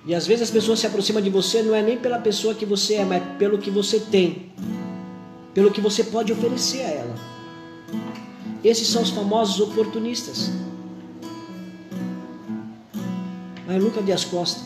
E 0.07 0.15
às 0.15 0.29
vezes 0.29 0.45
as 0.45 0.51
pessoas 0.51 0.79
se 0.79 0.87
aproximam 0.87 1.21
de 1.21 1.29
você 1.29 1.61
não 1.61 1.75
é 1.75 1.83
nem 1.83 1.99
pela 1.99 2.21
pessoa 2.21 2.55
que 2.55 2.65
você 2.65 2.95
é, 2.95 3.05
mas 3.05 3.21
pelo 3.37 3.59
que 3.59 3.69
você 3.69 3.99
tem, 3.99 4.53
pelo 5.53 5.73
que 5.73 5.81
você 5.81 6.05
pode 6.05 6.33
oferecer 6.33 6.83
a 6.83 6.89
ela. 6.89 7.15
Esses 8.63 8.87
são 8.87 9.03
os 9.03 9.11
famosos 9.11 9.59
oportunistas. 9.59 10.53
Mas 13.67 13.83
nunca 13.83 14.01
dê 14.01 14.13
as 14.13 14.25
costas. 14.25 14.63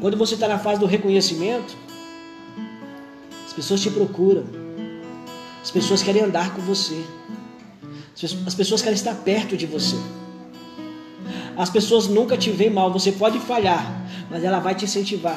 Quando 0.00 0.16
você 0.16 0.34
está 0.34 0.48
na 0.48 0.58
fase 0.58 0.80
do 0.80 0.86
reconhecimento, 0.86 1.76
as 3.50 3.54
pessoas 3.54 3.80
te 3.80 3.90
procuram, 3.90 4.44
as 5.60 5.72
pessoas 5.72 6.04
querem 6.04 6.22
andar 6.22 6.54
com 6.54 6.62
você, 6.62 7.04
as 8.46 8.54
pessoas 8.54 8.80
querem 8.80 8.94
estar 8.94 9.12
perto 9.12 9.56
de 9.56 9.66
você. 9.66 9.96
As 11.56 11.68
pessoas 11.68 12.06
nunca 12.06 12.36
te 12.36 12.48
veem 12.48 12.70
mal. 12.70 12.92
Você 12.92 13.10
pode 13.10 13.40
falhar, 13.40 13.84
mas 14.30 14.44
ela 14.44 14.60
vai 14.60 14.76
te 14.76 14.84
incentivar. 14.84 15.36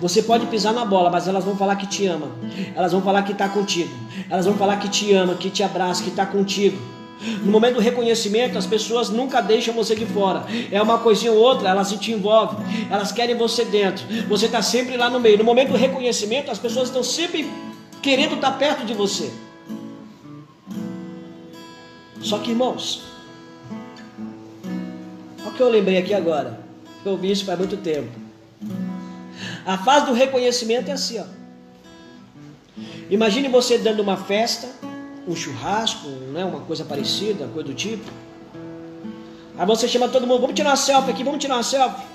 Você 0.00 0.22
pode 0.22 0.46
pisar 0.46 0.72
na 0.72 0.84
bola, 0.84 1.10
mas 1.10 1.26
elas 1.26 1.44
vão 1.44 1.56
falar 1.56 1.74
que 1.74 1.88
te 1.88 2.06
ama. 2.06 2.30
Elas 2.76 2.92
vão 2.92 3.02
falar 3.02 3.24
que 3.24 3.32
está 3.32 3.48
contigo. 3.48 3.90
Elas 4.30 4.46
vão 4.46 4.54
falar 4.54 4.76
que 4.76 4.88
te 4.88 5.12
ama, 5.12 5.34
que 5.34 5.50
te 5.50 5.64
abraça, 5.64 6.04
que 6.04 6.10
está 6.10 6.24
contigo. 6.24 6.78
No 7.20 7.50
momento 7.50 7.74
do 7.74 7.80
reconhecimento, 7.80 8.56
as 8.56 8.66
pessoas 8.66 9.10
nunca 9.10 9.40
deixam 9.40 9.74
você 9.74 9.94
de 9.94 10.06
fora. 10.06 10.44
É 10.70 10.80
uma 10.80 10.98
coisinha 10.98 11.32
ou 11.32 11.38
outra, 11.38 11.68
elas 11.68 11.88
se 11.88 11.98
te 11.98 12.12
envolvem. 12.12 12.58
Elas 12.90 13.10
querem 13.10 13.36
você 13.36 13.64
dentro. 13.64 14.04
Você 14.28 14.46
está 14.46 14.62
sempre 14.62 14.96
lá 14.96 15.10
no 15.10 15.18
meio. 15.18 15.38
No 15.38 15.44
momento 15.44 15.70
do 15.70 15.76
reconhecimento, 15.76 16.50
as 16.50 16.58
pessoas 16.58 16.88
estão 16.88 17.02
sempre 17.02 17.50
querendo 18.00 18.36
estar 18.36 18.52
perto 18.52 18.84
de 18.84 18.94
você. 18.94 19.32
Só 22.20 22.38
que, 22.38 22.50
irmãos, 22.50 23.02
olha 25.40 25.48
o 25.48 25.52
que 25.52 25.60
eu 25.60 25.68
lembrei 25.68 25.98
aqui 25.98 26.14
agora. 26.14 26.60
Eu 27.04 27.12
ouvi 27.12 27.30
isso 27.30 27.44
faz 27.44 27.58
muito 27.58 27.76
tempo. 27.76 28.10
A 29.64 29.78
fase 29.78 30.06
do 30.06 30.12
reconhecimento 30.12 30.88
é 30.88 30.92
assim, 30.92 31.20
ó. 31.20 31.24
Imagine 33.10 33.48
você 33.48 33.78
dando 33.78 34.00
uma 34.00 34.16
festa, 34.16 34.68
um 35.28 35.36
churrasco, 35.36 36.08
né, 36.08 36.44
uma 36.44 36.60
coisa 36.60 36.84
parecida, 36.84 37.46
coisa 37.52 37.68
do 37.68 37.74
tipo. 37.74 38.10
Aí 39.56 39.66
você 39.66 39.86
chama 39.86 40.08
todo 40.08 40.26
mundo, 40.26 40.40
vamos 40.40 40.56
tirar 40.56 40.70
uma 40.70 40.76
selfie 40.76 41.10
aqui, 41.10 41.22
vamos 41.22 41.40
tirar 41.40 41.56
uma 41.56 41.62
selfie. 41.62 42.06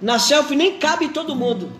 Na 0.00 0.18
selfie 0.18 0.56
nem 0.56 0.78
cabe 0.78 1.08
todo 1.08 1.36
mundo. 1.36 1.70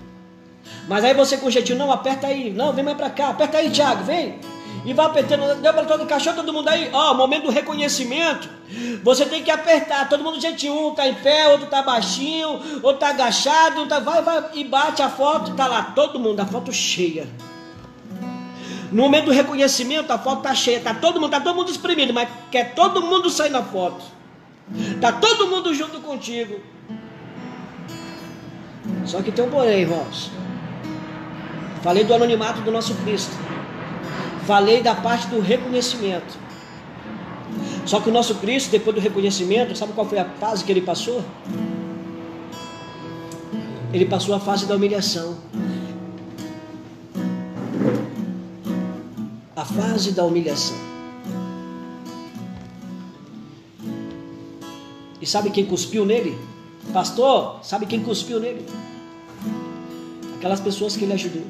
Mas 0.86 1.04
aí 1.04 1.14
você 1.14 1.36
com 1.36 1.46
o 1.46 1.50
jeitinho, 1.50 1.78
não, 1.78 1.90
aperta 1.90 2.26
aí, 2.26 2.52
não, 2.52 2.72
vem 2.72 2.84
mais 2.84 2.96
pra 2.96 3.08
cá, 3.08 3.28
aperta 3.30 3.58
aí, 3.58 3.70
Thiago, 3.70 4.04
vem 4.04 4.38
e 4.84 4.94
vai 4.94 5.06
apertando, 5.06 5.60
deu 5.60 5.72
para 5.72 5.84
todo 5.84 6.06
cachorro, 6.06 6.36
todo 6.36 6.52
mundo 6.52 6.68
aí, 6.68 6.90
ó, 6.92 7.12
momento 7.14 7.44
do 7.44 7.50
reconhecimento, 7.50 8.48
você 9.02 9.26
tem 9.26 9.42
que 9.42 9.50
apertar, 9.50 10.08
todo 10.08 10.24
mundo 10.24 10.40
gente 10.40 10.68
um 10.70 10.94
tá 10.94 11.06
em 11.06 11.14
pé, 11.14 11.48
outro 11.48 11.66
tá 11.66 11.82
baixinho, 11.82 12.48
outro 12.82 12.98
tá 12.98 13.10
agachado, 13.10 13.86
tá, 13.86 14.00
vai, 14.00 14.22
vai 14.22 14.42
e 14.54 14.64
bate 14.64 15.02
a 15.02 15.08
foto, 15.08 15.54
tá 15.54 15.66
lá 15.66 15.82
todo 15.82 16.18
mundo, 16.18 16.40
a 16.40 16.46
foto 16.46 16.72
cheia. 16.72 17.28
No 18.90 19.02
momento 19.02 19.26
do 19.26 19.32
reconhecimento, 19.32 20.12
a 20.12 20.18
foto 20.18 20.42
tá 20.42 20.54
cheia, 20.54 20.80
tá 20.80 20.94
todo 20.94 21.20
mundo, 21.20 21.30
tá 21.30 21.40
todo 21.40 21.56
mundo 21.56 21.70
exprimido, 21.70 22.12
mas 22.12 22.28
quer 22.50 22.74
todo 22.74 23.00
mundo 23.02 23.30
sair 23.30 23.50
na 23.50 23.62
foto. 23.62 24.04
Tá 25.00 25.12
todo 25.12 25.46
mundo 25.48 25.72
junto 25.74 26.00
contigo. 26.00 26.60
Só 29.04 29.22
que 29.22 29.30
tem 29.32 29.44
um 29.44 29.50
porém, 29.50 29.80
irmãos. 29.80 30.30
Falei 31.82 32.04
do 32.04 32.14
anonimato 32.14 32.60
do 32.60 32.70
nosso 32.70 32.94
Cristo. 32.96 33.32
Falei 34.46 34.82
da 34.82 34.94
parte 34.94 35.26
do 35.28 35.40
reconhecimento. 35.40 36.38
Só 37.86 38.00
que 38.00 38.08
o 38.08 38.12
nosso 38.12 38.36
Cristo, 38.36 38.70
depois 38.70 38.94
do 38.94 39.00
reconhecimento, 39.00 39.76
sabe 39.76 39.92
qual 39.92 40.06
foi 40.06 40.18
a 40.18 40.24
fase 40.24 40.64
que 40.64 40.70
ele 40.70 40.82
passou? 40.82 41.24
Ele 43.92 44.04
passou 44.04 44.34
a 44.34 44.40
fase 44.40 44.66
da 44.66 44.76
humilhação. 44.76 45.36
A 49.60 49.64
fase 49.66 50.12
da 50.12 50.24
humilhação. 50.24 50.78
E 55.20 55.26
sabe 55.26 55.50
quem 55.50 55.66
cuspiu 55.66 56.06
nele? 56.06 56.38
Pastor, 56.94 57.60
sabe 57.62 57.84
quem 57.84 58.02
cuspiu 58.02 58.40
nele? 58.40 58.64
Aquelas 60.38 60.60
pessoas 60.60 60.96
que 60.96 61.04
ele 61.04 61.12
ajudou. 61.12 61.44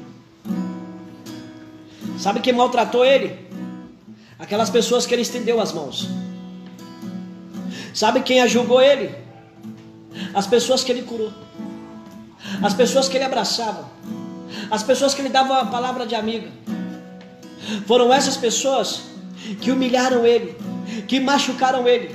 Sabe 2.19 2.41
quem 2.41 2.51
maltratou 2.51 3.05
ele? 3.05 3.39
Aquelas 4.37 4.69
pessoas 4.69 5.05
que 5.05 5.15
ele 5.15 5.21
estendeu 5.21 5.61
as 5.61 5.71
mãos. 5.71 6.09
Sabe 7.93 8.19
quem 8.23 8.41
ajudou 8.41 8.81
ele? 8.81 9.15
As 10.33 10.45
pessoas 10.45 10.83
que 10.83 10.91
ele 10.91 11.03
curou. 11.03 11.31
As 12.61 12.73
pessoas 12.73 13.07
que 13.07 13.15
ele 13.15 13.23
abraçava. 13.23 13.89
As 14.69 14.83
pessoas 14.83 15.13
que 15.13 15.21
ele 15.21 15.29
dava 15.29 15.53
uma 15.53 15.71
palavra 15.71 16.05
de 16.05 16.13
amiga. 16.13 16.51
Foram 17.85 18.13
essas 18.13 18.37
pessoas 18.37 19.03
que 19.59 19.71
humilharam 19.71 20.25
ele, 20.25 20.55
que 21.07 21.19
machucaram 21.19 21.87
ele. 21.87 22.13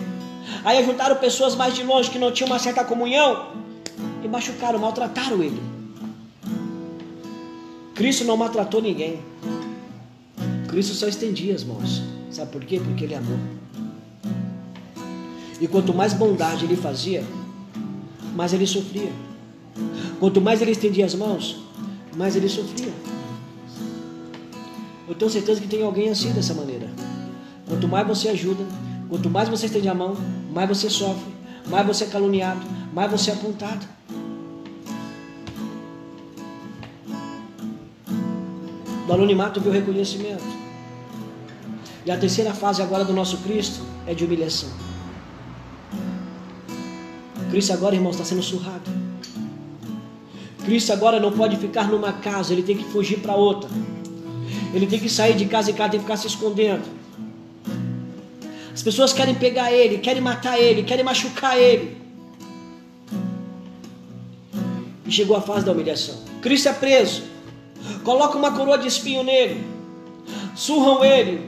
Aí 0.65 0.85
juntaram 0.85 1.17
pessoas 1.17 1.55
mais 1.55 1.75
de 1.75 1.83
longe 1.83 2.11
que 2.11 2.19
não 2.19 2.33
tinham 2.33 2.51
uma 2.51 2.59
certa 2.59 2.85
comunhão 2.85 3.49
e 4.23 4.29
machucaram, 4.29 4.79
maltrataram 4.79 5.43
ele. 5.43 5.61
Cristo 7.95 8.25
não 8.25 8.37
maltratou 8.37 8.83
ninguém. 8.83 9.21
Cristo 10.69 10.95
só 10.95 11.09
estendia 11.09 11.55
as 11.55 11.65
mãos. 11.65 12.03
Sabe 12.31 12.53
por 12.53 12.65
quê? 12.65 12.81
Porque 12.83 13.05
ele 13.05 13.15
amou. 13.15 13.39
E 15.61 15.67
quanto 15.67 15.95
mais 15.95 16.13
bondade 16.13 16.67
ele 16.67 16.77
fazia, 16.77 17.25
mais 18.35 18.53
ele 18.53 18.67
sofria. 18.67 19.11
Quanto 20.21 20.41
mais 20.41 20.61
ele 20.61 20.73
estendia 20.73 21.07
as 21.07 21.15
mãos, 21.15 21.57
mais 22.17 22.37
ele 22.37 22.49
sofria. 22.49 22.93
Eu 25.09 25.15
tenho 25.15 25.31
certeza 25.31 25.61
que 25.61 25.69
tem 25.69 25.83
alguém 25.83 26.09
assim 26.09 26.33
dessa 26.33 26.53
maneira. 26.53 26.89
Quanto 27.69 27.87
mais 27.87 28.07
você 28.07 28.29
ajuda, 28.29 28.65
quanto 29.09 29.31
mais 29.31 29.49
você 29.49 29.67
estende 29.67 29.89
a 29.89 29.95
mão, 29.95 30.17
mais 30.53 30.69
você 30.69 30.91
sofre, 30.91 31.33
mais 31.69 31.87
você 31.87 32.05
é 32.05 32.07
caluniado, 32.09 32.61
mais 32.93 33.11
você 33.11 33.31
é 33.31 33.35
apontado. 33.35 33.87
Do 39.07 39.13
anonimato 39.13 39.61
veio 39.61 39.73
o 39.73 39.79
reconhecimento. 39.79 40.45
E 42.05 42.11
a 42.11 42.17
terceira 42.17 42.53
fase 42.53 42.83
agora 42.83 43.05
do 43.05 43.13
nosso 43.13 43.39
Cristo 43.39 43.81
é 44.07 44.15
de 44.15 44.25
humilhação. 44.25 44.69
Cristo 47.51 47.73
agora, 47.73 47.95
irmãos, 47.95 48.13
está 48.13 48.25
sendo 48.25 48.43
surrado. 48.43 48.91
Cristo 50.65 50.93
agora 50.93 51.21
não 51.21 51.31
pode 51.31 51.57
ficar 51.57 51.89
numa 51.89 52.13
casa, 52.13 52.53
ele 52.53 52.63
tem 52.65 52.77
que 52.77 52.85
fugir 52.85 53.21
para 53.21 53.37
outra. 53.37 53.71
Ele 54.75 54.87
tem 54.87 54.99
que 54.99 55.09
sair 55.09 55.35
de 55.35 55.47
casa 55.47 55.71
em 55.71 55.75
casa, 55.75 55.91
tem 55.91 56.01
que 56.01 56.07
ficar 56.07 56.17
se 56.17 56.27
escondendo. 56.27 56.85
As 58.73 58.83
pessoas 58.83 59.13
querem 59.13 59.35
pegar 59.35 59.73
ele, 59.73 59.99
querem 59.99 60.21
matar 60.21 60.61
ele, 60.61 60.83
querem 60.83 61.05
machucar 61.05 61.57
ele. 61.57 61.97
E 65.07 65.11
chegou 65.11 65.37
a 65.37 65.41
fase 65.41 65.65
da 65.65 65.73
humilhação. 65.73 66.17
Cristo 66.43 66.69
é 66.69 66.73
preso. 66.73 67.23
Coloca 68.05 68.37
uma 68.37 68.53
coroa 68.53 68.77
de 68.77 68.87
espinho 68.87 69.23
nele. 69.23 69.65
Surram 70.55 71.05
ele, 71.05 71.41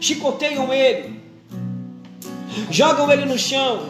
chicoteiam 0.00 0.72
ele, 0.72 1.20
jogam 2.70 3.10
ele 3.10 3.24
no 3.24 3.38
chão, 3.38 3.88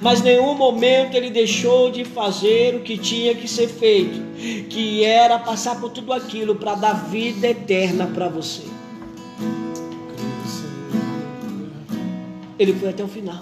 mas 0.00 0.22
nenhum 0.22 0.54
momento 0.54 1.14
ele 1.14 1.30
deixou 1.30 1.90
de 1.90 2.04
fazer 2.04 2.74
o 2.74 2.80
que 2.80 2.96
tinha 2.98 3.34
que 3.34 3.48
ser 3.48 3.68
feito, 3.68 4.20
que 4.68 5.04
era 5.04 5.38
passar 5.38 5.80
por 5.80 5.90
tudo 5.90 6.12
aquilo 6.12 6.54
para 6.54 6.74
dar 6.74 6.92
vida 7.08 7.48
eterna 7.48 8.06
para 8.06 8.28
você. 8.28 8.62
Ele 12.58 12.74
foi 12.74 12.90
até 12.90 13.02
o 13.02 13.08
final. 13.08 13.40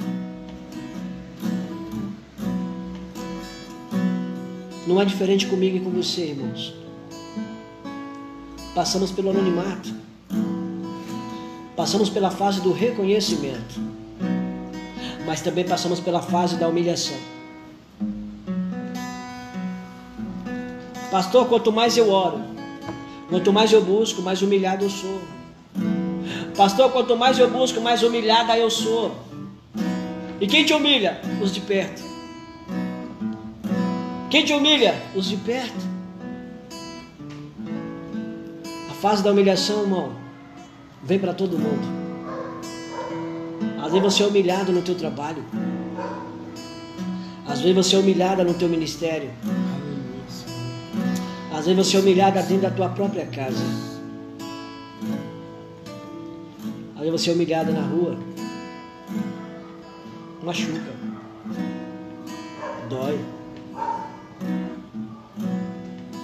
Não 4.87 5.03
é 5.03 5.05
diferente 5.05 5.47
comigo 5.47 5.77
e 5.77 5.81
com 5.81 5.91
você, 5.91 6.29
irmãos. 6.29 6.75
passamos 8.75 9.11
pelo 9.11 9.31
anonimato, 9.31 9.93
passamos 11.77 12.09
pela 12.09 12.31
fase 12.31 12.61
do 12.61 12.73
reconhecimento, 12.73 13.81
mas 15.29 15.43
também 15.43 15.63
passamos 15.63 16.01
pela 16.01 16.23
fase 16.23 16.57
da 16.57 16.67
humilhação. 16.67 17.19
Pastor, 21.11 21.47
quanto 21.47 21.71
mais 21.71 21.99
eu 21.99 22.11
oro, 22.11 22.41
quanto 23.29 23.53
mais 23.53 23.71
eu 23.71 23.85
busco, 23.85 24.23
mais 24.23 24.41
humilhado 24.41 24.87
eu 24.87 24.89
sou. 24.89 25.21
Pastor, 26.57 26.91
quanto 26.91 27.15
mais 27.15 27.39
eu 27.39 27.51
busco, 27.51 27.79
mais 27.79 28.03
humilhada 28.03 28.57
eu 28.57 28.71
sou. 28.71 29.15
E 30.41 30.47
quem 30.47 30.65
te 30.65 30.73
humilha? 30.73 31.21
Os 31.43 31.53
de 31.53 31.61
perto. 31.61 32.03
Quem 34.31 34.47
te 34.47 34.55
humilha? 34.55 34.95
Os 35.15 35.27
de 35.27 35.37
perto. 35.37 35.87
A 38.91 38.95
fase 38.95 39.23
da 39.23 39.31
humilhação, 39.31 39.83
irmão, 39.83 40.11
vem 41.03 41.19
para 41.19 41.35
todo 41.35 41.59
mundo. 41.59 41.98
Às 43.89 43.95
vezes 43.95 44.15
você 44.15 44.23
é 44.23 44.27
humilhado 44.27 44.71
no 44.71 44.83
teu 44.83 44.95
trabalho. 44.95 45.43
Às 47.47 47.61
vezes 47.61 47.75
você 47.75 47.97
é 47.97 47.99
humilhada 47.99 48.45
no 48.45 48.53
teu 48.53 48.69
ministério. 48.69 49.31
Às 51.51 51.65
vezes 51.65 51.87
você 51.87 51.97
é 51.97 52.01
humilhada 52.01 52.43
dentro 52.43 52.69
da 52.69 52.71
tua 52.71 52.91
própria 52.91 53.25
casa. 53.25 53.65
Às 56.97 57.01
vezes 57.01 57.13
você 57.13 57.31
é 57.31 57.33
humilhada 57.33 57.73
na 57.73 57.81
rua. 57.81 58.19
Machuca. 60.43 60.93
Dói. 62.91 63.19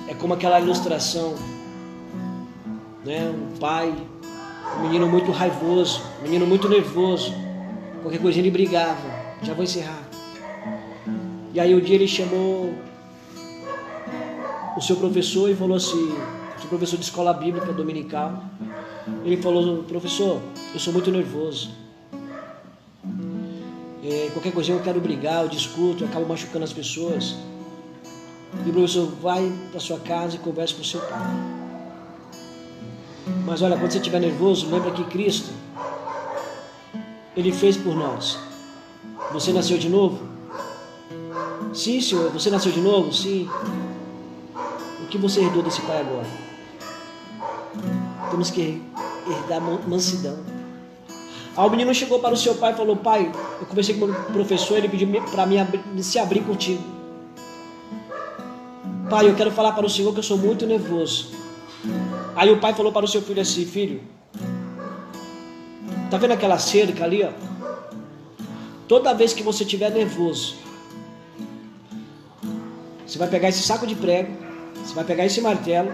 É 0.06 0.12
como 0.12 0.34
aquela 0.34 0.60
ilustração, 0.60 1.34
né? 3.06 3.22
Um 3.30 3.56
pai, 3.56 3.94
um 4.76 4.82
menino 4.82 5.08
muito 5.08 5.32
raivoso, 5.32 6.02
um 6.20 6.24
menino 6.24 6.46
muito 6.46 6.68
nervoso. 6.68 7.43
Qualquer 8.04 8.20
coisa 8.20 8.38
ele 8.38 8.50
brigava. 8.50 9.08
Já 9.42 9.54
vou 9.54 9.64
encerrar. 9.64 10.02
E 11.54 11.58
aí 11.58 11.74
um 11.74 11.80
dia 11.80 11.94
ele 11.94 12.06
chamou 12.06 12.74
o 14.76 14.80
seu 14.82 14.96
professor 14.96 15.48
e 15.48 15.54
falou 15.54 15.74
assim, 15.74 16.12
o 16.56 16.60
seu 16.60 16.68
professor 16.68 16.98
de 16.98 17.04
escola 17.04 17.32
bíblica 17.32 17.72
dominical, 17.72 18.44
ele 19.24 19.38
falou, 19.38 19.84
professor, 19.84 20.42
eu 20.74 20.78
sou 20.78 20.92
muito 20.92 21.10
nervoso. 21.10 21.70
É, 24.04 24.28
qualquer 24.34 24.52
coisa 24.52 24.72
eu 24.72 24.80
quero 24.80 25.00
brigar, 25.00 25.42
eu 25.42 25.48
discuto, 25.48 26.04
eu 26.04 26.08
acabo 26.08 26.26
machucando 26.26 26.64
as 26.64 26.74
pessoas. 26.74 27.34
E 28.66 28.68
o 28.68 28.72
professor 28.72 29.06
vai 29.22 29.50
para 29.70 29.80
sua 29.80 29.98
casa 29.98 30.36
e 30.36 30.38
conversa 30.40 30.74
com 30.74 30.82
o 30.82 30.84
seu 30.84 31.00
pai. 31.00 31.34
Mas 33.46 33.62
olha, 33.62 33.78
quando 33.78 33.90
você 33.90 33.98
estiver 33.98 34.20
nervoso, 34.20 34.68
lembra 34.70 34.90
que 34.90 35.04
Cristo, 35.04 35.50
Ele 37.36 37.52
fez 37.52 37.76
por 37.76 37.94
nós. 37.96 38.38
Você 39.32 39.52
nasceu 39.52 39.76
de 39.78 39.88
novo? 39.88 40.20
Sim, 41.72 42.00
Senhor. 42.00 42.30
Você 42.30 42.50
nasceu 42.50 42.70
de 42.70 42.80
novo? 42.80 43.12
Sim. 43.12 43.48
O 45.02 45.06
que 45.08 45.18
você 45.18 45.40
herdou 45.40 45.62
desse 45.62 45.80
pai 45.82 46.00
agora? 46.00 46.26
Temos 48.30 48.50
que 48.50 48.80
herdar 49.26 49.60
mansidão. 49.88 50.38
Aí 51.56 51.66
o 51.66 51.70
menino 51.70 51.94
chegou 51.94 52.18
para 52.18 52.34
o 52.34 52.36
seu 52.36 52.54
pai 52.54 52.72
e 52.72 52.76
falou: 52.76 52.96
Pai, 52.96 53.30
eu 53.60 53.66
conversei 53.66 53.96
com 53.96 54.06
o 54.06 54.14
professor, 54.32 54.76
ele 54.76 54.88
pediu 54.88 55.08
para 55.30 55.46
mim 55.46 55.56
se 56.02 56.18
abrir 56.18 56.40
contigo. 56.40 56.82
Pai, 59.08 59.28
eu 59.28 59.34
quero 59.34 59.50
falar 59.50 59.72
para 59.72 59.86
o 59.86 59.90
Senhor 59.90 60.12
que 60.12 60.18
eu 60.18 60.24
sou 60.24 60.38
muito 60.38 60.66
nervoso. 60.66 61.32
Aí 62.34 62.50
o 62.50 62.58
pai 62.58 62.74
falou 62.74 62.92
para 62.92 63.04
o 63.04 63.08
seu 63.08 63.22
filho 63.22 63.40
assim: 63.40 63.64
Filho, 63.64 64.02
tá 66.14 66.26
vendo 66.26 66.32
aquela 66.32 66.58
cerca 66.58 67.04
ali, 67.04 67.24
ó? 67.24 67.30
Toda 68.86 69.14
vez 69.14 69.32
que 69.32 69.42
você 69.42 69.64
estiver 69.64 69.90
nervoso, 69.90 70.56
você 73.06 73.18
vai 73.18 73.28
pegar 73.28 73.48
esse 73.48 73.62
saco 73.62 73.86
de 73.86 73.94
prego 73.94 74.44
você 74.84 74.94
vai 74.94 75.04
pegar 75.04 75.24
esse 75.24 75.40
martelo. 75.40 75.90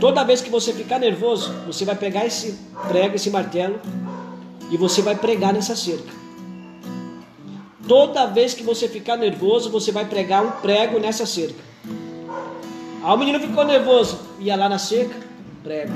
Toda 0.00 0.24
vez 0.24 0.40
que 0.40 0.48
você 0.48 0.72
ficar 0.72 0.98
nervoso, 0.98 1.52
você 1.66 1.84
vai 1.84 1.94
pegar 1.94 2.24
esse 2.24 2.58
prego, 2.88 3.14
esse 3.14 3.30
martelo, 3.30 3.78
e 4.70 4.76
você 4.76 5.02
vai 5.02 5.14
pregar 5.14 5.52
nessa 5.52 5.76
cerca. 5.76 6.10
Toda 7.86 8.26
vez 8.26 8.54
que 8.54 8.62
você 8.62 8.88
ficar 8.88 9.18
nervoso, 9.18 9.70
você 9.70 9.92
vai 9.92 10.06
pregar 10.06 10.42
um 10.42 10.50
prego 10.62 10.98
nessa 10.98 11.26
cerca. 11.26 11.60
Aí 13.02 13.12
o 13.12 13.16
menino 13.18 13.38
ficou 13.38 13.64
nervoso, 13.64 14.18
ia 14.40 14.56
lá 14.56 14.68
na 14.68 14.78
cerca, 14.78 15.16
prego. 15.62 15.92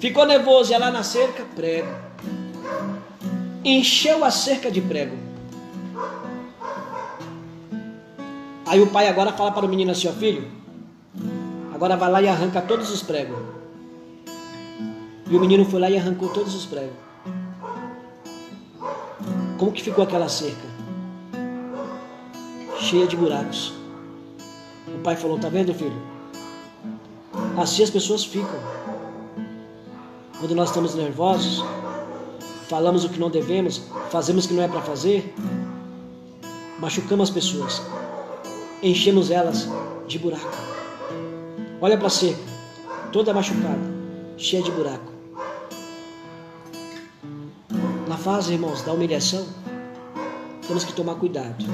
Ficou 0.00 0.26
nervoso, 0.26 0.72
ia 0.72 0.78
lá 0.78 0.90
na 0.90 1.04
cerca, 1.04 1.44
prego. 1.54 1.88
Encheu 3.64 4.24
a 4.24 4.30
cerca 4.30 4.70
de 4.70 4.80
prego. 4.80 5.16
Aí 8.66 8.80
o 8.80 8.86
pai 8.86 9.08
agora 9.08 9.32
fala 9.32 9.52
para 9.52 9.66
o 9.66 9.68
menino 9.68 9.90
assim, 9.90 10.08
ó 10.08 10.12
filho, 10.12 10.60
Agora 11.80 11.96
vai 11.96 12.10
lá 12.10 12.20
e 12.20 12.28
arranca 12.28 12.60
todos 12.60 12.90
os 12.90 13.02
pregos. 13.02 13.38
E 15.30 15.34
o 15.34 15.40
menino 15.40 15.64
foi 15.64 15.80
lá 15.80 15.88
e 15.88 15.96
arrancou 15.96 16.28
todos 16.28 16.54
os 16.54 16.66
pregos. 16.66 16.92
Como 19.56 19.72
que 19.72 19.82
ficou 19.82 20.04
aquela 20.04 20.28
cerca? 20.28 20.68
Cheia 22.78 23.06
de 23.06 23.16
buracos. 23.16 23.72
O 24.94 24.98
pai 25.02 25.16
falou: 25.16 25.38
Tá 25.38 25.48
vendo, 25.48 25.72
filho? 25.72 25.96
Assim 27.56 27.82
as 27.82 27.88
pessoas 27.88 28.26
ficam. 28.26 28.60
Quando 30.38 30.54
nós 30.54 30.68
estamos 30.68 30.94
nervosos, 30.94 31.64
falamos 32.70 33.04
o 33.04 33.08
que 33.08 33.18
não 33.18 33.28
devemos, 33.28 33.82
fazemos 34.10 34.44
o 34.44 34.48
que 34.48 34.54
não 34.54 34.62
é 34.62 34.68
para 34.68 34.80
fazer, 34.80 35.34
machucamos 36.78 37.28
as 37.28 37.34
pessoas, 37.34 37.82
enchemos 38.80 39.32
elas 39.32 39.68
de 40.06 40.20
buraco. 40.20 40.56
Olha 41.80 41.98
para 41.98 42.06
a 42.06 42.10
cerca, 42.10 42.40
toda 43.10 43.34
machucada, 43.34 43.80
cheia 44.36 44.62
de 44.62 44.70
buraco. 44.70 45.10
Na 48.06 48.16
fase, 48.16 48.52
irmãos, 48.52 48.82
da 48.82 48.92
humilhação, 48.92 49.44
temos 50.68 50.84
que 50.84 50.92
tomar 50.92 51.16
cuidado 51.16 51.64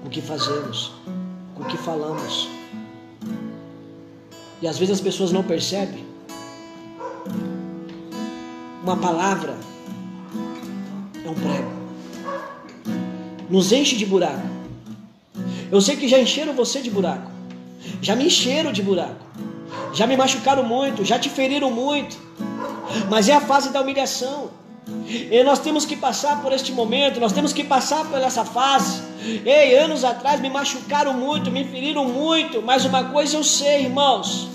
com 0.00 0.06
o 0.06 0.10
que 0.10 0.22
fazemos, 0.22 0.92
com 1.56 1.64
o 1.64 1.66
que 1.66 1.76
falamos. 1.76 2.48
E 4.62 4.68
às 4.68 4.78
vezes 4.78 4.94
as 4.94 5.00
pessoas 5.00 5.32
não 5.32 5.42
percebem. 5.42 6.06
Uma 8.84 8.96
palavra 8.96 9.56
é 11.24 11.30
um 11.30 11.34
prego. 11.34 11.72
Nos 13.48 13.72
enche 13.72 13.96
de 13.96 14.06
buraco. 14.06 14.46
Eu 15.70 15.80
sei 15.80 15.96
que 15.96 16.08
já 16.08 16.18
encheram 16.18 16.54
você 16.54 16.80
de 16.80 16.90
buraco 16.90 17.34
já 18.00 18.14
me 18.14 18.26
encheram 18.26 18.72
de 18.72 18.82
buraco, 18.82 19.24
já 19.92 20.06
me 20.06 20.16
machucaram 20.16 20.62
muito, 20.62 21.04
já 21.04 21.18
te 21.18 21.28
feriram 21.28 21.70
muito, 21.70 22.16
mas 23.08 23.28
é 23.28 23.34
a 23.34 23.40
fase 23.40 23.70
da 23.70 23.80
humilhação. 23.80 24.50
E 25.08 25.42
nós 25.42 25.58
temos 25.58 25.86
que 25.86 25.96
passar 25.96 26.42
por 26.42 26.52
este 26.52 26.70
momento, 26.70 27.18
nós 27.18 27.32
temos 27.32 27.52
que 27.52 27.64
passar 27.64 28.04
por 28.04 28.20
essa 28.20 28.44
fase. 28.44 29.02
Ei, 29.44 29.74
anos 29.76 30.04
atrás 30.04 30.40
me 30.40 30.50
machucaram 30.50 31.14
muito, 31.14 31.50
me 31.50 31.64
feriram 31.64 32.04
muito, 32.06 32.60
mas 32.60 32.84
uma 32.84 33.04
coisa 33.04 33.36
eu 33.36 33.44
sei, 33.44 33.84
irmãos 33.84 34.48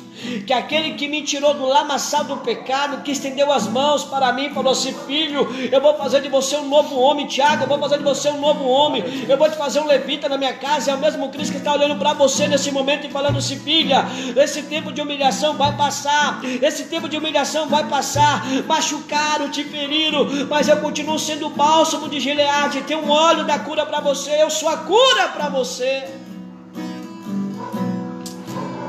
que 0.46 0.54
aquele 0.54 0.94
que 0.94 1.08
me 1.08 1.22
tirou 1.22 1.54
do 1.54 1.66
lamaçal 1.66 2.24
do 2.24 2.38
pecado, 2.38 3.02
que 3.04 3.12
estendeu 3.12 3.52
as 3.52 3.68
mãos 3.68 4.04
para 4.04 4.32
mim, 4.34 4.50
falou 4.50 4.74
assim: 4.74 4.94
Filho, 5.08 5.48
eu 5.72 5.82
vou 5.82 5.96
fazer 5.96 6.22
de 6.22 6.30
você 6.30 6.56
um 6.58 6.68
novo 6.68 7.00
homem, 7.00 7.28
Tiago, 7.28 7.64
eu 7.64 7.68
vou 7.68 7.80
fazer 7.80 7.98
de 7.98 8.04
você 8.04 8.30
um 8.30 8.40
novo 8.40 8.66
homem, 8.66 9.04
eu 9.28 9.38
vou 9.38 9.50
te 9.50 9.56
fazer 9.56 9.80
um 9.80 9.86
levita 9.86 10.28
na 10.30 10.38
minha 10.38 10.54
casa. 10.54 10.92
É 10.92 10.96
o 10.96 10.98
mesmo 10.98 11.30
Cristo 11.30 11.54
que 11.54 11.58
está 11.58 11.74
olhando 11.74 11.96
para 11.96 12.14
você 12.14 12.48
nesse 12.48 12.72
momento 12.72 13.08
e 13.08 13.10
falando 13.10 13.38
assim: 13.38 13.58
Filha, 13.60 14.06
esse 14.36 14.64
tempo 14.64 14.92
de 14.92 15.02
humilhação 15.02 15.56
vai 15.56 15.76
passar, 15.76 16.42
esse 16.62 16.86
tempo 16.86 17.08
de 17.08 17.18
humilhação 17.18 17.68
vai 17.68 17.88
passar. 17.88 18.46
Machucaram, 18.68 19.50
te 19.50 19.64
feriram, 19.64 20.28
mas 20.50 20.68
eu 20.68 20.78
continuo 20.78 21.20
sendo 21.20 21.50
bálsamo 21.50 22.10
de 22.10 22.20
Gileade, 22.20 22.82
tem 22.82 22.98
um 22.98 23.10
óleo 23.10 23.46
da 23.46 23.60
cura 23.60 23.86
para 23.86 24.00
você, 24.00 24.42
eu 24.42 24.50
sou 24.50 24.70
a 24.70 24.78
cura 24.78 25.28
para 25.30 25.50
você. 25.50 26.04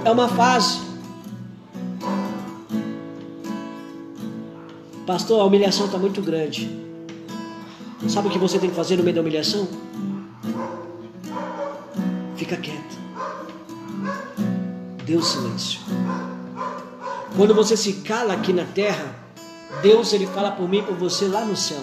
É 0.05 0.11
uma 0.11 0.29
fase. 0.29 0.90
Pastor, 5.11 5.41
a 5.41 5.45
humilhação 5.45 5.87
está 5.87 5.99
muito 5.99 6.23
grande. 6.23 6.71
Sabe 8.09 8.29
o 8.29 8.31
que 8.31 8.39
você 8.39 8.61
tem 8.61 8.71
que 8.71 8.77
fazer 8.77 8.95
no 8.95 9.03
meio 9.03 9.17
da 9.17 9.21
humilhação? 9.21 9.67
Fica 12.37 12.57
quieto. 12.57 12.97
Deus 15.05 15.27
silêncio. 15.27 15.81
Quando 17.37 17.53
você 17.53 17.77
se 17.77 17.95
cala 17.95 18.35
aqui 18.35 18.53
na 18.53 18.65
terra, 18.65 19.17
Deus 19.83 20.13
ele 20.13 20.29
fala 20.29 20.53
por 20.53 20.69
mim 20.69 20.79
e 20.79 20.83
por 20.83 20.95
você 20.95 21.27
lá 21.27 21.45
no 21.45 21.57
céu. 21.57 21.83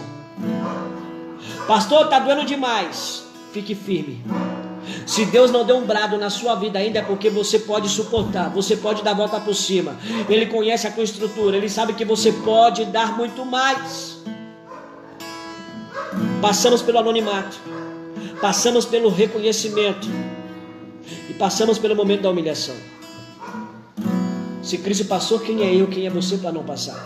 Pastor, 1.67 2.05
está 2.05 2.19
doendo 2.19 2.45
demais. 2.45 3.25
Fique 3.51 3.75
firme. 3.75 4.23
Se 5.05 5.25
Deus 5.25 5.51
não 5.51 5.65
deu 5.65 5.77
um 5.77 5.85
brado 5.85 6.17
na 6.17 6.29
sua 6.29 6.55
vida 6.55 6.79
ainda 6.79 6.99
é 6.99 7.01
porque 7.01 7.29
você 7.29 7.59
pode 7.59 7.89
suportar, 7.89 8.49
você 8.49 8.75
pode 8.75 9.03
dar 9.03 9.11
a 9.11 9.13
volta 9.15 9.39
por 9.39 9.55
cima. 9.55 9.95
Ele 10.29 10.45
conhece 10.45 10.87
a 10.87 10.91
tua 10.91 11.03
estrutura, 11.03 11.57
ele 11.57 11.69
sabe 11.69 11.93
que 11.93 12.05
você 12.05 12.31
pode 12.31 12.85
dar 12.85 13.17
muito 13.17 13.45
mais. 13.45 14.17
Passamos 16.41 16.81
pelo 16.81 16.99
anonimato, 16.99 17.57
passamos 18.41 18.85
pelo 18.85 19.09
reconhecimento 19.09 20.07
e 21.29 21.33
passamos 21.33 21.77
pelo 21.77 21.95
momento 21.95 22.21
da 22.21 22.29
humilhação. 22.29 22.75
Se 24.61 24.77
Cristo 24.77 25.05
passou, 25.05 25.39
quem 25.39 25.63
é 25.63 25.73
eu, 25.73 25.87
quem 25.87 26.05
é 26.05 26.09
você 26.09 26.37
para 26.37 26.51
não 26.51 26.63
passar? 26.63 27.01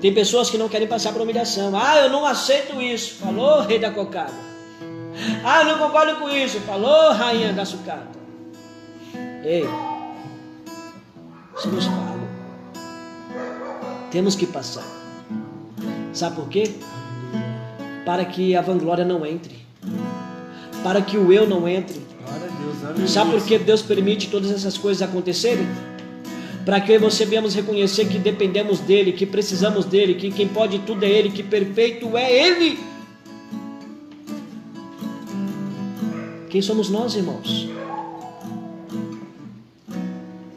Tem 0.00 0.12
pessoas 0.12 0.50
que 0.50 0.58
não 0.58 0.68
querem 0.68 0.86
passar 0.86 1.12
por 1.12 1.22
humilhação. 1.22 1.72
Ah, 1.74 2.00
eu 2.00 2.10
não 2.10 2.26
aceito 2.26 2.78
isso. 2.82 3.14
Falou, 3.14 3.62
rei 3.62 3.78
da 3.78 3.90
cocada. 3.90 4.53
Ah, 5.44 5.64
não 5.64 5.78
concordo 5.78 6.16
com 6.16 6.28
isso. 6.28 6.60
Falou, 6.60 7.12
rainha 7.12 7.52
da 7.52 7.64
sucata. 7.64 8.18
Ei, 9.44 9.68
isso 11.56 11.68
nos 11.68 11.86
fala. 11.86 12.14
Temos 14.10 14.34
que 14.34 14.46
passar. 14.46 14.84
Sabe 16.12 16.36
por 16.36 16.48
quê? 16.48 16.70
Para 18.04 18.24
que 18.24 18.56
a 18.56 18.60
vanglória 18.60 19.04
não 19.04 19.24
entre. 19.26 19.64
Para 20.82 21.02
que 21.02 21.16
o 21.16 21.32
eu 21.32 21.46
não 21.46 21.68
entre. 21.68 22.02
Sabe 23.06 23.32
por 23.32 23.44
que 23.44 23.58
Deus 23.58 23.82
permite 23.82 24.28
todas 24.28 24.50
essas 24.50 24.78
coisas 24.78 25.02
acontecerem? 25.02 25.66
Para 26.64 26.80
que 26.80 26.92
eu 26.92 26.96
e 26.96 26.98
você 26.98 27.26
venhamos 27.26 27.54
reconhecer 27.54 28.06
que 28.06 28.18
dependemos 28.18 28.80
dEle, 28.80 29.12
que 29.12 29.26
precisamos 29.26 29.84
dEle, 29.84 30.14
que 30.14 30.30
quem 30.30 30.48
pode 30.48 30.78
tudo 30.80 31.04
é 31.04 31.10
Ele, 31.10 31.30
que 31.30 31.42
perfeito 31.42 32.16
é 32.16 32.32
Ele. 32.32 32.78
Quem 36.54 36.62
somos 36.62 36.88
nós, 36.88 37.16
irmãos? 37.16 37.68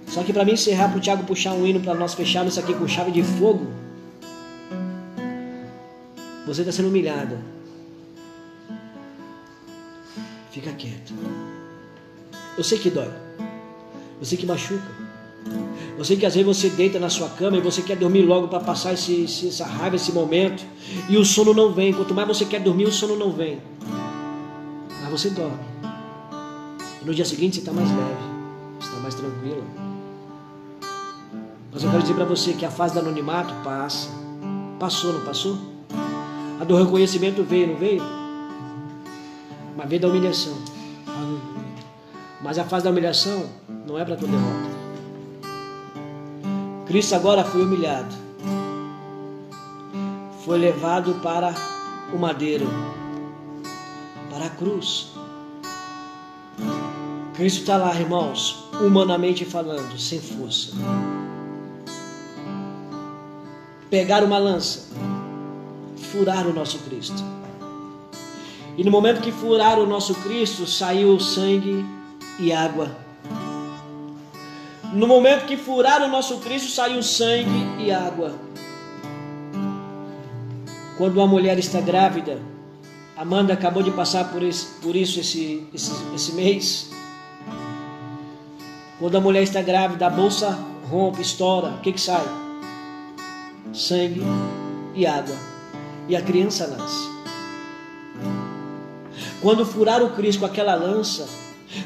Só 0.05 0.21
que 0.21 0.31
para 0.31 0.45
mim 0.45 0.51
encerrar, 0.51 0.89
para 0.89 0.99
o 0.99 1.01
Tiago 1.01 1.23
puxar 1.23 1.53
um 1.53 1.65
hino 1.65 1.79
para 1.79 1.95
nós 1.95 2.13
fecharmos 2.13 2.53
isso 2.53 2.59
aqui 2.59 2.71
com 2.75 2.87
chave 2.87 3.09
de 3.09 3.23
fogo, 3.23 3.65
você 6.45 6.61
está 6.61 6.71
sendo 6.71 6.89
humilhada. 6.89 7.41
Fica 10.51 10.71
quieto. 10.73 11.15
Eu 12.55 12.63
sei 12.63 12.77
que 12.77 12.91
dói. 12.91 13.09
Eu 14.19 14.25
sei 14.25 14.37
que 14.37 14.45
machuca. 14.45 14.91
Eu 15.97 16.05
sei 16.05 16.15
que 16.15 16.27
às 16.27 16.35
vezes 16.35 16.45
você 16.45 16.69
deita 16.69 16.99
na 16.99 17.09
sua 17.09 17.29
cama 17.29 17.57
e 17.57 17.59
você 17.59 17.81
quer 17.81 17.97
dormir 17.97 18.21
logo 18.21 18.49
para 18.49 18.59
passar 18.59 18.93
esse, 18.93 19.47
essa 19.47 19.65
raiva, 19.65 19.95
esse 19.95 20.11
momento. 20.11 20.63
E 21.09 21.17
o 21.17 21.25
sono 21.25 21.55
não 21.55 21.73
vem. 21.73 21.91
Quanto 21.91 22.13
mais 22.13 22.27
você 22.27 22.45
quer 22.45 22.59
dormir, 22.61 22.85
o 22.85 22.91
sono 22.91 23.15
não 23.15 23.31
vem. 23.31 23.59
Mas 25.01 25.09
você 25.09 25.31
dorme. 25.31 25.76
No 27.07 27.13
dia 27.13 27.23
seguinte 27.23 27.55
você 27.55 27.59
está 27.61 27.71
mais 27.71 27.89
leve. 27.89 28.19
Está 28.81 28.97
mais 28.97 29.15
tranquilo. 29.15 29.63
Mas 31.71 31.81
eu 31.81 31.89
quero 31.89 32.01
dizer 32.01 32.15
para 32.15 32.25
você 32.25 32.51
que 32.51 32.65
a 32.65 32.69
fase 32.69 32.95
do 32.95 32.99
anonimato 32.99 33.53
passa. 33.63 34.09
Passou, 34.77 35.13
não 35.13 35.21
passou? 35.21 35.57
A 36.59 36.65
do 36.65 36.75
reconhecimento 36.75 37.43
veio, 37.43 37.67
não 37.67 37.77
veio? 37.77 38.03
Mas 39.77 39.87
veio 39.87 40.01
da 40.01 40.09
humilhação. 40.09 40.53
Mas 42.41 42.59
a 42.59 42.65
fase 42.65 42.83
da 42.83 42.91
humilhação 42.91 43.45
não 43.87 43.97
é 43.97 44.03
para 44.03 44.17
tua 44.17 44.27
derrota. 44.27 44.69
Cristo 46.87 47.15
agora 47.15 47.45
foi 47.45 47.63
humilhado. 47.63 48.13
Foi 50.43 50.57
levado 50.57 51.13
para 51.23 51.55
o 52.13 52.17
madeiro, 52.17 52.67
para 54.29 54.47
a 54.47 54.49
cruz. 54.49 55.13
Cristo 57.37 57.59
está 57.59 57.77
lá, 57.77 57.93
irmãos, 57.93 58.67
humanamente 58.81 59.45
falando, 59.45 59.95
sem 59.99 60.19
força. 60.19 60.71
Pegar 63.91 64.23
uma 64.23 64.39
lança, 64.39 64.87
furar 66.11 66.47
o 66.47 66.51
nosso 66.51 66.79
Cristo. 66.79 67.23
E 68.75 68.83
no 68.83 68.89
momento 68.89 69.21
que 69.21 69.31
furaram 69.31 69.83
o 69.83 69.85
nosso 69.85 70.15
Cristo, 70.15 70.65
saiu 70.65 71.19
sangue 71.19 71.85
e 72.39 72.51
água. 72.51 72.89
No 74.91 75.05
momento 75.05 75.45
que 75.45 75.55
furaram 75.55 76.07
o 76.07 76.11
nosso 76.11 76.39
Cristo, 76.39 76.71
saiu 76.71 77.03
sangue 77.03 77.83
e 77.85 77.91
água. 77.91 78.33
Quando 80.97 81.17
uma 81.17 81.27
mulher 81.27 81.59
está 81.59 81.79
grávida, 81.79 82.41
Amanda 83.15 83.53
acabou 83.53 83.83
de 83.83 83.91
passar 83.91 84.31
por, 84.31 84.41
por 84.81 84.95
isso 84.95 85.19
esse, 85.19 85.67
esse, 85.71 85.91
esse 86.15 86.33
mês. 86.33 86.97
Quando 88.99 89.15
a 89.15 89.21
mulher 89.21 89.43
está 89.43 89.61
grávida, 89.61 90.07
a 90.07 90.09
bolsa 90.09 90.57
rompe, 90.89 91.21
estoura. 91.21 91.69
O 91.69 91.81
que, 91.81 91.91
que 91.91 92.01
sai? 92.01 92.25
Sangue 93.71 94.23
e 94.95 95.05
água. 95.05 95.35
E 96.07 96.15
a 96.15 96.21
criança 96.21 96.67
nasce. 96.67 97.17
Quando 99.41 99.65
furaram 99.65 100.07
o 100.07 100.15
Cristo 100.15 100.39
com 100.39 100.45
aquela 100.47 100.73
lança, 100.73 101.27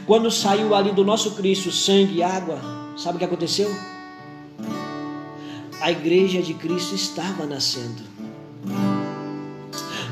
quando 0.06 0.32
saiu 0.32 0.74
ali 0.74 0.92
do 0.92 1.04
nosso 1.04 1.32
Cristo 1.32 1.70
sangue 1.72 2.18
e 2.18 2.24
água, 2.24 2.60
sabe 2.98 3.18
o 3.18 3.20
que 3.20 3.26
aconteceu? 3.26 3.70
A 5.82 5.92
igreja 5.92 6.42
de 6.42 6.54
Cristo 6.54 6.96
estava 6.96 7.46
nascendo. 7.46 8.04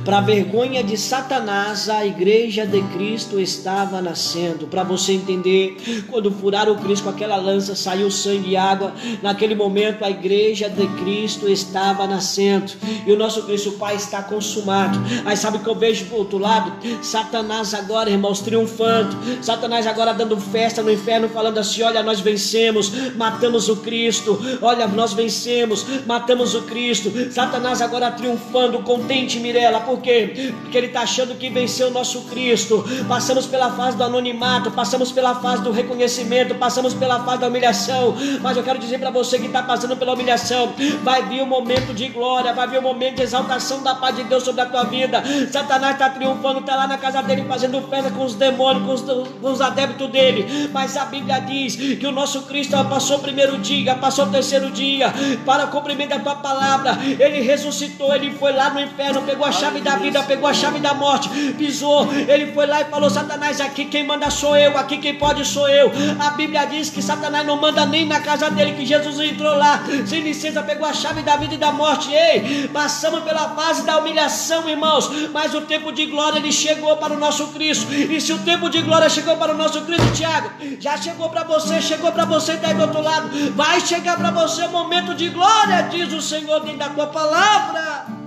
Para 0.09 0.21
vergonha 0.21 0.83
de 0.83 0.97
Satanás, 0.97 1.87
a 1.87 2.03
igreja 2.03 2.65
de 2.65 2.81
Cristo 2.81 3.39
estava 3.39 4.01
nascendo. 4.01 4.65
Para 4.65 4.81
você 4.81 5.13
entender, 5.13 5.77
quando 6.09 6.31
furaram 6.31 6.73
o 6.73 6.79
Cristo 6.79 7.03
com 7.03 7.11
aquela 7.11 7.35
lança, 7.35 7.75
saiu 7.75 8.09
sangue 8.09 8.53
e 8.53 8.57
água. 8.57 8.91
Naquele 9.21 9.53
momento, 9.53 10.03
a 10.03 10.09
igreja 10.09 10.67
de 10.67 10.87
Cristo 10.99 11.47
estava 11.47 12.07
nascendo. 12.07 12.71
E 13.05 13.11
o 13.11 13.15
nosso 13.15 13.43
Cristo 13.43 13.73
Pai 13.73 13.97
está 13.97 14.23
consumado. 14.23 14.99
Aí 15.25 15.37
sabe 15.37 15.57
o 15.57 15.59
que 15.59 15.69
eu 15.69 15.75
vejo 15.75 16.05
do 16.05 16.15
outro 16.15 16.39
lado? 16.39 16.73
Satanás 17.03 17.75
agora, 17.75 18.09
irmãos, 18.09 18.39
triunfando. 18.39 19.15
Satanás 19.43 19.85
agora 19.85 20.11
dando 20.11 20.37
festa 20.37 20.81
no 20.81 20.91
inferno, 20.91 21.29
falando 21.29 21.59
assim: 21.59 21.83
Olha, 21.83 22.01
nós 22.01 22.19
vencemos, 22.19 23.13
matamos 23.15 23.69
o 23.69 23.75
Cristo. 23.75 24.39
Olha, 24.59 24.87
nós 24.87 25.13
vencemos, 25.13 25.85
matamos 26.07 26.55
o 26.55 26.63
Cristo. 26.63 27.11
Satanás 27.31 27.79
agora 27.79 28.09
triunfando, 28.09 28.79
contente, 28.79 29.39
Mirela 29.39 29.81
por 29.99 30.01
quê? 30.01 30.53
Porque 30.61 30.77
ele 30.77 30.87
está 30.87 31.01
achando 31.01 31.35
que 31.35 31.49
venceu 31.49 31.87
o 31.87 31.91
nosso 31.91 32.21
Cristo. 32.21 32.83
Passamos 33.07 33.45
pela 33.45 33.71
fase 33.71 33.97
do 33.97 34.03
anonimato, 34.03 34.71
passamos 34.71 35.11
pela 35.11 35.35
fase 35.35 35.61
do 35.61 35.71
reconhecimento, 35.71 36.55
passamos 36.55 36.93
pela 36.93 37.19
fase 37.23 37.39
da 37.39 37.47
humilhação. 37.47 38.15
Mas 38.41 38.55
eu 38.55 38.63
quero 38.63 38.79
dizer 38.79 38.99
para 38.99 39.09
você 39.09 39.37
que 39.37 39.47
está 39.47 39.61
passando 39.61 39.97
pela 39.97 40.13
humilhação: 40.13 40.73
vai 41.03 41.23
vir 41.23 41.41
um 41.41 41.45
momento 41.45 41.93
de 41.93 42.07
glória, 42.07 42.53
vai 42.53 42.67
vir 42.67 42.79
um 42.79 42.83
momento 42.83 43.17
de 43.17 43.23
exaltação 43.23 43.83
da 43.83 43.95
paz 43.95 44.15
de 44.15 44.23
Deus 44.23 44.43
sobre 44.43 44.61
a 44.61 44.65
tua 44.65 44.83
vida. 44.83 45.23
Satanás 45.51 45.93
está 45.93 46.09
triunfando, 46.09 46.59
está 46.59 46.75
lá 46.75 46.87
na 46.87 46.97
casa 46.97 47.21
dele 47.21 47.45
fazendo 47.47 47.81
festa 47.89 48.09
com 48.11 48.23
os 48.23 48.35
demônios, 48.35 48.85
com 48.85 48.93
os, 48.93 49.27
com 49.29 49.51
os 49.51 49.61
adeptos 49.61 50.09
dele. 50.09 50.69
Mas 50.71 50.95
a 50.95 51.05
Bíblia 51.05 51.39
diz 51.39 51.75
que 51.75 52.07
o 52.07 52.11
nosso 52.11 52.43
Cristo 52.43 52.71
passou 52.85 53.17
o 53.17 53.19
primeiro 53.19 53.57
dia, 53.57 53.95
passou 53.95 54.25
o 54.25 54.29
terceiro 54.29 54.71
dia, 54.71 55.13
para 55.45 55.65
o 55.65 55.67
cumprimento 55.67 56.09
da 56.09 56.19
tua 56.19 56.35
palavra. 56.35 56.97
Ele 57.19 57.41
ressuscitou, 57.41 58.13
ele 58.15 58.31
foi 58.31 58.53
lá 58.53 58.69
no 58.69 58.79
inferno, 58.79 59.21
pegou 59.23 59.45
a 59.45 59.51
chave 59.51 59.79
chave 59.79 59.81
da 59.89 59.95
vida, 59.95 60.23
pegou 60.23 60.47
a 60.47 60.53
chave 60.53 60.79
da 60.79 60.93
morte, 60.93 61.29
pisou. 61.57 62.07
Ele 62.13 62.51
foi 62.51 62.67
lá 62.67 62.81
e 62.81 62.85
falou: 62.85 63.09
Satanás, 63.09 63.59
aqui 63.59 63.85
quem 63.85 64.03
manda 64.03 64.29
sou 64.29 64.55
eu, 64.55 64.77
aqui 64.77 64.97
quem 64.97 65.15
pode 65.15 65.43
sou 65.45 65.67
eu. 65.67 65.91
A 66.19 66.31
Bíblia 66.31 66.65
diz 66.65 66.89
que 66.89 67.01
Satanás 67.01 67.45
não 67.45 67.57
manda 67.57 67.85
nem 67.85 68.05
na 68.05 68.19
casa 68.19 68.49
dele, 68.51 68.73
que 68.73 68.85
Jesus 68.85 69.19
entrou 69.19 69.55
lá, 69.55 69.83
sem 70.05 70.21
licença, 70.21 70.61
pegou 70.61 70.87
a 70.87 70.93
chave 70.93 71.21
da 71.21 71.35
vida 71.37 71.55
e 71.55 71.57
da 71.57 71.71
morte. 71.71 72.11
Ei, 72.11 72.67
passamos 72.71 73.23
pela 73.23 73.49
fase 73.49 73.83
da 73.83 73.97
humilhação, 73.97 74.69
irmãos, 74.69 75.09
mas 75.33 75.53
o 75.55 75.61
tempo 75.61 75.91
de 75.91 76.05
glória 76.05 76.37
ele 76.37 76.51
chegou 76.51 76.95
para 76.97 77.13
o 77.13 77.19
nosso 77.19 77.47
Cristo. 77.47 77.91
E 77.91 78.21
se 78.21 78.31
o 78.31 78.39
tempo 78.39 78.69
de 78.69 78.81
glória 78.81 79.09
chegou 79.09 79.35
para 79.37 79.53
o 79.53 79.57
nosso 79.57 79.81
Cristo, 79.81 80.11
Tiago, 80.13 80.51
já 80.79 80.97
chegou 80.97 81.29
para 81.29 81.43
você, 81.43 81.81
chegou 81.81 82.11
para 82.11 82.25
você 82.25 82.53
está 82.53 82.69
aí 82.69 82.75
do 82.75 82.81
outro 82.83 83.01
lado, 83.01 83.29
vai 83.55 83.79
chegar 83.81 84.17
para 84.17 84.31
você 84.31 84.63
o 84.63 84.69
momento 84.69 85.15
de 85.15 85.29
glória, 85.29 85.83
diz 85.83 86.13
o 86.13 86.21
Senhor 86.21 86.59
dentro 86.61 86.77
da 86.77 86.89
tua 86.89 87.07
palavra. 87.07 88.18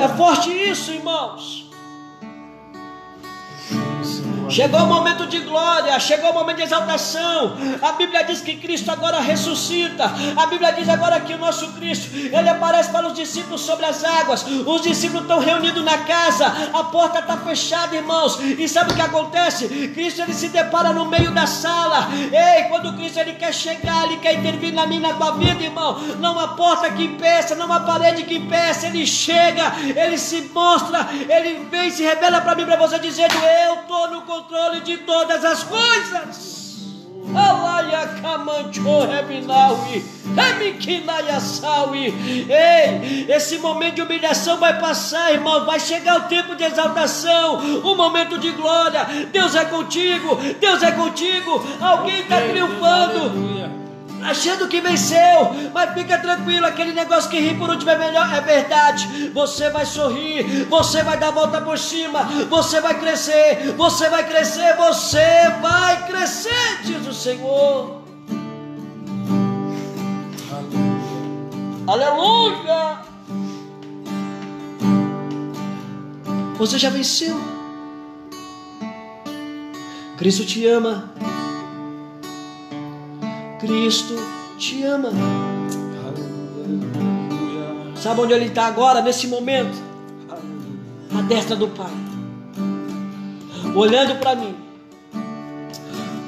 É 0.00 0.08
forte 0.08 0.50
isso, 0.50 0.92
irmãos. 0.92 1.67
Chegou 4.48 4.80
o 4.80 4.86
momento 4.86 5.26
de 5.26 5.40
glória, 5.40 5.98
chegou 6.00 6.30
o 6.30 6.34
momento 6.34 6.56
de 6.56 6.62
exaltação. 6.62 7.56
A 7.82 7.92
Bíblia 7.92 8.24
diz 8.24 8.40
que 8.40 8.56
Cristo 8.56 8.90
agora 8.90 9.20
ressuscita. 9.20 10.10
A 10.36 10.46
Bíblia 10.46 10.72
diz 10.72 10.88
agora 10.88 11.20
que 11.20 11.34
o 11.34 11.38
nosso 11.38 11.72
Cristo, 11.72 12.14
ele 12.14 12.48
aparece 12.48 12.90
para 12.90 13.06
os 13.06 13.14
discípulos 13.14 13.60
sobre 13.60 13.84
as 13.84 14.04
águas. 14.04 14.44
Os 14.66 14.82
discípulos 14.82 15.22
estão 15.22 15.38
reunidos 15.38 15.84
na 15.84 15.98
casa, 15.98 16.46
a 16.72 16.84
porta 16.84 17.18
está 17.18 17.36
fechada, 17.36 17.94
irmãos. 17.94 18.38
E 18.40 18.68
sabe 18.68 18.92
o 18.92 18.94
que 18.94 19.02
acontece? 19.02 19.68
Cristo 19.94 20.22
ele 20.22 20.34
se 20.34 20.48
depara 20.48 20.92
no 20.92 21.04
meio 21.04 21.30
da 21.30 21.46
sala. 21.46 22.08
Ei, 22.32 22.64
quando 22.64 22.96
Cristo 22.96 23.18
ele 23.18 23.34
quer 23.34 23.52
chegar, 23.52 24.04
ele 24.04 24.16
quer 24.16 24.34
intervir 24.34 24.72
na 24.72 24.86
minha 24.86 25.00
na 25.00 25.14
tua 25.14 25.32
vida, 25.32 25.62
irmão. 25.62 25.98
Não 26.18 26.38
há 26.38 26.48
porta 26.48 26.90
que 26.90 27.04
impeça, 27.04 27.54
não 27.54 27.70
há 27.72 27.80
parede 27.80 28.24
que 28.24 28.36
impeça. 28.36 28.86
Ele 28.86 29.06
chega, 29.06 29.72
ele 29.94 30.16
se 30.16 30.50
mostra, 30.54 31.06
ele 31.28 31.66
vem 31.70 31.90
se 31.90 32.02
revela 32.02 32.40
para 32.40 32.54
mim, 32.54 32.64
para 32.64 32.76
você 32.76 32.98
dizendo: 32.98 33.34
Eu 33.34 33.80
estou 33.82 34.10
no 34.10 34.22
controle 34.22 34.37
de 34.84 34.98
todas 34.98 35.44
as 35.44 35.62
coisas. 35.62 36.58
Ei, 42.48 43.26
esse 43.28 43.58
momento 43.58 43.96
de 43.96 44.02
humilhação 44.02 44.56
vai 44.56 44.78
passar, 44.78 45.32
irmão. 45.32 45.66
Vai 45.66 45.78
chegar 45.78 46.16
o 46.16 46.28
tempo 46.28 46.54
de 46.54 46.64
exaltação, 46.64 47.56
o 47.82 47.94
momento 47.94 48.38
de 48.38 48.50
glória. 48.52 49.04
Deus 49.30 49.54
é 49.54 49.64
contigo, 49.66 50.36
Deus 50.58 50.82
é 50.82 50.92
contigo. 50.92 51.62
Alguém 51.80 52.20
está 52.20 52.40
triunfando 52.40 53.77
achando 54.22 54.68
que 54.68 54.80
venceu, 54.80 55.70
mas 55.72 55.92
fica 55.94 56.18
tranquilo, 56.18 56.66
aquele 56.66 56.92
negócio 56.92 57.30
que 57.30 57.38
ri 57.38 57.54
por 57.54 57.70
último 57.70 57.90
é 57.90 57.98
melhor, 57.98 58.32
é 58.34 58.40
verdade. 58.40 59.30
Você 59.32 59.70
vai 59.70 59.86
sorrir, 59.86 60.64
você 60.64 61.02
vai 61.02 61.16
dar 61.16 61.28
a 61.28 61.32
volta 61.32 61.60
por 61.60 61.78
cima, 61.78 62.24
você 62.48 62.80
vai 62.80 62.98
crescer, 62.98 63.74
você 63.76 64.08
vai 64.08 64.26
crescer, 64.26 64.76
você 64.76 65.50
vai 65.60 66.06
crescer, 66.06 66.82
diz 66.84 67.06
o 67.06 67.12
Senhor. 67.12 68.02
Aleluia! 71.86 72.98
Você 76.58 76.76
já 76.76 76.90
venceu. 76.90 77.40
Cristo 80.18 80.44
te 80.44 80.66
ama. 80.66 81.14
Cristo 83.58 84.14
te 84.56 84.84
ama. 84.84 85.10
Sabe 87.96 88.20
onde 88.20 88.32
ele 88.32 88.46
está 88.46 88.66
agora, 88.66 89.02
nesse 89.02 89.26
momento? 89.26 89.76
À 91.16 91.22
destra 91.22 91.56
do 91.56 91.68
Pai. 91.68 91.90
Olhando 93.74 94.16
para 94.16 94.36
mim. 94.36 94.54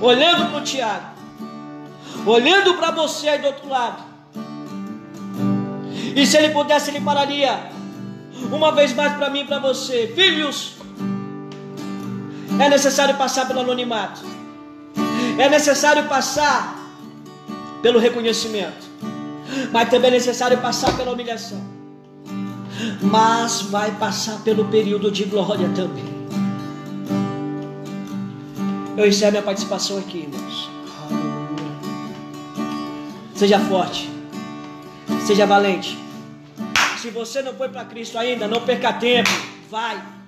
Olhando 0.01 0.51
para 0.51 0.59
o 0.59 0.65
Tiago. 0.65 1.07
Olhando 2.27 2.75
para 2.75 2.91
você 2.91 3.29
aí 3.29 3.39
do 3.41 3.47
outro 3.47 3.69
lado. 3.69 4.03
E 6.17 6.27
se 6.27 6.37
ele 6.37 6.51
pudesse, 6.51 6.91
ele 6.91 7.01
pararia. 7.01 7.71
Uma 8.51 8.73
vez 8.73 8.93
mais 8.93 9.13
para 9.15 9.31
mim 9.31 9.41
e 9.41 9.45
para 9.45 9.61
você. 9.61 10.13
Filhos, 10.15 10.75
é 12.59 12.69
necessário 12.69 13.17
passar 13.17 13.47
pelo 13.47 13.61
anonimato. 13.61 14.21
É 15.39 15.49
necessário 15.49 16.09
passar 16.09 16.80
pelo 17.83 17.99
reconhecimento, 17.99 18.87
mas 19.73 19.89
também 19.89 20.11
é 20.11 20.15
necessário 20.15 20.59
passar 20.59 20.97
pela 20.97 21.13
humilhação. 21.13 21.61
Mas 23.03 23.63
vai 23.63 23.91
passar 23.93 24.41
pelo 24.43 24.67
período 24.67 25.11
de 25.11 25.25
glória 25.25 25.69
também. 25.75 26.05
Eu 28.97 29.07
encerro 29.07 29.33
minha 29.33 29.43
participação 29.43 29.99
aqui, 29.99 30.19
irmãos. 30.19 30.71
Seja 33.35 33.59
forte, 33.59 34.11
seja 35.27 35.47
valente. 35.47 35.99
Se 36.99 37.09
você 37.09 37.41
não 37.41 37.55
foi 37.55 37.71
para 37.71 37.85
Cristo 37.87 38.19
ainda, 38.19 38.47
não 38.47 38.61
perca 38.61 38.93
tempo. 38.93 39.31
Vai. 39.71 40.20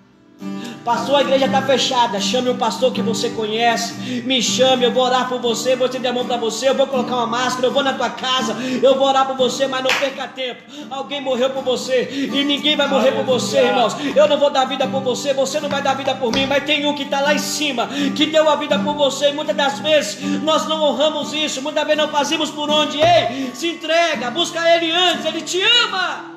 Pastor, 0.85 1.17
a 1.17 1.21
igreja 1.21 1.47
está 1.47 1.63
fechada. 1.63 2.21
Chame 2.21 2.51
um 2.51 2.57
pastor 2.57 2.93
que 2.93 3.01
você 3.01 3.31
conhece. 3.31 4.23
Me 4.23 4.43
chame, 4.43 4.85
eu 4.85 4.93
vou 4.93 5.05
orar 5.05 5.29
por 5.29 5.41
você. 5.41 5.77
Vou 5.77 5.87
estender 5.87 6.11
a 6.11 6.15
mão 6.15 6.27
para 6.27 6.37
você. 6.37 6.69
Eu 6.69 6.75
vou 6.75 6.87
colocar 6.87 7.17
uma 7.17 7.27
máscara. 7.27 7.67
Eu 7.67 7.73
vou 7.73 7.83
na 7.83 7.93
tua 7.93 8.11
casa. 8.11 8.57
Eu 8.83 8.97
vou 8.97 9.07
orar 9.07 9.27
por 9.27 9.37
você, 9.37 9.67
mas 9.67 9.85
não 9.85 9.91
perca 9.91 10.27
tempo. 10.27 10.63
Alguém 10.91 11.21
morreu 11.21 11.51
por 11.51 11.63
você 11.63 12.31
e 12.33 12.45
ninguém 12.45 12.75
vai 12.77 12.89
morrer 12.89 13.13
por 13.13 13.25
você, 13.25 13.59
irmãos. 13.59 13.97
Eu 14.17 14.27
não 14.27 14.39
vou 14.39 14.51
dar 14.51 14.65
vida 14.65 14.87
por 14.89 15.03
você. 15.03 15.33
Você 15.33 15.61
não 15.61 15.69
vai 15.69 15.83
dar 15.83 15.95
vida 15.95 16.15
por 16.15 16.33
mim. 16.33 16.47
Mas 16.47 16.65
tem 16.65 16.85
um 16.85 16.95
que 16.95 17.05
está 17.05 17.21
lá 17.21 17.33
em 17.33 17.39
cima 17.39 17.89
que 18.17 18.27
deu 18.27 18.49
a 18.49 18.57
vida 18.57 18.79
por 18.79 18.95
você. 18.95 19.31
E 19.31 19.33
muitas 19.33 19.55
das 19.55 19.79
vezes 19.79 20.21
nós 20.43 20.67
não 20.67 20.83
honramos 20.83 21.33
isso. 21.33 21.63
Muitas 21.63 21.85
vezes 21.85 22.03
não 22.03 22.09
fazemos 22.09 22.51
por 22.51 22.69
onde. 22.69 22.99
Ei, 22.99 23.53
se 23.55 23.69
entrega. 23.69 24.31
Busca 24.31 24.59
Ele 24.69 24.91
antes. 24.91 25.25
Ele 25.25 25.43
te 25.43 25.61
ama. 25.63 26.32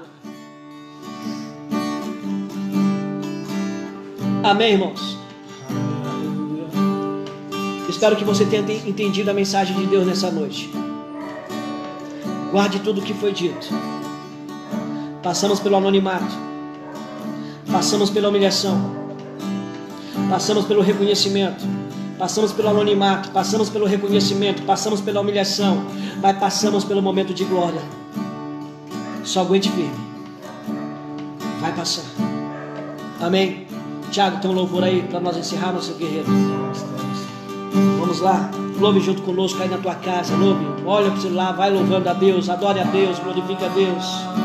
Amém, 4.45 4.73
irmãos? 4.73 5.17
Espero 7.89 8.15
que 8.15 8.23
você 8.23 8.45
tenha 8.45 8.61
entendido 8.87 9.31
a 9.31 9.33
mensagem 9.33 9.75
de 9.75 9.87
Deus 9.87 10.05
nessa 10.05 10.29
noite. 10.29 10.69
Guarde 12.51 12.79
tudo 12.81 13.01
o 13.01 13.03
que 13.03 13.11
foi 13.15 13.31
dito. 13.31 13.67
Passamos 15.23 15.59
pelo 15.59 15.75
anonimato. 15.77 16.31
Passamos 17.71 18.11
pela 18.11 18.29
humilhação. 18.29 18.79
Passamos 20.29 20.65
pelo 20.65 20.83
reconhecimento. 20.83 21.65
Passamos 22.19 22.51
pelo 22.51 22.69
anonimato. 22.69 23.31
Passamos 23.31 23.67
pelo 23.67 23.87
reconhecimento. 23.87 24.61
Passamos 24.61 25.01
pela 25.01 25.21
humilhação. 25.21 25.83
Mas 26.21 26.37
passamos 26.37 26.83
pelo 26.83 27.01
momento 27.01 27.33
de 27.33 27.45
glória. 27.45 27.81
Só 29.23 29.41
aguente 29.41 29.71
firme. 29.71 30.05
Vai 31.59 31.73
passar. 31.73 32.05
Amém. 33.19 33.64
Tiago, 34.11 34.39
tem 34.41 34.49
um 34.49 34.53
louvor 34.53 34.83
aí 34.83 35.03
para 35.03 35.19
nós 35.19 35.37
encerrarmos, 35.37 35.85
seu 35.85 35.95
guerreiro. 35.95 36.27
Vamos 37.99 38.19
lá, 38.19 38.49
louve 38.79 38.99
junto 38.99 39.21
conosco 39.23 39.61
aí 39.61 39.69
na 39.69 39.77
tua 39.77 39.95
casa, 39.95 40.35
louve. 40.35 40.65
Olha 40.85 41.09
para 41.09 41.19
o 41.19 41.21
celular, 41.21 41.51
vai 41.53 41.71
louvando 41.71 42.09
a 42.09 42.13
Deus, 42.13 42.49
adore 42.49 42.79
a 42.79 42.83
Deus, 42.83 43.19
glorifique 43.19 43.63
a 43.63 43.69
Deus. 43.69 44.44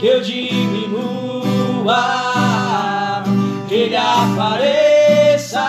Que 0.00 0.06
eu 0.06 0.20
diminua, 0.22 1.94
que 3.68 3.74
ele 3.74 3.96
apareça, 3.96 5.66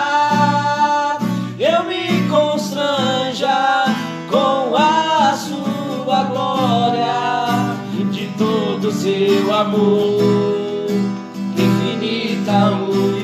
eu 1.58 1.84
me 1.84 2.26
constranja 2.30 3.84
com 4.30 4.74
a 4.74 5.34
sua 5.34 6.22
glória 6.24 7.76
de 8.10 8.26
todo 8.38 8.90
seu 8.90 9.54
amor, 9.54 10.86
infinita 11.54 12.70
humildade, 12.70 13.21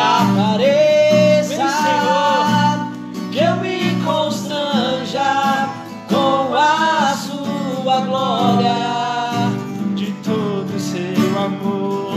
apareça. 0.00 1.56
Vem, 1.56 1.68
Senhor. 1.68 3.30
Que 3.32 3.38
eu 3.38 3.56
me 3.56 4.02
constranja 4.04 5.68
com 6.08 6.54
a 6.54 7.14
sua 7.16 8.00
glória. 8.00 8.74
de 9.94 10.12
todo 10.24 10.78
seu 10.78 11.38
amor, 11.38 12.14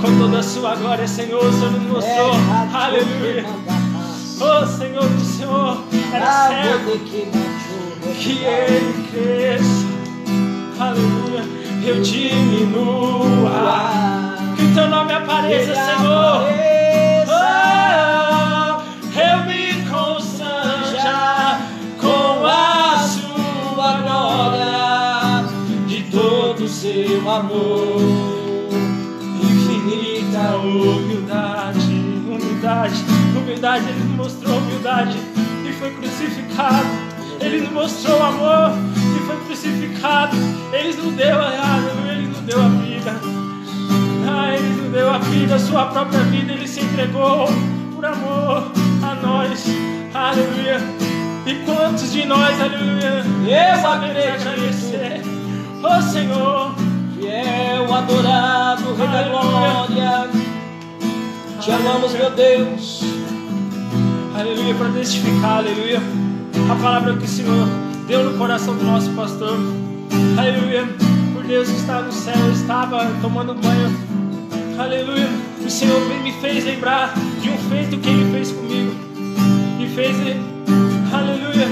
com 0.00 0.18
toda 0.18 0.38
a 0.38 0.42
sua 0.42 0.74
glória, 0.76 1.06
Senhor, 1.08 1.42
o 1.44 1.52
Senhor 1.52 1.72
nos 1.72 1.82
mostrou, 1.84 2.32
É, 2.34 2.76
aleluia. 2.76 3.44
Oh 4.42 4.66
Senhor 4.66 5.04
do 5.08 5.20
Senhor, 5.24 5.82
era 6.12 6.48
certo 6.48 6.98
que 8.18 8.38
ele 8.44 9.08
cresça, 9.10 9.86
aleluia, 10.78 11.44
eu 11.86 12.00
diminua, 12.02 13.50
o 14.70 14.74
teu 14.74 14.88
nome 14.88 15.12
apareça, 15.12 15.74
Senhor. 15.74 16.46
Oh, 17.26 18.82
eu 19.18 19.44
me 19.46 19.72
constranja 19.88 21.58
com 22.00 22.46
a 22.46 22.98
sua 22.98 23.92
glória 24.02 25.44
de 25.88 26.02
todo 26.04 26.68
seu 26.68 27.28
amor, 27.28 28.00
infinita 29.42 30.56
humildade, 30.58 31.92
humildade, 32.28 33.04
humildade. 33.36 33.88
Ele 33.88 34.04
nos 34.04 34.16
mostrou 34.16 34.56
humildade 34.56 35.18
e 35.68 35.72
foi 35.72 35.90
crucificado. 35.94 37.10
Ele 37.40 37.62
nos 37.62 37.72
mostrou 37.72 38.22
amor 38.22 38.72
e 39.16 39.26
foi 39.26 39.36
crucificado. 39.46 40.36
Ele 40.72 40.92
nos 40.94 41.14
deu, 41.14 41.40
aleluia, 41.40 42.12
ele 42.12 42.28
nos 42.28 42.38
deu 42.40 42.62
a 42.62 42.68
vida. 42.68 42.89
Ah, 44.32 44.54
ele 44.54 44.82
nos 44.82 44.92
deu 44.92 45.10
a 45.10 45.18
vida, 45.18 45.56
a 45.56 45.58
sua 45.58 45.86
própria 45.86 46.20
vida, 46.20 46.52
ele 46.52 46.68
se 46.68 46.80
entregou 46.80 47.48
por 47.94 48.04
amor 48.04 48.70
a 49.02 49.14
nós. 49.26 49.64
Aleluia. 50.14 50.78
E 51.46 51.54
quantos 51.64 52.12
de 52.12 52.24
nós, 52.26 52.60
aleluia, 52.60 53.24
Eu 53.48 53.86
acredito. 53.90 54.48
agradecer. 54.48 55.22
Oh 55.82 56.02
Senhor, 56.02 56.74
Fiel, 57.18 57.92
adorado, 57.94 58.94
Rei 58.94 59.08
da. 59.08 59.22
Glória. 59.24 60.28
Te 61.60 61.70
amamos, 61.72 62.12
meu 62.12 62.30
Deus. 62.30 63.02
aleluia, 64.38 64.74
para 64.74 64.88
testificar, 64.90 65.58
aleluia, 65.58 66.00
a 66.70 66.74
palavra 66.82 67.16
que 67.16 67.24
o 67.24 67.28
Senhor 67.28 67.66
deu 68.06 68.30
no 68.30 68.38
coração 68.38 68.76
do 68.76 68.84
nosso 68.84 69.10
pastor. 69.10 69.58
Aleluia, 70.38 70.88
por 71.34 71.42
Deus 71.44 71.68
que 71.68 71.76
está 71.76 72.00
no 72.02 72.12
céu, 72.12 72.50
estava 72.52 73.06
tomando 73.20 73.54
banho. 73.54 74.09
Aleluia, 74.80 75.28
o 75.62 75.68
Senhor 75.68 76.00
me 76.22 76.32
fez 76.40 76.64
lembrar 76.64 77.12
de 77.42 77.50
um 77.50 77.58
feito 77.68 77.98
que 77.98 78.08
Ele 78.08 78.32
fez 78.32 78.50
comigo. 78.50 78.90
E 79.78 79.86
fez, 79.94 80.16
aleluia, 81.12 81.68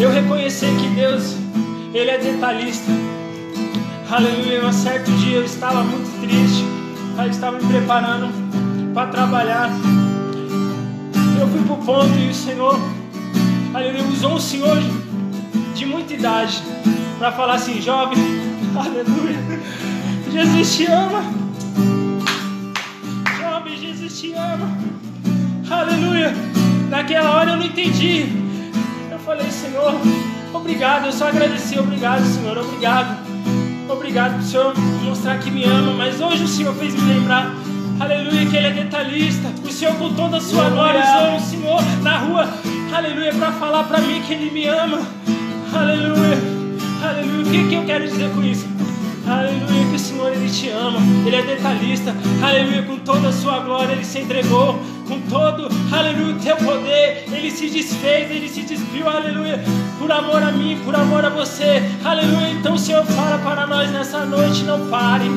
eu 0.00 0.10
reconhecer 0.10 0.66
que 0.80 0.88
Deus, 0.96 1.36
Ele 1.94 2.10
é 2.10 2.18
detalhista. 2.18 2.90
Aleluia, 4.10 4.66
um 4.66 4.72
certo 4.72 5.12
dia 5.12 5.36
eu 5.36 5.44
estava 5.44 5.84
muito 5.84 6.10
triste, 6.22 6.64
eu 7.16 7.30
estava 7.30 7.56
me 7.56 7.68
preparando 7.72 8.28
para 8.92 9.06
trabalhar. 9.06 9.70
Eu 11.40 11.46
fui 11.46 11.62
pro 11.62 11.76
ponto 11.76 12.18
e 12.18 12.30
o 12.30 12.34
Senhor, 12.34 12.76
aleluia, 13.72 14.02
usou 14.08 14.34
um 14.34 14.40
senhor 14.40 14.76
de 15.72 15.86
muita 15.86 16.14
idade 16.14 16.60
para 17.16 17.30
falar 17.30 17.54
assim, 17.54 17.80
jovem, 17.80 18.18
aleluia, 18.74 19.38
Jesus 20.32 20.76
te 20.76 20.86
ama, 20.86 21.22
jovem, 23.38 23.76
Jesus 23.76 24.18
te 24.18 24.32
ama, 24.32 24.66
aleluia. 25.70 26.32
Naquela 26.88 27.36
hora 27.36 27.50
eu 27.50 27.56
não 27.58 27.66
entendi. 27.66 28.26
Eu 29.10 29.18
falei, 29.18 29.50
Senhor, 29.50 29.94
obrigado, 30.54 31.04
eu 31.04 31.12
só 31.12 31.28
agradeci, 31.28 31.78
obrigado, 31.78 32.24
Senhor, 32.24 32.56
obrigado. 32.56 33.30
Obrigado 33.90 34.36
por 34.36 34.42
Senhor 34.42 34.74
mostrar 35.04 35.38
que 35.38 35.50
me 35.50 35.64
ama, 35.64 35.92
mas 35.92 36.18
hoje 36.18 36.44
o 36.44 36.48
Senhor 36.48 36.74
fez 36.76 36.94
me 36.94 37.12
lembrar, 37.12 37.54
aleluia, 38.00 38.46
que 38.46 38.56
Ele 38.56 38.68
é 38.68 38.70
detalhista. 38.70 39.48
O 39.62 39.70
Senhor, 39.70 39.94
com 39.96 40.14
toda 40.14 40.38
a 40.38 40.40
sua 40.40 40.70
glória, 40.70 41.02
usou 41.02 41.36
o 41.36 41.40
Senhor 41.40 41.82
na 42.02 42.18
rua, 42.20 42.48
aleluia, 42.90 43.34
para 43.34 43.52
falar 43.52 43.84
para 43.84 43.98
mim 43.98 44.22
que 44.26 44.32
Ele 44.32 44.50
me 44.50 44.66
ama, 44.66 44.98
aleluia, 45.74 46.38
aleluia. 47.06 47.42
O 47.42 47.50
que, 47.50 47.68
que 47.68 47.74
eu 47.74 47.84
quero 47.84 48.04
dizer 48.04 48.30
com 48.30 48.42
isso? 48.42 48.66
Aleluia, 49.32 49.86
que 49.88 49.96
o 49.96 49.98
Senhor, 49.98 50.30
Ele 50.30 50.50
te 50.50 50.68
ama, 50.68 50.98
Ele 51.26 51.36
é 51.36 51.42
detalhista, 51.42 52.14
aleluia, 52.42 52.82
com 52.82 52.98
toda 52.98 53.28
a 53.28 53.32
sua 53.32 53.60
glória 53.60 53.92
Ele 53.92 54.04
se 54.04 54.18
entregou, 54.18 54.78
com 55.08 55.18
todo, 55.22 55.68
aleluia, 55.90 56.34
o 56.34 56.38
teu 56.38 56.56
poder, 56.56 57.24
Ele 57.32 57.50
se 57.50 57.70
desfez, 57.70 58.30
Ele 58.30 58.46
se 58.46 58.60
despiu, 58.60 59.08
aleluia, 59.08 59.58
por 59.98 60.12
amor 60.12 60.42
a 60.42 60.52
mim, 60.52 60.78
por 60.84 60.94
amor 60.94 61.24
a 61.24 61.30
você, 61.30 61.82
aleluia. 62.04 62.50
Então, 62.50 62.76
Senhor, 62.76 63.04
fala 63.06 63.38
para 63.38 63.66
nós 63.66 63.90
nessa 63.90 64.26
noite, 64.26 64.64
não 64.64 64.86
pare, 64.88 65.30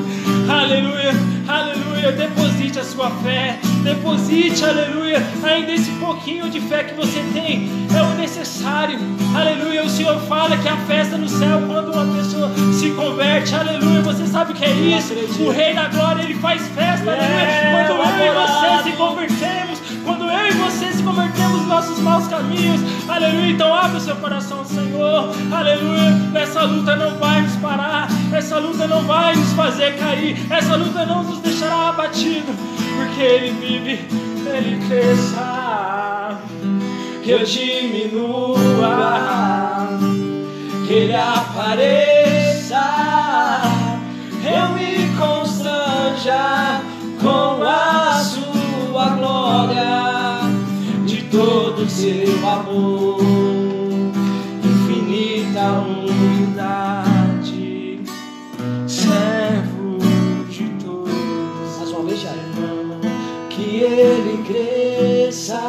aleluia, 0.50 1.14
aleluia, 1.48 2.12
deposite 2.12 2.80
a 2.80 2.84
sua 2.84 3.10
fé, 3.24 3.60
deposite, 3.84 4.64
aleluia, 4.64 5.22
ainda 5.44 5.72
esse 5.72 5.92
pouquinho 5.92 6.50
de 6.50 6.60
fé 6.60 6.84
que 6.84 6.94
você 6.94 7.24
tem, 7.34 7.70
é 7.96 8.02
o 8.02 8.16
necessário, 8.16 9.00
aleluia. 9.36 9.84
O 9.84 9.90
Senhor 9.90 10.20
fala 10.22 10.58
que 10.58 10.68
a 10.68 10.78
festa 10.78 11.18
no 11.18 11.30
céu, 11.30 11.62
quando 11.68 11.92
uma 11.92 12.18
pessoa 12.18 12.52
se 12.74 12.92
converte, 12.92 13.54
aleluia, 13.56 14.02
você 14.02 14.26
sabe 14.26 14.52
o 14.52 14.56
que 14.56 14.66
é 14.66 14.72
isso? 14.72 15.14
O 15.42 15.52
Rei 15.52 15.74
da 15.74 15.88
Glória, 15.88 16.24
ele 16.24 16.36
faz 16.36 16.68
festa, 16.70 17.12
aleluia, 17.12 17.88
quando 17.88 18.22
eu 18.22 18.26
e 18.26 18.48
você 18.48 18.90
se 18.90 18.96
convertemos, 18.98 19.65
eu 20.46 20.52
e 20.52 20.54
você 20.54 20.92
se 20.92 21.02
convertemos 21.02 21.60
nos 21.60 21.68
nossos 21.68 22.00
maus 22.00 22.28
caminhos, 22.28 22.82
aleluia. 23.10 23.52
Então, 23.52 23.74
abre 23.74 23.98
o 23.98 24.00
seu 24.00 24.16
coração, 24.18 24.64
Senhor, 24.64 25.34
aleluia. 25.52 26.14
Essa 26.36 26.64
luta 26.64 26.96
não 26.96 27.18
vai 27.18 27.42
nos 27.42 27.56
parar, 27.56 28.08
essa 28.32 28.60
luta 28.60 28.88
não 28.88 29.02
vai 29.04 29.36
nos 29.36 29.52
fazer 29.54 29.98
cair, 29.98 30.38
essa 30.52 30.76
luta 30.76 31.06
não 31.06 31.24
nos 31.24 31.40
deixará 31.40 31.90
abatido, 31.90 32.54
porque 32.96 33.22
Ele 33.22 33.52
vive, 33.60 34.08
Ele 34.46 34.88
cresça, 34.88 36.40
eu 37.26 37.44
diminua, 37.44 38.88
que 40.86 40.94
Ele 40.94 41.16
apareça, 41.16 42.84
eu 44.44 44.70
me 44.76 45.10
constranja 45.18 46.82
com 47.22 47.64
a 47.64 48.20
Sua 48.20 49.10
glória, 49.10 50.05
todo 51.56 51.88
seu 51.90 52.46
amor, 52.46 53.22
infinita 54.62 55.72
humildade, 55.88 57.22
servo 58.86 59.98
de 60.50 60.68
todos. 60.84 61.78
Mais 61.78 61.92
uma 61.92 62.04
vez, 62.04 62.20
Jair. 62.20 62.36
Que 63.50 63.84
ele 63.84 64.44
cresça, 64.44 65.62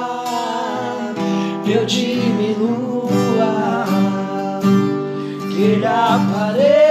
eu 1.65 1.87
diminua, 1.87 3.39
que 5.53 5.63
ele 5.63 5.87
apareça, 5.87 6.86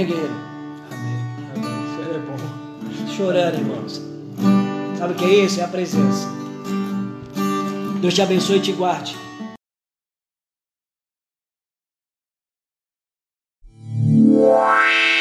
Amém, 0.00 0.06
guerreiro? 0.06 0.34
Amém. 0.90 1.18
Amém. 1.56 2.14
É 2.14 2.18
bom. 2.20 3.12
Chorando, 3.14 3.54
irmãos. 3.56 4.00
Sabe 4.96 5.12
o 5.12 5.16
que 5.16 5.24
é 5.26 5.44
isso? 5.44 5.60
É 5.60 5.64
a 5.64 5.68
presença. 5.68 6.26
Deus 8.00 8.14
te 8.14 8.22
abençoe 8.22 8.56
e 8.56 8.62
te 8.62 8.72
guarde. 8.72 9.14
Wow. 14.32 15.19